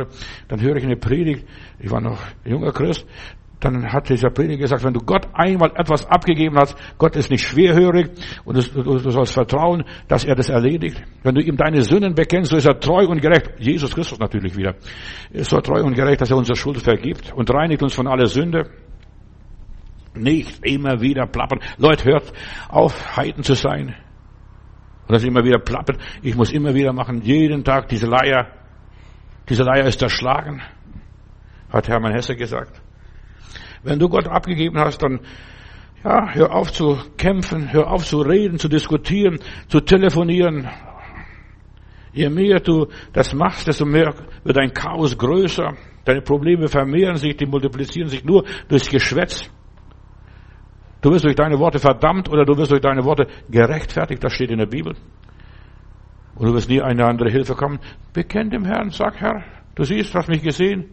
[0.48, 1.46] Dann höre ich eine Predigt.
[1.78, 3.06] Ich war noch junger Christ.
[3.60, 7.46] Dann hat dieser Prediger gesagt, wenn du Gott einmal etwas abgegeben hast, Gott ist nicht
[7.46, 8.10] schwerhörig
[8.44, 11.00] und du, sollst vertrauen, dass er das erledigt.
[11.22, 13.52] Wenn du ihm deine Sünden bekennst, so ist er treu und gerecht.
[13.60, 14.74] Jesus Christus natürlich wieder.
[15.30, 18.26] Ist so treu und gerecht, dass er unsere Schuld vergibt und reinigt uns von aller
[18.26, 18.68] Sünde.
[20.14, 21.60] Nicht immer wieder plappern.
[21.78, 22.32] Leute, hört
[22.68, 23.94] auf, Heiden zu sein.
[25.06, 25.98] Und dass immer wieder plappert.
[26.22, 28.46] Ich muss immer wieder machen, jeden Tag diese Leier.
[29.48, 30.62] Diese Leier ist erschlagen,
[31.70, 32.80] hat Hermann Hesse gesagt.
[33.82, 35.20] Wenn du Gott abgegeben hast, dann
[36.04, 39.38] ja, hör auf zu kämpfen, hör auf zu reden, zu diskutieren,
[39.68, 40.68] zu telefonieren.
[42.12, 45.74] Je mehr du das machst, desto mehr wird dein Chaos größer.
[46.04, 49.50] Deine Probleme vermehren sich, die multiplizieren sich nur durchs Geschwätz.
[51.02, 54.22] Du wirst durch deine Worte verdammt oder du wirst durch deine Worte gerechtfertigt.
[54.22, 54.94] Das steht in der Bibel.
[56.36, 57.80] Und du wirst nie eine andere Hilfe kommen.
[58.12, 59.44] Bekenn dem Herrn, sag Herr,
[59.74, 60.86] du siehst, hast mich gesehen.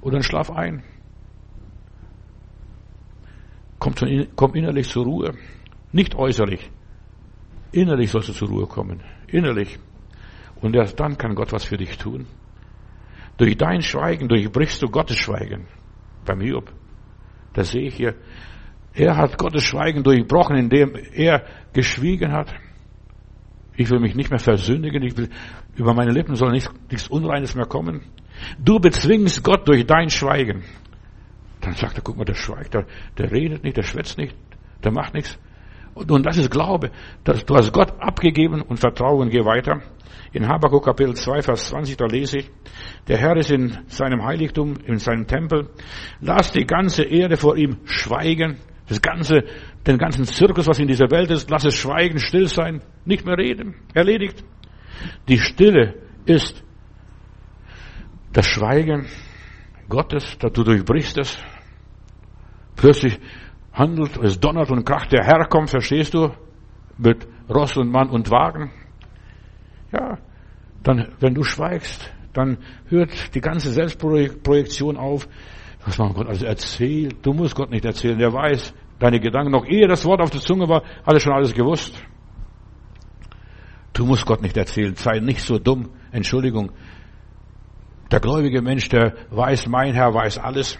[0.00, 0.82] Und dann schlaf ein.
[3.78, 5.34] Komm innerlich zur Ruhe.
[5.92, 6.70] Nicht äußerlich.
[7.72, 9.02] Innerlich sollst du zur Ruhe kommen.
[9.26, 9.78] Innerlich.
[10.60, 12.26] Und erst dann kann Gott was für dich tun.
[13.36, 15.66] Durch dein Schweigen durchbrichst du Gottes Schweigen.
[16.24, 16.72] Beim Hiob.
[17.52, 18.14] Das sehe ich hier.
[18.94, 22.52] Er hat Gottes Schweigen durchbrochen, indem er geschwiegen hat.
[23.74, 25.30] Ich will mich nicht mehr versündigen, ich will,
[25.76, 28.02] über meine Lippen soll nichts, nichts Unreines mehr kommen.
[28.58, 30.62] Du bezwingst Gott durch dein Schweigen.
[31.62, 32.86] Dann sagt er, guck mal, der schweigt, der,
[33.16, 34.36] der redet nicht, der schwätzt nicht,
[34.84, 35.38] der macht nichts.
[35.94, 36.90] Und, und das ist Glaube.
[37.24, 39.80] Das, du hast Gott abgegeben und Vertrauen, geh weiter.
[40.32, 42.50] In Habakkuk Kapitel 2, Vers 20, da lese ich,
[43.06, 45.68] der Herr ist in seinem Heiligtum, in seinem Tempel.
[46.20, 48.56] Lass die ganze Erde vor ihm schweigen.
[48.92, 49.44] Das ganze,
[49.86, 53.38] den ganzen Zirkus, was in dieser Welt ist, lass es schweigen, still sein, nicht mehr
[53.38, 53.74] reden.
[53.94, 54.44] Erledigt.
[55.28, 55.94] Die Stille
[56.26, 56.62] ist
[58.34, 59.06] das Schweigen
[59.88, 61.38] Gottes, da du durchbrichst es.
[62.76, 63.18] Plötzlich
[63.72, 66.28] handelt, es donnert und kracht, der Herr kommt, verstehst du?
[66.98, 68.72] Mit Ross und Mann und Wagen.
[69.90, 70.18] Ja,
[70.82, 75.26] dann, wenn du schweigst, dann hört die ganze Selbstprojektion auf.
[75.84, 77.16] Was man Gott also erzählt?
[77.22, 78.18] Du musst Gott nicht erzählen.
[78.18, 79.50] Der weiß deine Gedanken.
[79.52, 82.02] Noch ehe das Wort auf der Zunge war, hat er schon alles gewusst.
[83.92, 84.94] Du musst Gott nicht erzählen.
[84.94, 85.90] Sei nicht so dumm.
[86.12, 86.72] Entschuldigung.
[88.10, 90.78] Der gläubige Mensch, der weiß, mein Herr weiß alles.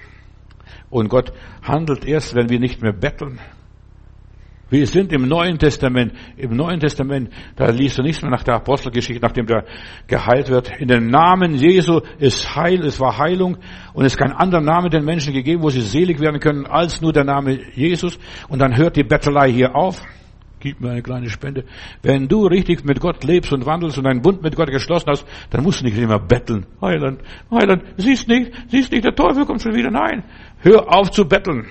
[0.91, 3.41] Und Gott handelt erst, wenn wir nicht mehr betteln,
[4.73, 6.15] wir sind im Neuen Testament.
[6.39, 9.67] Im Neuen Testament, da liest du nichts mehr nach der Apostelgeschichte, nachdem der
[10.07, 10.71] geheilt wird.
[10.81, 13.59] In dem Namen Jesu ist Heil, es war Heilung
[13.93, 17.03] und es ist kein anderer Name den Menschen gegeben, wo sie selig werden können, als
[17.03, 18.19] nur der Name Jesus.
[18.49, 20.01] Und dann hört die Bettelei hier auf.
[20.59, 21.65] Gib mir eine kleine Spende.
[22.01, 25.27] Wenn du richtig mit Gott lebst und wandelst und einen Bund mit Gott geschlossen hast,
[25.51, 26.65] dann musst du nicht immer betteln.
[26.81, 27.21] Heiland,
[27.51, 29.91] Heiland, siehst nicht, siehst nicht, der Teufel kommt schon wieder.
[29.91, 30.25] Nein,
[30.61, 31.67] hör auf zu betteln.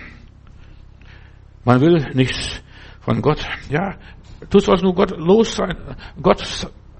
[1.65, 2.61] Man will nichts
[3.01, 3.45] von Gott.
[3.69, 3.95] Ja,
[4.49, 5.75] du sollst nur Gott los sein,
[6.21, 6.43] Gott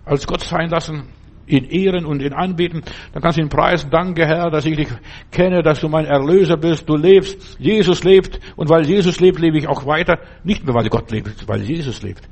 [0.06, 1.08] als Gott sein lassen,
[1.48, 2.82] ihn ehren und ihn anbieten.
[3.14, 3.90] Dann kannst du ihn preisen.
[3.90, 4.88] Danke, Herr, dass ich dich
[5.32, 6.88] kenne, dass du mein Erlöser bist.
[6.88, 7.60] Du lebst.
[7.60, 8.40] Jesus lebt.
[8.56, 10.20] Und weil Jesus lebt, lebe ich auch weiter.
[10.44, 12.28] Nicht mehr, weil Gott lebt, weil Jesus lebt.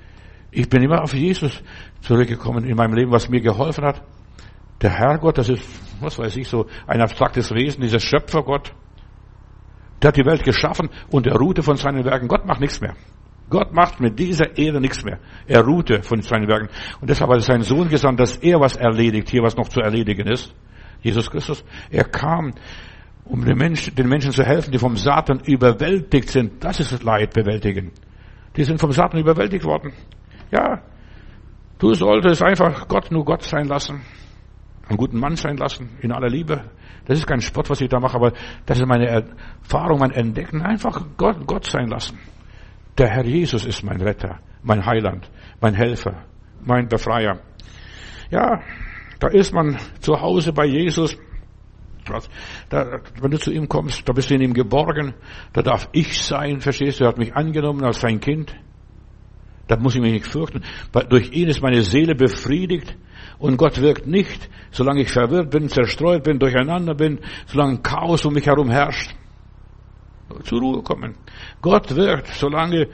[0.52, 1.62] Ich bin immer auf Jesus
[2.02, 4.02] zurückgekommen in meinem Leben, was mir geholfen hat.
[4.82, 5.64] Der Herrgott, das ist,
[6.00, 8.74] was weiß ich, so ein abstraktes Wesen, dieser Schöpfergott.
[10.02, 12.30] Der hat die Welt geschaffen und er ruhte von seinen Werken.
[12.30, 12.96] Gott macht nichts mehr.
[13.50, 15.20] Gott macht mit dieser Erde nichts mehr.
[15.48, 16.70] Er ruhte von seinen Werken.
[17.02, 20.28] Und deshalb hat seinen Sohn gesandt, dass er was erledigt, hier was noch zu erledigen
[20.28, 20.54] ist.
[21.02, 21.64] Jesus Christus.
[21.90, 22.54] Er kam,
[23.26, 26.64] um den Menschen, den Menschen zu helfen, die vom Satan überwältigt sind.
[26.64, 27.92] Das ist das Leid bewältigen.
[28.56, 29.94] Die sind vom Satan überwältigt worden.
[30.52, 30.82] Ja,
[31.78, 34.02] du solltest einfach Gott nur Gott sein lassen.
[34.88, 36.72] Einen guten Mann sein lassen, in aller Liebe.
[37.06, 38.34] Das ist kein Spott, was ich da mache, aber
[38.66, 40.62] das ist meine Erfahrung, mein Entdecken.
[40.62, 42.18] Einfach Gott, Gott sein lassen.
[43.00, 45.32] Der Herr Jesus ist mein Retter, mein Heiland,
[45.62, 46.26] mein Helfer,
[46.62, 47.40] mein Befreier.
[48.30, 48.62] Ja,
[49.22, 51.18] da ist man zu Hause bei Jesus.
[52.70, 55.14] Da, wenn du zu ihm kommst, da bist du in ihm geborgen.
[55.54, 57.06] Da darf ich sein, verstehst du?
[57.06, 58.54] Er hat mich angenommen als sein Kind.
[59.68, 60.64] Da muss ich mich nicht fürchten.
[61.08, 62.98] Durch ihn ist meine Seele befriedigt.
[63.38, 68.34] Und Gott wirkt nicht, solange ich verwirrt bin, zerstreut bin, durcheinander bin, solange Chaos um
[68.34, 69.16] mich herum herrscht.
[70.44, 71.16] Zur Ruhe kommen.
[71.62, 72.88] Gott wirkt, solange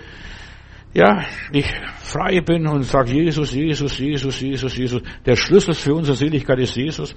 [0.94, 1.66] ja, ich
[1.98, 5.02] frei bin und sage Jesus, Jesus, Jesus, Jesus, Jesus.
[5.26, 7.16] Der Schlüssel für unsere Seligkeit ist Jesus.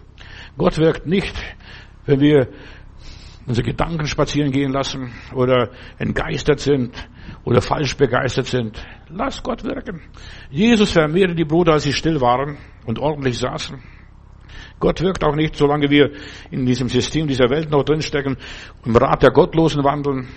[0.56, 1.34] Gott wirkt nicht,
[2.04, 2.48] wenn wir
[3.46, 6.92] unsere Gedanken spazieren gehen lassen oder entgeistert sind
[7.44, 8.82] oder falsch begeistert sind.
[9.08, 10.02] Lass Gott wirken.
[10.50, 13.80] Jesus vermehrte die Brüder, als sie still waren und ordentlich saßen.
[14.80, 16.12] Gott wirkt auch nicht, solange wir
[16.50, 18.36] in diesem System dieser Welt noch drinstecken,
[18.84, 20.28] im Rat der Gottlosen wandeln,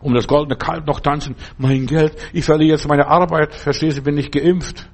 [0.00, 1.34] um das goldene Kalb noch tanzen.
[1.56, 4.88] Mein Geld, ich verliere jetzt meine Arbeit, verstehst du, bin nicht geimpft.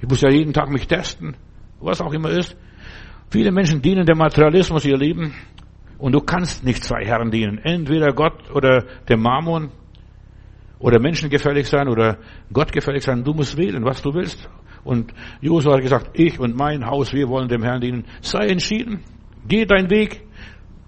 [0.00, 1.36] Ich muss ja jeden Tag mich testen,
[1.80, 2.56] was auch immer ist.
[3.30, 5.34] Viele Menschen dienen dem Materialismus ihr Leben
[5.98, 7.58] und du kannst nicht zwei Herren dienen.
[7.58, 9.70] Entweder Gott oder dem Mammon
[10.78, 12.18] oder Menschen gefällig sein oder
[12.52, 13.24] Gott gefällig sein.
[13.24, 14.48] Du musst wählen, was du willst.
[14.88, 15.12] Und
[15.42, 18.06] Josua hat gesagt, ich und mein Haus, wir wollen dem Herrn dienen.
[18.22, 19.04] Sei entschieden.
[19.46, 20.26] Geh deinen Weg.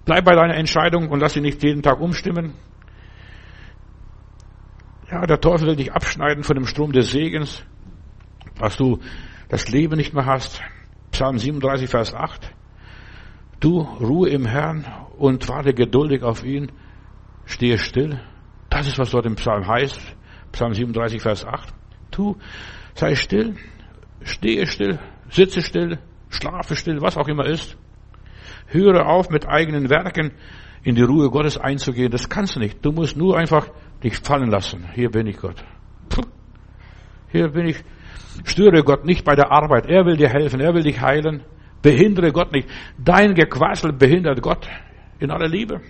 [0.06, 2.54] Bleib bei deiner Entscheidung und lass sie nicht jeden Tag umstimmen.
[5.10, 7.62] Ja, der Teufel will dich abschneiden von dem Strom des Segens,
[8.58, 9.00] was du
[9.50, 10.62] das Leben nicht mehr hast.
[11.10, 12.54] Psalm 37, Vers 8.
[13.60, 14.86] Du ruhe im Herrn
[15.18, 16.72] und warte geduldig auf ihn.
[17.44, 18.18] Stehe still.
[18.70, 20.00] Das ist, was dort im Psalm heißt.
[20.52, 21.74] Psalm 37, Vers 8.
[22.10, 22.36] Tu,
[22.94, 23.56] sei still,
[24.22, 24.98] stehe still,
[25.30, 25.98] sitze still,
[26.28, 27.76] schlafe still, was auch immer ist.
[28.66, 30.32] Höre auf, mit eigenen Werken
[30.82, 32.10] in die Ruhe Gottes einzugehen.
[32.10, 32.84] Das kannst du nicht.
[32.84, 33.68] Du musst nur einfach
[34.02, 34.88] dich fallen lassen.
[34.94, 35.64] Hier bin ich Gott.
[37.32, 37.82] Hier bin ich.
[38.44, 39.86] Störe Gott nicht bei der Arbeit.
[39.86, 40.60] Er will dir helfen.
[40.60, 41.42] Er will dich heilen.
[41.82, 42.68] Behindere Gott nicht.
[42.98, 44.68] Dein Gequassel behindert Gott
[45.18, 45.80] in aller Liebe.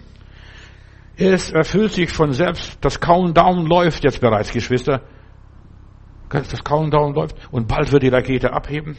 [1.17, 2.79] Es erfüllt sich von selbst.
[2.81, 5.03] Das Countdown läuft jetzt bereits, Geschwister.
[6.31, 8.97] Das Countdown läuft und bald wird die Rakete abheben.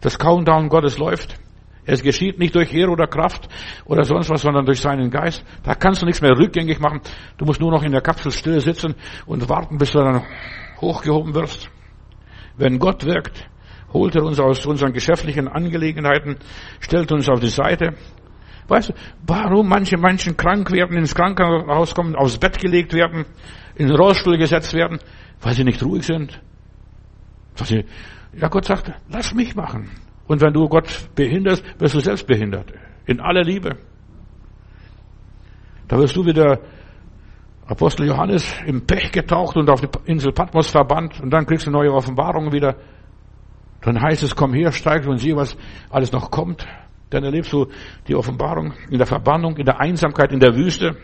[0.00, 1.38] Das Countdown Gottes läuft.
[1.84, 3.48] Es geschieht nicht durch Heer oder Kraft
[3.84, 5.44] oder sonst was, sondern durch seinen Geist.
[5.62, 7.00] Da kannst du nichts mehr rückgängig machen.
[7.38, 10.24] Du musst nur noch in der Kapsel still sitzen und warten, bis du dann
[10.80, 11.70] hochgehoben wirst.
[12.56, 13.48] Wenn Gott wirkt,
[13.92, 16.36] holt er uns aus unseren geschäftlichen Angelegenheiten,
[16.80, 17.94] stellt uns auf die Seite.
[18.66, 18.94] Weißt du,
[19.24, 23.24] warum manche Menschen krank werden, ins Krankenhaus kommen, aufs Bett gelegt werden,
[23.76, 24.98] in den Rollstuhl gesetzt werden,
[25.40, 26.40] weil sie nicht ruhig sind?
[27.64, 27.84] Sie,
[28.38, 29.90] ja, Gott sagt, lass mich machen.
[30.26, 32.72] Und wenn du Gott behinderst, wirst du selbst behindert.
[33.06, 33.76] In aller Liebe.
[35.88, 36.60] Da wirst du wieder
[37.66, 41.70] Apostel Johannes im Pech getaucht und auf die Insel Patmos verbannt und dann kriegst du
[41.70, 42.76] neue Offenbarungen wieder.
[43.82, 45.56] Dann heißt es, komm her, steig und sieh, was
[45.90, 46.66] alles noch kommt.
[47.10, 47.66] Dann erlebst du
[48.08, 50.96] die Offenbarung in der Verbannung, in der Einsamkeit, in der Wüste.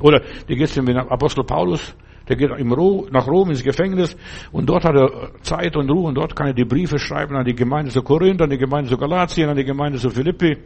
[0.00, 1.94] Oder dir geht's dem Apostel Paulus,
[2.28, 4.16] der geht nach Rom ins Gefängnis
[4.52, 7.44] und dort hat er Zeit und Ruhe und dort kann er die Briefe schreiben an
[7.44, 10.58] die Gemeinde zu Korinth, an die Gemeinde zu Galatien, an die Gemeinde zu Philippi.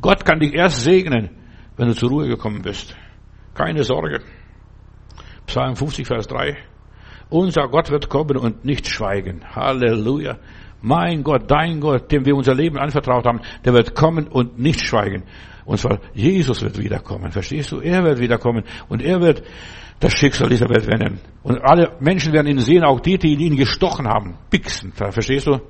[0.00, 1.30] Gott kann dich erst segnen,
[1.76, 2.96] wenn du zur Ruhe gekommen bist.
[3.54, 4.20] Keine Sorge.
[5.46, 6.56] Psalm 50, Vers 3.
[7.30, 9.42] Unser Gott wird kommen und nicht schweigen.
[9.54, 10.38] Halleluja.
[10.82, 14.84] Mein Gott, dein Gott, dem wir unser Leben anvertraut haben, der wird kommen und nicht
[14.84, 15.24] schweigen.
[15.66, 17.32] Und zwar Jesus wird wiederkommen.
[17.32, 17.80] Verstehst du?
[17.80, 19.42] Er wird wiederkommen und er wird
[19.98, 21.20] das Schicksal dieser Welt wenden.
[21.42, 24.38] Und alle Menschen werden ihn sehen, auch die, die ihn gestochen haben.
[24.48, 24.92] Pixen.
[24.92, 25.60] Verstehst du?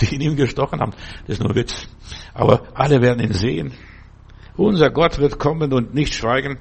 [0.00, 0.92] Die, die in ihm gestochen haben.
[1.26, 1.88] Das ist nur Witz.
[2.34, 3.72] Aber alle werden ihn sehen.
[4.56, 6.58] Unser Gott wird kommen und nicht schweigen.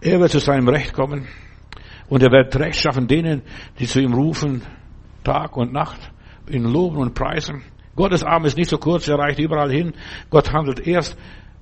[0.00, 1.28] Er wird zu seinem Recht kommen.
[2.08, 3.42] Und er wird Recht schaffen denen,
[3.78, 4.62] die zu ihm rufen,
[5.24, 6.12] Tag und Nacht,
[6.50, 7.62] ihn loben und preisen.
[7.94, 9.92] Gottes Arm ist nicht so kurz, er reicht überall hin.
[10.30, 11.16] Gott handelt erst,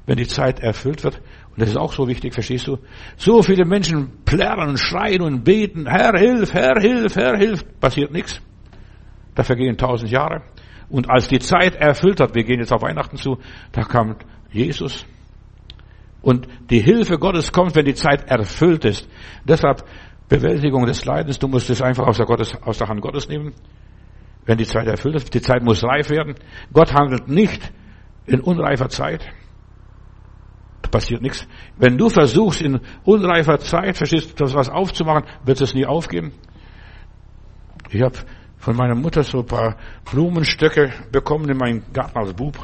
[0.07, 1.17] wenn die Zeit erfüllt wird.
[1.51, 2.79] Und das ist auch so wichtig, verstehst du?
[3.17, 7.65] So viele Menschen plärren und schreien und beten, Herr, hilf, Herr, hilf, Herr, hilf.
[7.81, 8.41] Passiert nichts.
[9.35, 10.43] Da vergehen tausend Jahre.
[10.89, 13.39] Und als die Zeit erfüllt hat, wir gehen jetzt auf Weihnachten zu,
[13.73, 14.17] da kam
[14.53, 15.05] Jesus.
[16.23, 19.09] Und die Hilfe Gottes kommt, wenn die Zeit erfüllt ist.
[19.45, 19.85] Deshalb
[20.29, 23.53] Bewältigung des Leidens, du musst es einfach aus der, Gottes, aus der Hand Gottes nehmen.
[24.47, 26.35] Wenn die Zeit erfüllt ist, die Zeit muss reif werden.
[26.73, 27.73] Gott handelt nicht
[28.27, 29.27] in unreifer Zeit.
[30.83, 31.47] Da passiert nichts.
[31.77, 36.33] Wenn du versuchst, in unreifer Zeit, verstehst du, das was aufzumachen, wird es nie aufgeben.
[37.91, 38.17] Ich habe
[38.61, 39.77] von meiner Mutter so ein paar
[40.11, 42.59] Blumenstöcke bekommen in meinen Garten als Bub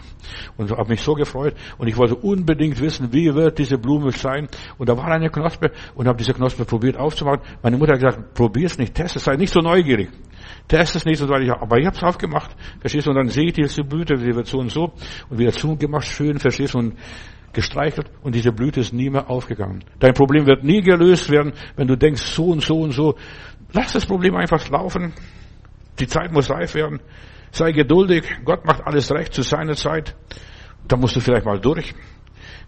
[0.57, 4.49] und habe mich so gefreut und ich wollte unbedingt wissen, wie wird diese Blume sein
[4.79, 7.41] und da war eine Knospe und habe diese Knospe probiert aufzumachen.
[7.63, 10.11] Meine Mutter hat gesagt, probier es nicht, test es, sei nicht so neugierig.
[10.69, 13.47] Test es nicht, so, ich, aber ich habe es aufgemacht, verstehst du, und dann sehe
[13.47, 14.93] ich diese Blüte, die wird so und so
[15.31, 16.95] und wieder zugemacht, schön, verstehst du, und
[17.55, 19.83] gestreichelt und diese Blüte ist nie mehr aufgegangen.
[19.99, 23.15] Dein Problem wird nie gelöst werden, wenn du denkst, so und so und so.
[23.73, 25.15] Lass das Problem einfach laufen.
[25.99, 27.01] Die Zeit muss reif werden.
[27.53, 28.25] Sei geduldig.
[28.45, 30.15] Gott macht alles recht zu seiner Zeit.
[30.89, 31.95] Da musst du vielleicht mal durch.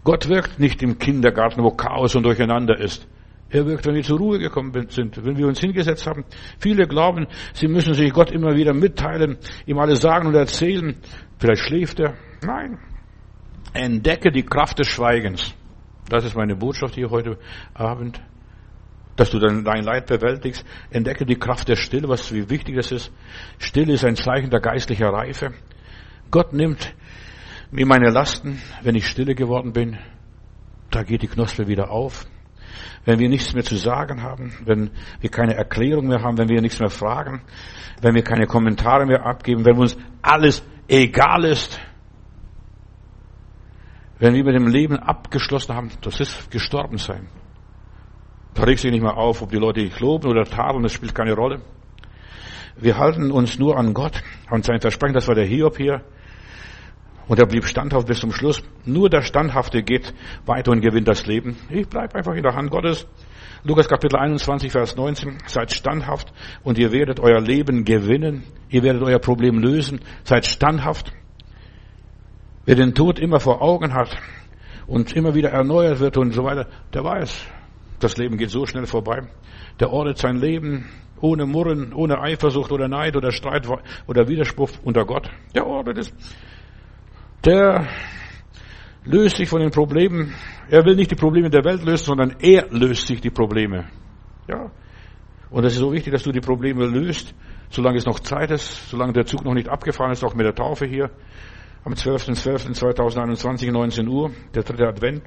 [0.03, 3.07] Gott wirkt nicht im Kindergarten, wo Chaos und Durcheinander ist.
[3.49, 6.23] Er wirkt, wenn wir zur Ruhe gekommen sind, wenn wir uns hingesetzt haben.
[6.59, 10.95] Viele glauben, sie müssen sich Gott immer wieder mitteilen, ihm alles sagen und erzählen.
[11.39, 12.13] Vielleicht schläft er.
[12.43, 12.77] Nein.
[13.73, 15.53] Entdecke die Kraft des Schweigens.
[16.09, 17.37] Das ist meine Botschaft hier heute
[17.73, 18.21] Abend
[19.19, 20.65] dass du dein Leid bewältigst.
[20.91, 23.11] Entdecke die Kraft der Stille, was wie wichtig das ist.
[23.57, 25.53] Stille ist ein Zeichen der geistlichen Reife.
[26.31, 26.93] Gott nimmt
[27.71, 29.97] mir meine Lasten, wenn ich stille geworden bin.
[30.89, 32.25] Da geht die Knospe wieder auf.
[33.03, 36.61] Wenn wir nichts mehr zu sagen haben, wenn wir keine Erklärung mehr haben, wenn wir
[36.61, 37.41] nichts mehr fragen,
[38.01, 41.79] wenn wir keine Kommentare mehr abgeben, wenn uns alles egal ist,
[44.19, 47.27] wenn wir mit dem Leben abgeschlossen haben, das ist gestorben sein.
[48.59, 51.15] Da regt sich nicht mehr auf, ob die Leute dich loben oder tadeln, das spielt
[51.15, 51.61] keine Rolle.
[52.75, 56.01] Wir halten uns nur an Gott, an sein Versprechen, das war der Hiob hier.
[57.29, 58.61] Und er blieb standhaft bis zum Schluss.
[58.83, 60.13] Nur der Standhafte geht
[60.45, 61.55] weiter und gewinnt das Leben.
[61.69, 63.07] Ich bleibe einfach in der Hand Gottes.
[63.63, 65.37] Lukas Kapitel 21, Vers 19.
[65.45, 68.43] Seid standhaft und ihr werdet euer Leben gewinnen.
[68.67, 70.01] Ihr werdet euer Problem lösen.
[70.25, 71.13] Seid standhaft.
[72.65, 74.17] Wer den Tod immer vor Augen hat
[74.85, 77.45] und immer wieder erneuert wird und so weiter, der weiß,
[77.99, 79.27] das Leben geht so schnell vorbei.
[79.79, 80.89] Der ordnet sein Leben
[81.21, 83.67] ohne Murren, ohne Eifersucht oder Neid oder Streit
[84.07, 85.29] oder Widerspruch unter Gott.
[85.53, 86.13] Der ordnet es.
[87.45, 87.87] Der
[89.03, 90.33] löst sich von den Problemen.
[90.69, 93.87] Er will nicht die Probleme der Welt lösen, sondern er löst sich die Probleme.
[94.47, 94.71] Ja.
[95.49, 97.33] Und es ist so wichtig, dass du die Probleme löst,
[97.69, 100.53] solange es noch Zeit ist, solange der Zug noch nicht abgefahren ist, auch mit der
[100.53, 101.09] Taufe hier.
[101.83, 105.23] Am 12.12.2021, 19 Uhr, der dritte Advent.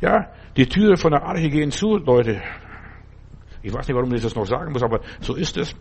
[0.00, 2.42] Ja, die Türe von der Arche gehen zu, Leute.
[3.62, 5.74] Ich weiß nicht, warum ich das noch sagen muss, aber so ist es.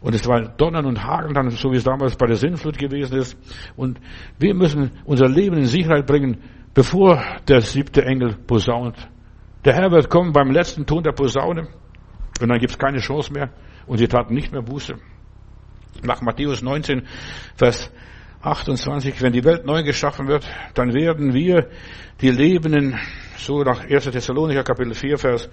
[0.00, 3.18] Und es war Donnern und Hageln, dann, so wie es damals bei der Sinnflut gewesen
[3.18, 3.36] ist.
[3.76, 3.98] Und
[4.38, 6.42] wir müssen unser Leben in Sicherheit bringen,
[6.74, 8.96] bevor der siebte Engel posaunt.
[9.64, 11.68] Der Herr wird kommen beim letzten Ton der Posaune.
[12.40, 13.50] Und dann gibt es keine Chance mehr.
[13.86, 14.94] Und sie taten nicht mehr Buße.
[16.02, 17.02] Nach Matthäus 19,
[17.56, 17.90] Vers
[18.46, 21.68] 28, wenn die Welt neu geschaffen wird, dann werden wir,
[22.20, 22.98] die Lebenden,
[23.36, 24.04] so nach 1.
[24.04, 25.50] Thessalonicher Kapitel 4, Vers,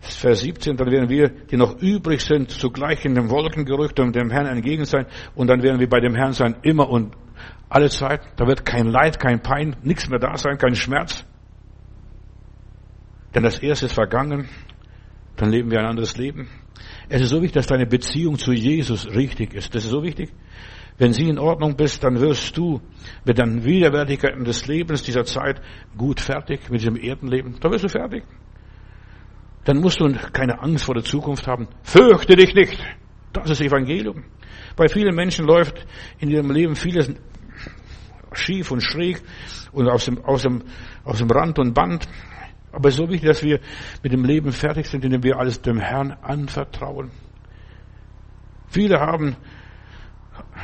[0.00, 4.14] Vers 17, dann werden wir, die noch übrig sind, zugleich in den Wolken gerückt und
[4.14, 7.16] dem Herrn entgegen sein und dann werden wir bei dem Herrn sein, immer und
[7.68, 8.20] alle Zeit.
[8.36, 11.24] Da wird kein Leid, kein Pein, nichts mehr da sein, kein Schmerz.
[13.34, 14.48] Denn das Erste ist vergangen,
[15.36, 16.48] dann leben wir ein anderes Leben.
[17.08, 19.74] Es ist so wichtig, dass deine Beziehung zu Jesus richtig ist.
[19.74, 20.32] Das ist so wichtig.
[20.98, 22.80] Wenn sie in Ordnung bist, dann wirst du
[23.24, 25.60] mit den Widerwärtigkeiten des Lebens dieser Zeit
[25.96, 27.56] gut fertig, mit diesem Erdenleben.
[27.60, 28.24] Da wirst du fertig.
[29.64, 31.68] Dann musst du keine Angst vor der Zukunft haben.
[31.82, 32.78] Fürchte dich nicht.
[33.32, 34.24] Das ist Evangelium.
[34.76, 35.86] Bei vielen Menschen läuft
[36.18, 37.12] in ihrem Leben vieles
[38.32, 39.20] schief und schräg
[39.72, 40.62] und aus dem, aus dem,
[41.04, 42.08] aus dem Rand und Band.
[42.72, 43.60] Aber es ist so wichtig, dass wir
[44.02, 47.10] mit dem Leben fertig sind, indem wir alles dem Herrn anvertrauen.
[48.68, 49.36] Viele haben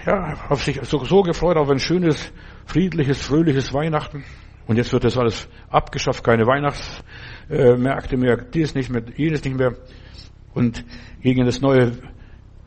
[0.06, 2.32] ja, auf sich so, so gefreut auf ein schönes,
[2.66, 4.24] friedliches, fröhliches Weihnachten.
[4.66, 9.74] Und jetzt wird das alles abgeschafft, keine Weihnachtsmärkte mehr, dies nicht mehr, jenes nicht mehr.
[10.54, 10.84] Und
[11.20, 11.92] gegen das neue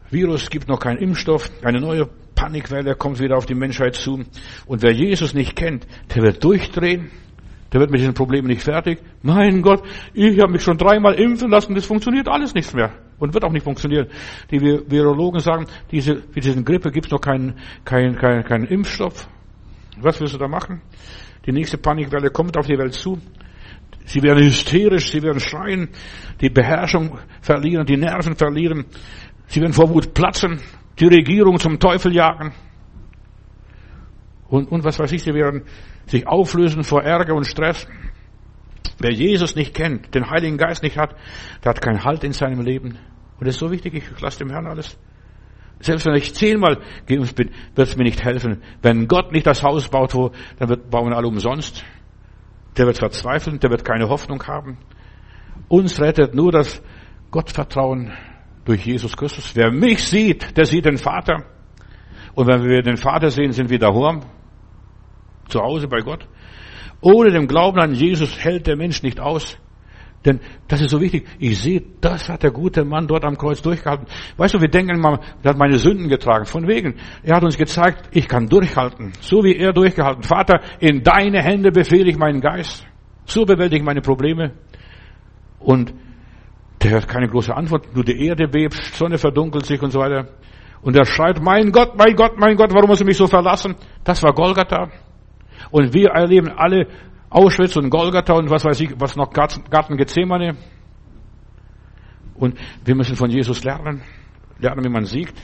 [0.09, 4.23] Virus gibt noch keinen Impfstoff, eine neue Panikwelle kommt wieder auf die Menschheit zu.
[4.65, 7.09] Und wer Jesus nicht kennt, der wird durchdrehen,
[7.75, 8.99] der wird mit diesen Problemen nicht fertig.
[9.21, 13.33] Mein Gott, ich habe mich schon dreimal impfen lassen, das funktioniert alles nichts mehr und
[13.33, 14.07] wird auch nicht funktionieren.
[14.49, 19.27] Die Virologen sagen, diese, für diese Grippe gibt es noch keinen keinen keinen keinen Impfstoff.
[19.99, 20.83] Was wirst du da machen?
[21.45, 23.19] Die nächste Panikwelle kommt auf die Welt zu.
[24.05, 25.89] Sie werden hysterisch, sie werden schreien,
[26.39, 28.85] die Beherrschung verlieren, die Nerven verlieren.
[29.47, 30.61] Sie werden vor Wut platzen,
[30.97, 32.53] die Regierung zum Teufel jagen.
[34.47, 35.63] Und, und was weiß ich, sie werden
[36.07, 37.87] sich auflösen vor Ärger und Stress.
[38.99, 41.15] Wer Jesus nicht kennt, den Heiligen Geist nicht hat,
[41.63, 42.97] der hat keinen Halt in seinem Leben.
[43.37, 44.97] Und das ist so wichtig, ich lasse dem Herrn alles.
[45.79, 48.61] Selbst wenn ich zehnmal geimpft bin, wird es mir nicht helfen.
[48.81, 51.83] Wenn Gott nicht das Haus baut, wo, dann wird, bauen alle umsonst.
[52.77, 54.77] Der wird verzweifeln, der wird keine Hoffnung haben.
[55.67, 56.81] Uns rettet nur das
[57.31, 58.13] Gottvertrauen,
[58.63, 59.55] Durch Jesus Christus.
[59.55, 61.43] Wer mich sieht, der sieht den Vater.
[62.33, 64.21] Und wenn wir den Vater sehen, sind wir daheim.
[65.47, 66.27] Zu Hause bei Gott.
[67.01, 69.57] Ohne den Glauben an Jesus hält der Mensch nicht aus.
[70.25, 71.27] Denn das ist so wichtig.
[71.37, 74.07] Ich sehe, das hat der gute Mann dort am Kreuz durchgehalten.
[74.37, 76.45] Weißt du, wir denken mal, er hat meine Sünden getragen.
[76.45, 76.95] Von wegen.
[77.21, 79.13] Er hat uns gezeigt, ich kann durchhalten.
[79.21, 80.23] So wie er durchgehalten.
[80.23, 82.87] Vater, in deine Hände befehle ich meinen Geist.
[83.25, 84.53] So bewältige ich meine Probleme.
[85.59, 85.93] Und
[86.81, 87.93] der hat keine große Antwort.
[87.93, 90.27] Nur die Erde bebt, Sonne verdunkelt sich und so weiter.
[90.81, 93.75] Und er schreit, mein Gott, mein Gott, mein Gott, warum musst du mich so verlassen?
[94.03, 94.89] Das war Golgatha.
[95.75, 96.87] Und wir erleben alle
[97.29, 100.55] Auschwitz und Golgatha und was weiß ich, was noch Garten Gethsemane.
[102.35, 104.01] Und wir müssen von Jesus lernen,
[104.57, 105.35] lernen, wie man siegt.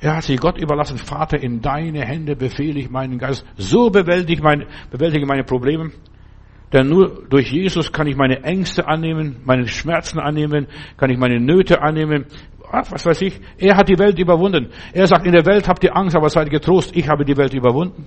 [0.00, 0.98] Er hat sich Gott überlassen.
[0.98, 3.46] Vater, in deine Hände befehle ich meinen Geist.
[3.56, 5.92] So bewältige, mein, bewältige meine Probleme.
[6.72, 10.66] Denn nur durch Jesus kann ich meine Ängste annehmen, meine Schmerzen annehmen,
[10.96, 12.26] kann ich meine Nöte annehmen.
[12.68, 13.40] Ach, was weiß ich.
[13.58, 14.70] Er hat die Welt überwunden.
[14.92, 16.96] Er sagt, in der Welt habt ihr Angst, aber seid getrost.
[16.96, 18.06] Ich habe die Welt überwunden.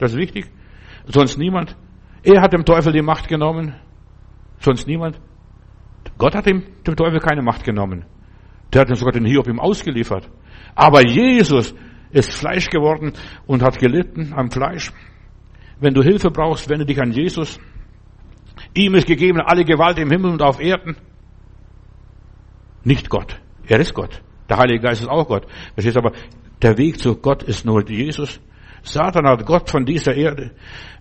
[0.00, 0.50] Das ist wichtig.
[1.06, 1.76] Sonst niemand.
[2.22, 3.74] Er hat dem Teufel die Macht genommen,
[4.58, 5.20] sonst niemand.
[6.18, 8.04] Gott hat dem, dem Teufel keine Macht genommen.
[8.72, 10.28] Der hat sogar den Hiob ihm ausgeliefert.
[10.74, 11.74] Aber Jesus
[12.10, 13.12] ist Fleisch geworden
[13.46, 14.90] und hat gelitten am Fleisch.
[15.80, 17.58] Wenn du Hilfe brauchst, wende dich an Jesus.
[18.74, 20.96] Ihm ist gegeben alle Gewalt im Himmel und auf Erden.
[22.84, 23.38] Nicht Gott.
[23.66, 24.22] Er ist Gott.
[24.48, 25.46] Der Heilige Geist ist auch Gott.
[25.74, 26.12] Verstehst aber,
[26.62, 28.40] der Weg zu Gott ist nur Jesus.
[28.82, 30.52] Satan hat Gott von dieser Erde,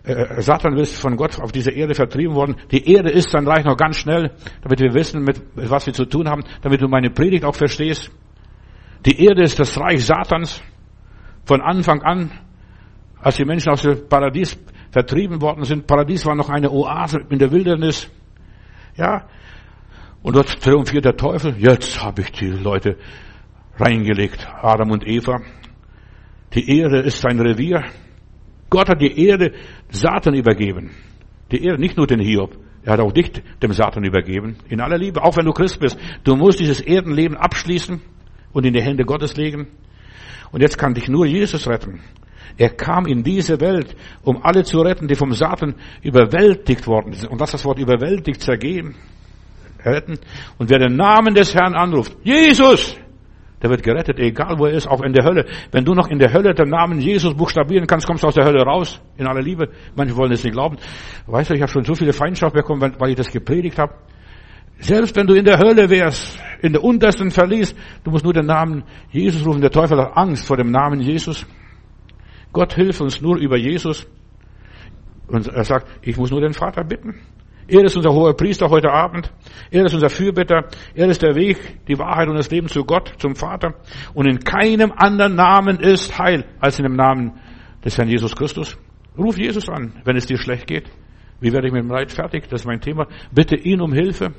[0.04, 2.56] äh, Satan ist von Gott auf dieser Erde vertrieben worden.
[2.72, 6.06] Die Erde ist dann gleich noch ganz schnell, damit wir wissen, mit was wir zu
[6.06, 8.12] tun haben, damit du meine Predigt auch verstehst.
[9.06, 10.62] Die Erde ist das Reich Satans
[11.46, 12.32] von Anfang an,
[13.22, 14.58] als die Menschen aus dem Paradies
[14.92, 15.88] vertrieben worden sind.
[15.88, 18.10] Paradies war noch eine Oase in der Wildernis.
[18.96, 19.28] Ja.
[20.22, 21.56] Und dort triumphiert der Teufel.
[21.58, 22.98] Jetzt habe ich die Leute
[23.78, 25.42] reingelegt, Adam und Eva.
[26.54, 27.84] Die Erde ist sein Revier.
[28.70, 29.54] Gott hat die Erde
[29.90, 30.92] Satan übergeben.
[31.52, 32.58] Die Erde, nicht nur den Hiob.
[32.84, 33.32] Er hat auch dich
[33.62, 34.58] dem Satan übergeben.
[34.70, 35.98] In aller Liebe, auch wenn du Christ bist.
[36.24, 38.02] Du musst dieses Erdenleben abschließen
[38.54, 39.68] und in die Hände Gottes legen.
[40.52, 42.02] Und jetzt kann dich nur Jesus retten.
[42.58, 47.30] Er kam in diese Welt, um alle zu retten, die vom Satan überwältigt worden sind.
[47.30, 48.96] Und was das Wort überwältigt zergehen,
[49.86, 50.20] retten.
[50.58, 52.98] Und wer den Namen des Herrn anruft, Jesus,
[53.62, 55.46] der wird gerettet, egal wo er ist, auch in der Hölle.
[55.72, 58.46] Wenn du noch in der Hölle den Namen Jesus buchstabieren kannst, kommst du aus der
[58.46, 59.70] Hölle raus, in aller Liebe.
[59.96, 60.78] Manche wollen es nicht glauben.
[61.28, 63.94] Weißt du, ich habe schon so viele Feindschaft bekommen, weil ich das gepredigt habe.
[64.80, 68.46] Selbst wenn du in der Hölle wärst, in der untersten Verlies, du musst nur den
[68.46, 69.60] Namen Jesus rufen.
[69.60, 71.46] Der Teufel hat Angst vor dem Namen Jesus.
[72.54, 74.08] Gott hilft uns nur über Jesus.
[75.28, 77.20] Und er sagt, ich muss nur den Vater bitten.
[77.70, 79.32] Er ist unser hoher Priester heute Abend.
[79.70, 80.70] Er ist unser Fürbitter.
[80.96, 83.76] Er ist der Weg, die Wahrheit und das Leben zu Gott, zum Vater.
[84.16, 87.40] Und in keinem anderen Namen ist Heil als in dem Namen
[87.86, 88.76] des Herrn Jesus Christus.
[89.18, 90.90] Ruf Jesus an, wenn es dir schlecht geht.
[91.40, 92.50] Wie werde ich mit dem Leid fertig?
[92.50, 93.08] Das ist mein Thema.
[93.32, 94.34] Bitte ihn um Hilfe.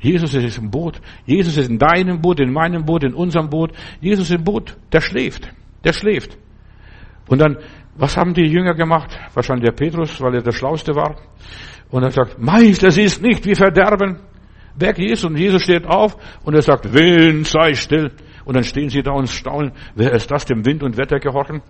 [0.00, 1.00] Jesus ist im Boot.
[1.24, 3.72] Jesus ist in deinem Boot, in meinem Boot, in unserem Boot.
[4.00, 4.76] Jesus ist im Boot.
[4.92, 5.52] Der schläft.
[5.84, 6.36] Der schläft.
[7.30, 7.56] Und dann
[8.00, 9.10] was haben die Jünger gemacht?
[9.34, 11.16] Wahrscheinlich der Petrus, weil er der Schlauste war.
[11.90, 14.20] Und er sagt, Meister, sie ist nicht, wir verderben.
[14.76, 15.24] Weg Jesus.
[15.24, 18.12] Und Jesus steht auf und er sagt, Wind, sei still.
[18.46, 21.60] Und dann stehen sie da und staunen, wer ist das, dem Wind und Wetter gehorchen?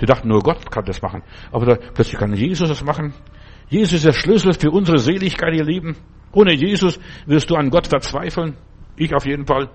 [0.00, 1.22] Die dachten, nur Gott kann das machen.
[1.52, 3.12] Aber da, plötzlich kann Jesus das machen.
[3.68, 5.96] Jesus ist der Schlüssel für unsere Seligkeit, ihr Lieben.
[6.32, 8.56] Ohne Jesus wirst du an Gott verzweifeln.
[8.96, 9.68] Ich auf jeden Fall.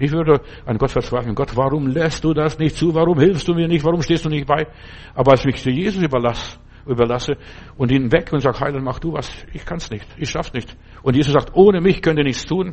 [0.00, 1.34] Ich würde an Gott verzweifeln.
[1.34, 2.94] Gott, warum lässt du das nicht zu?
[2.94, 3.84] Warum hilfst du mir nicht?
[3.84, 4.66] Warum stehst du nicht bei?
[5.14, 7.36] Aber als ich zu Jesus überlasse, überlasse
[7.76, 9.30] und ihn weg und sage, Heiland, mach du was.
[9.52, 10.06] Ich kann's nicht.
[10.16, 10.74] Ich schaff's nicht.
[11.02, 12.72] Und Jesus sagt, ohne mich könnt ihr nichts tun.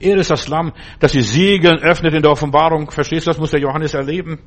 [0.00, 2.90] Er ist das Lamm, das die Siegeln öffnet in der Offenbarung.
[2.90, 4.38] Verstehst du, das muss der Johannes erleben.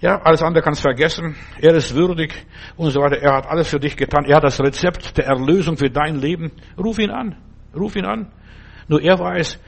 [0.00, 1.36] Ja, alles andere kannst vergessen.
[1.60, 2.32] Er ist würdig
[2.76, 3.18] und so weiter.
[3.18, 4.24] Er hat alles für dich getan.
[4.24, 6.50] Er hat das Rezept der Erlösung für dein Leben.
[6.78, 7.36] Ruf ihn an.
[7.74, 8.32] Ruf ihn an.
[8.88, 9.58] Nur er weiß,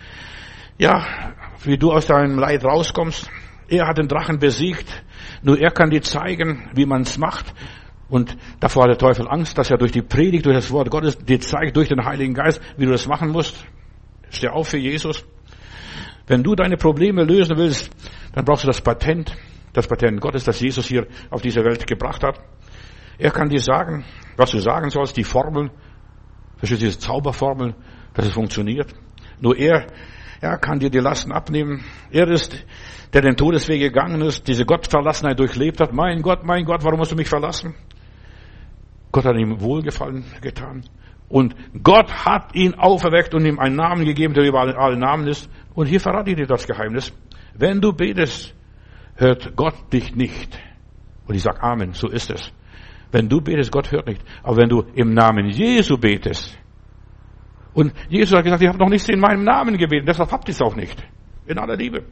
[0.78, 1.34] ja,
[1.64, 3.30] wie du aus deinem Leid rauskommst.
[3.68, 5.04] Er hat den Drachen besiegt.
[5.42, 7.52] Nur er kann dir zeigen, wie man es macht.
[8.08, 11.18] Und davor hat der Teufel Angst, dass er durch die Predigt, durch das Wort Gottes
[11.18, 13.66] dir zeigt, durch den Heiligen Geist, wie du das machen musst.
[14.30, 15.26] Steh auf für Jesus.
[16.26, 17.90] Wenn du deine Probleme lösen willst,
[18.32, 19.36] dann brauchst du das Patent,
[19.72, 22.40] das Patent Gottes, das Jesus hier auf diese Welt gebracht hat.
[23.18, 24.04] Er kann dir sagen,
[24.36, 25.70] was du sagen sollst, die Formel,
[26.56, 27.74] verstehst du, diese Zauberformel,
[28.14, 28.94] dass es funktioniert.
[29.40, 29.86] Nur er
[30.40, 31.84] er kann dir die Lasten abnehmen.
[32.10, 32.64] Er ist,
[33.12, 35.92] der den Todesweg gegangen ist, diese Gottverlassenheit durchlebt hat.
[35.92, 37.74] Mein Gott, mein Gott, warum hast du mich verlassen?
[39.10, 40.84] Gott hat ihm Wohlgefallen getan.
[41.28, 45.50] Und Gott hat ihn auferweckt und ihm einen Namen gegeben, der über allen Namen ist.
[45.74, 47.12] Und hier verrate ich dir das Geheimnis.
[47.54, 48.54] Wenn du betest,
[49.16, 50.58] hört Gott dich nicht.
[51.26, 52.52] Und ich sage Amen, so ist es.
[53.10, 54.22] Wenn du betest, Gott hört nicht.
[54.42, 56.58] Aber wenn du im Namen Jesu betest,
[57.78, 60.52] und Jesus hat gesagt, ich habe noch nichts in meinem Namen gebetet, deshalb habt ihr
[60.52, 61.00] es auch nicht.
[61.46, 62.02] In aller Liebe.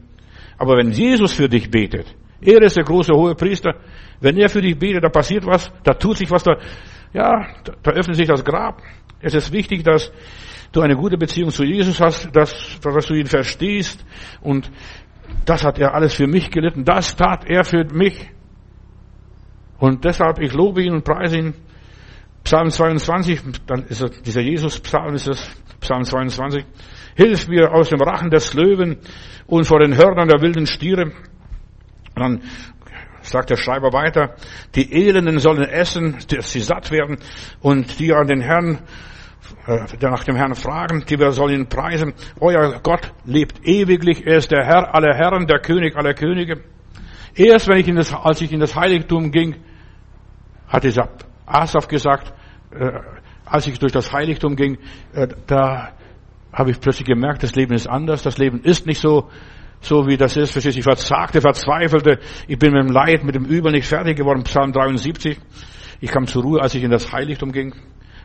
[0.57, 3.75] Aber wenn Jesus für dich betet, er ist der große hohe Priester,
[4.21, 6.55] wenn er für dich betet, da passiert was, da tut sich was, da,
[7.11, 8.81] ja, da, da öffnet sich das Grab.
[9.19, 10.09] Es ist wichtig, dass
[10.71, 14.05] du eine gute Beziehung zu Jesus hast, dass, dass du ihn verstehst
[14.39, 14.71] und
[15.43, 18.29] das hat er alles für mich gelitten, das tat er für mich.
[19.79, 21.53] Und deshalb, ich lobe ihn und preise ihn.
[22.47, 25.51] Psalm 22, dann ist es, dieser Jesus-Psalm ist es,
[25.81, 26.63] Psalm 22.
[27.17, 28.99] Hilf mir aus dem Rachen des Löwen
[29.47, 31.07] und vor den Hörnern der wilden Stiere.
[31.07, 31.13] Und
[32.15, 32.41] dann
[33.19, 34.35] sagt der Schreiber weiter,
[34.75, 37.17] die Elenden sollen essen, dass sie satt werden
[37.59, 38.79] und die an den Herrn,
[39.65, 42.13] äh, nach dem Herrn fragen, die wir sollen ihn preisen.
[42.39, 46.63] Euer Gott lebt ewiglich, er ist der Herr aller Herren, der König aller Könige.
[47.35, 49.57] Erst wenn ich in das, als ich in das Heiligtum ging,
[50.69, 51.09] hat dieser
[51.45, 52.33] Asaf gesagt,
[53.45, 54.77] als ich durch das Heiligtum ging,
[55.13, 55.93] äh, da
[56.51, 59.29] habe ich plötzlich gemerkt, das Leben ist anders, das Leben ist nicht so,
[59.79, 60.51] so wie das ist.
[60.51, 64.43] Verstehst Ich verzagte, verzweifelte, ich bin mit dem Leid, mit dem Übel nicht fertig geworden.
[64.43, 65.39] Psalm 73.
[65.99, 67.73] Ich kam zur Ruhe, als ich in das Heiligtum ging.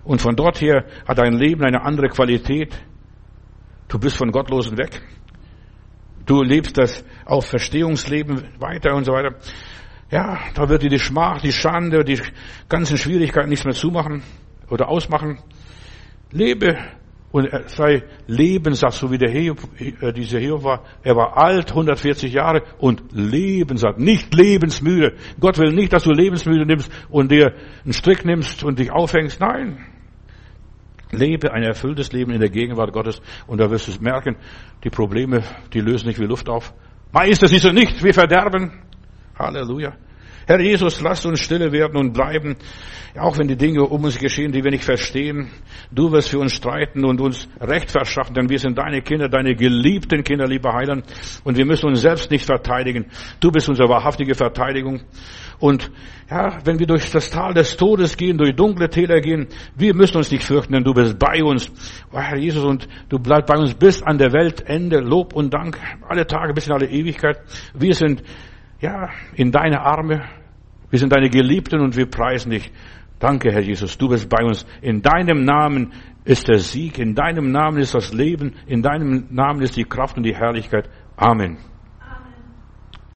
[0.05, 2.75] Und von dort her hat dein Leben eine andere Qualität.
[3.89, 5.03] Du bist von Gottlosen weg.
[6.27, 9.37] Du lebst das Auferstehungsleben weiter und so weiter.
[10.13, 12.21] Ja, da wird dir die Schmach, die Schande, die
[12.69, 14.23] ganzen Schwierigkeiten nichts mehr zumachen
[14.69, 15.39] oder ausmachen.
[16.31, 16.77] Lebe
[17.31, 20.85] und sei lebenssatt, so wie der Hiob, äh, dieser Hiob war.
[21.03, 25.15] Er war alt, 140 Jahre und lebenssatt, nicht lebensmüde.
[25.41, 29.41] Gott will nicht, dass du lebensmüde nimmst und dir einen Strick nimmst und dich aufhängst.
[29.41, 29.79] Nein.
[31.11, 34.37] Lebe ein erfülltes Leben in der Gegenwart Gottes und da wirst du merken,
[34.85, 36.75] die Probleme, die lösen nicht wie Luft auf.
[37.13, 38.92] Meister, sie sind nicht, wir verderben.
[39.43, 39.95] Halleluja.
[40.47, 42.57] Herr Jesus, lass uns stille werden und bleiben,
[43.17, 45.51] auch wenn die Dinge um uns geschehen, die wir nicht verstehen.
[45.93, 49.55] Du wirst für uns streiten und uns Recht verschaffen, denn wir sind deine Kinder, deine
[49.55, 51.05] geliebten Kinder, lieber Heiland,
[51.45, 53.07] und wir müssen uns selbst nicht verteidigen.
[53.39, 55.03] Du bist unsere wahrhaftige Verteidigung.
[55.61, 55.93] Und
[56.29, 59.47] ja, wenn wir durch das Tal des Todes gehen, durch dunkle Täler gehen,
[59.77, 61.71] wir müssen uns nicht fürchten, denn du bist bei uns.
[62.11, 64.99] Oh, Herr Jesus, und du bleibst bei uns bis an der Weltende.
[64.99, 65.79] Lob und Dank,
[66.09, 67.39] alle Tage bis in alle Ewigkeit.
[67.75, 68.25] Wir sind
[68.83, 70.25] ja, in deine Arme.
[70.91, 72.71] Wir sind deine Geliebten und wir preisen dich.
[73.19, 74.67] Danke, Herr Jesus, du bist bei uns.
[74.83, 75.93] In deinem Namen
[76.25, 80.17] ist der Sieg, in deinem Namen ist das Leben, in deinem Namen ist die Kraft
[80.17, 80.91] und die Herrlichkeit.
[81.17, 81.57] Amen.